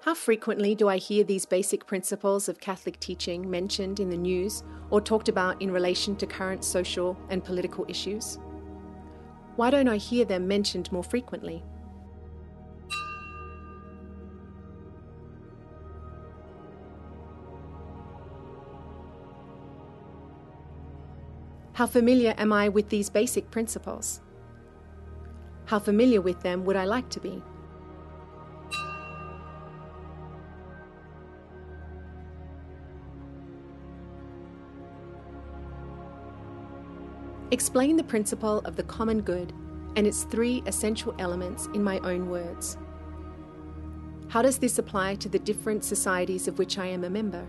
How 0.00 0.14
frequently 0.14 0.74
do 0.74 0.88
I 0.88 0.96
hear 0.96 1.22
these 1.22 1.44
basic 1.44 1.86
principles 1.86 2.48
of 2.48 2.60
Catholic 2.60 2.98
teaching 2.98 3.50
mentioned 3.50 4.00
in 4.00 4.08
the 4.08 4.16
news 4.16 4.62
or 4.88 5.02
talked 5.02 5.28
about 5.28 5.60
in 5.60 5.70
relation 5.70 6.16
to 6.16 6.26
current 6.26 6.64
social 6.64 7.14
and 7.28 7.44
political 7.44 7.84
issues? 7.86 8.38
Why 9.56 9.68
don't 9.68 9.86
I 9.86 9.98
hear 9.98 10.24
them 10.24 10.48
mentioned 10.48 10.90
more 10.90 11.04
frequently? 11.04 11.62
How 21.78 21.86
familiar 21.86 22.34
am 22.36 22.52
I 22.52 22.68
with 22.68 22.88
these 22.88 23.08
basic 23.08 23.52
principles? 23.52 24.20
How 25.66 25.78
familiar 25.78 26.20
with 26.20 26.40
them 26.40 26.64
would 26.64 26.74
I 26.74 26.84
like 26.84 27.08
to 27.10 27.20
be? 27.20 27.40
Explain 37.52 37.96
the 37.96 38.02
principle 38.02 38.58
of 38.64 38.74
the 38.74 38.82
common 38.82 39.20
good 39.20 39.52
and 39.94 40.04
its 40.04 40.24
three 40.24 40.64
essential 40.66 41.14
elements 41.20 41.68
in 41.74 41.84
my 41.84 42.00
own 42.00 42.28
words. 42.28 42.76
How 44.26 44.42
does 44.42 44.58
this 44.58 44.80
apply 44.80 45.14
to 45.14 45.28
the 45.28 45.38
different 45.38 45.84
societies 45.84 46.48
of 46.48 46.58
which 46.58 46.76
I 46.76 46.86
am 46.86 47.04
a 47.04 47.10
member? 47.10 47.46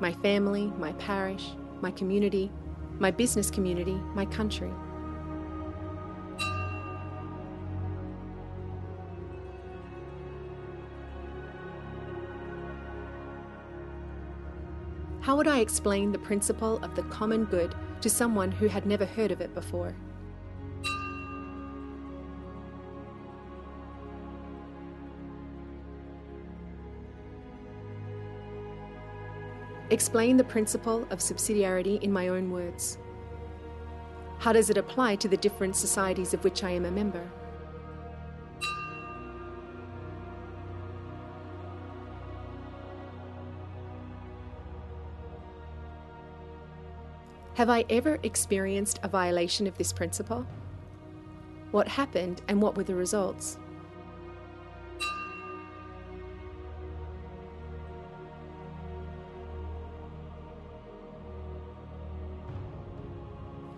My 0.00 0.12
family, 0.14 0.72
my 0.78 0.94
parish, 0.94 1.52
my 1.80 1.92
community, 1.92 2.50
my 2.98 3.10
business 3.10 3.50
community, 3.50 4.00
my 4.14 4.24
country. 4.26 4.72
How 15.20 15.36
would 15.36 15.48
I 15.48 15.58
explain 15.58 16.12
the 16.12 16.18
principle 16.18 16.78
of 16.84 16.94
the 16.94 17.02
common 17.04 17.46
good 17.46 17.74
to 18.00 18.08
someone 18.08 18.52
who 18.52 18.68
had 18.68 18.86
never 18.86 19.04
heard 19.04 19.32
of 19.32 19.40
it 19.40 19.54
before? 19.54 19.94
Explain 29.90 30.36
the 30.36 30.44
principle 30.44 31.06
of 31.10 31.20
subsidiarity 31.20 32.02
in 32.02 32.12
my 32.12 32.26
own 32.28 32.50
words. 32.50 32.98
How 34.38 34.52
does 34.52 34.68
it 34.68 34.76
apply 34.76 35.16
to 35.16 35.28
the 35.28 35.36
different 35.36 35.76
societies 35.76 36.34
of 36.34 36.42
which 36.42 36.64
I 36.64 36.70
am 36.70 36.84
a 36.84 36.90
member? 36.90 37.24
Have 47.54 47.70
I 47.70 47.84
ever 47.88 48.18
experienced 48.22 49.00
a 49.02 49.08
violation 49.08 49.66
of 49.66 49.78
this 49.78 49.92
principle? 49.92 50.46
What 51.70 51.88
happened 51.88 52.42
and 52.48 52.60
what 52.60 52.76
were 52.76 52.84
the 52.84 52.94
results? 52.94 53.56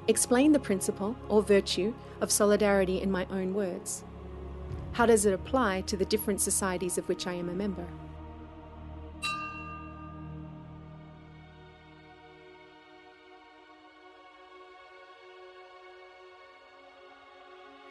Explain 0.09 0.53
the 0.53 0.59
principle 0.59 1.15
or 1.29 1.43
virtue 1.43 1.93
of 2.23 2.33
solidarity 2.33 3.03
in 3.03 3.11
my 3.11 3.27
own 3.31 3.53
words. 3.53 4.05
How 4.93 5.05
does 5.05 5.27
it 5.27 5.35
apply 5.35 5.83
to 5.83 5.99
the 5.99 6.07
different 6.07 6.41
societies 6.41 6.97
of 6.97 7.07
which 7.11 7.27
I 7.27 7.35
am 7.35 7.51
a 7.51 7.53
member? 7.53 7.87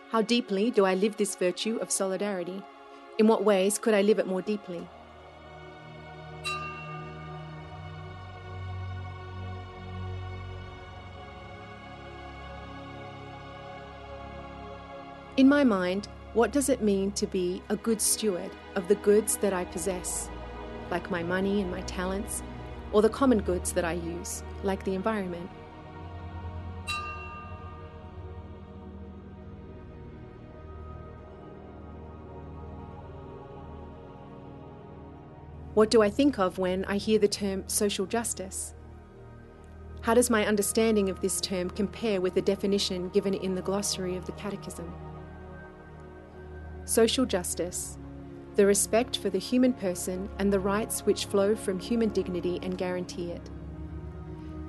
How 0.09 0.23
deeply 0.23 0.71
do 0.71 0.85
I 0.85 0.95
live 0.95 1.17
this 1.17 1.35
virtue 1.35 1.77
of 1.81 1.91
solidarity? 1.91 2.63
In 3.19 3.27
what 3.27 3.43
ways 3.43 3.77
could 3.77 3.93
I 3.93 4.01
live 4.01 4.17
it 4.17 4.25
more 4.25 4.41
deeply? 4.41 4.87
In 15.37 15.47
my 15.47 15.63
mind, 15.63 16.07
what 16.33 16.51
does 16.51 16.67
it 16.67 16.81
mean 16.81 17.11
to 17.11 17.27
be 17.27 17.61
a 17.69 17.75
good 17.75 18.01
steward 18.01 18.49
of 18.73 18.87
the 18.87 18.95
goods 18.95 19.37
that 19.37 19.53
I 19.53 19.65
possess, 19.65 20.31
like 20.89 21.11
my 21.11 21.21
money 21.21 21.61
and 21.61 21.69
my 21.69 21.81
talents, 21.81 22.41
or 22.91 23.03
the 23.03 23.09
common 23.09 23.41
goods 23.41 23.71
that 23.73 23.85
I 23.85 23.93
use, 23.93 24.41
like 24.63 24.83
the 24.83 24.95
environment? 24.95 25.47
What 35.75 35.91
do 35.91 36.01
I 36.01 36.09
think 36.09 36.39
of 36.39 36.57
when 36.57 36.83
I 36.85 36.97
hear 36.97 37.19
the 37.19 37.27
term 37.27 37.63
social 37.67 38.07
justice? 38.07 38.73
How 40.01 40.15
does 40.15 40.31
my 40.31 40.47
understanding 40.47 41.11
of 41.11 41.21
this 41.21 41.39
term 41.39 41.69
compare 41.69 42.21
with 42.21 42.33
the 42.33 42.41
definition 42.41 43.09
given 43.09 43.35
in 43.35 43.53
the 43.53 43.61
glossary 43.61 44.15
of 44.15 44.25
the 44.25 44.31
Catechism? 44.31 44.91
Social 46.87 47.25
justice, 47.25 47.97
the 48.55 48.65
respect 48.65 49.17
for 49.17 49.29
the 49.29 49.37
human 49.37 49.73
person 49.73 50.29
and 50.39 50.53
the 50.53 50.59
rights 50.61 51.01
which 51.01 51.25
flow 51.25 51.53
from 51.53 51.77
human 51.77 52.07
dignity 52.07 52.59
and 52.63 52.77
guarantee 52.77 53.29
it. 53.29 53.49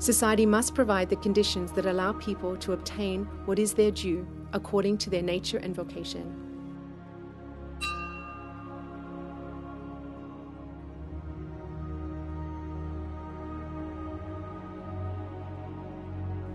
Society 0.00 0.44
must 0.44 0.74
provide 0.74 1.10
the 1.10 1.16
conditions 1.16 1.70
that 1.72 1.86
allow 1.86 2.12
people 2.14 2.56
to 2.56 2.72
obtain 2.72 3.24
what 3.44 3.60
is 3.60 3.72
their 3.72 3.92
due 3.92 4.26
according 4.52 4.98
to 4.98 5.10
their 5.10 5.22
nature 5.22 5.58
and 5.58 5.76
vocation. 5.76 6.34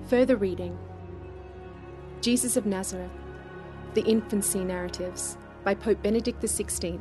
Further 0.09 0.35
reading 0.35 0.77
Jesus 2.19 2.57
of 2.57 2.65
Nazareth, 2.65 3.09
The 3.93 4.03
Infancy 4.03 4.65
Narratives 4.65 5.37
by 5.63 5.73
Pope 5.73 6.01
Benedict 6.01 6.41
XVI. 6.41 6.99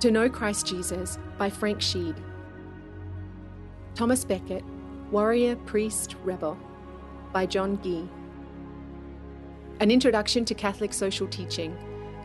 To 0.00 0.10
Know 0.10 0.28
Christ 0.28 0.66
Jesus 0.66 1.18
by 1.38 1.50
Frank 1.50 1.78
Sheed. 1.78 2.16
Thomas 3.94 4.24
Becket, 4.24 4.64
Warrior, 5.10 5.56
Priest, 5.56 6.14
Rebel 6.22 6.56
by 7.32 7.46
John 7.46 7.76
Guy. 7.76 8.06
An 9.80 9.90
Introduction 9.90 10.44
to 10.44 10.54
Catholic 10.54 10.92
Social 10.92 11.26
Teaching 11.26 11.76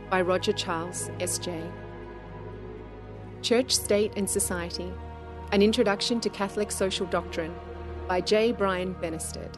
by 0.10 0.22
Roger 0.22 0.54
Charles, 0.54 1.10
S.J. 1.20 1.64
Church, 3.42 3.72
State 3.72 4.14
and 4.16 4.30
Society 4.30 4.92
An 5.52 5.62
Introduction 5.62 6.20
to 6.22 6.30
Catholic 6.30 6.72
Social 6.72 7.06
Doctrine 7.08 7.54
by 8.08 8.22
J. 8.22 8.52
Brian 8.52 8.94
Benestead. 8.96 9.56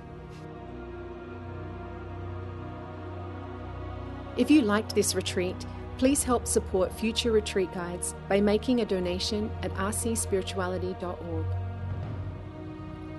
If 4.38 4.52
you 4.52 4.62
liked 4.62 4.94
this 4.94 5.16
retreat, 5.16 5.66
please 5.98 6.24
help 6.24 6.46
support 6.46 6.92
future 6.92 7.32
retreat 7.32 7.74
guides 7.74 8.14
by 8.28 8.42
making 8.42 8.82
a 8.82 8.86
donation 8.86 9.50
at 9.64 9.72
rcspirituality.org. 9.76 11.46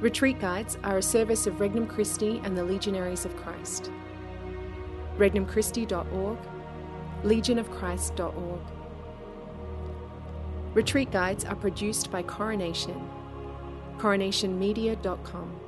Retreat 0.00 0.38
guides 0.38 0.76
are 0.84 0.98
a 0.98 1.02
service 1.02 1.46
of 1.46 1.58
Regnum 1.58 1.86
Christi 1.88 2.42
and 2.44 2.56
the 2.56 2.62
Legionaries 2.62 3.24
of 3.24 3.34
Christ. 3.36 3.90
regnumchristi.org, 5.16 6.38
legionofchrist.org. 7.22 8.60
Retreat 10.74 11.10
guides 11.10 11.46
are 11.46 11.56
produced 11.56 12.10
by 12.10 12.22
Coronation, 12.22 13.08
coronationmedia.com. 13.96 15.65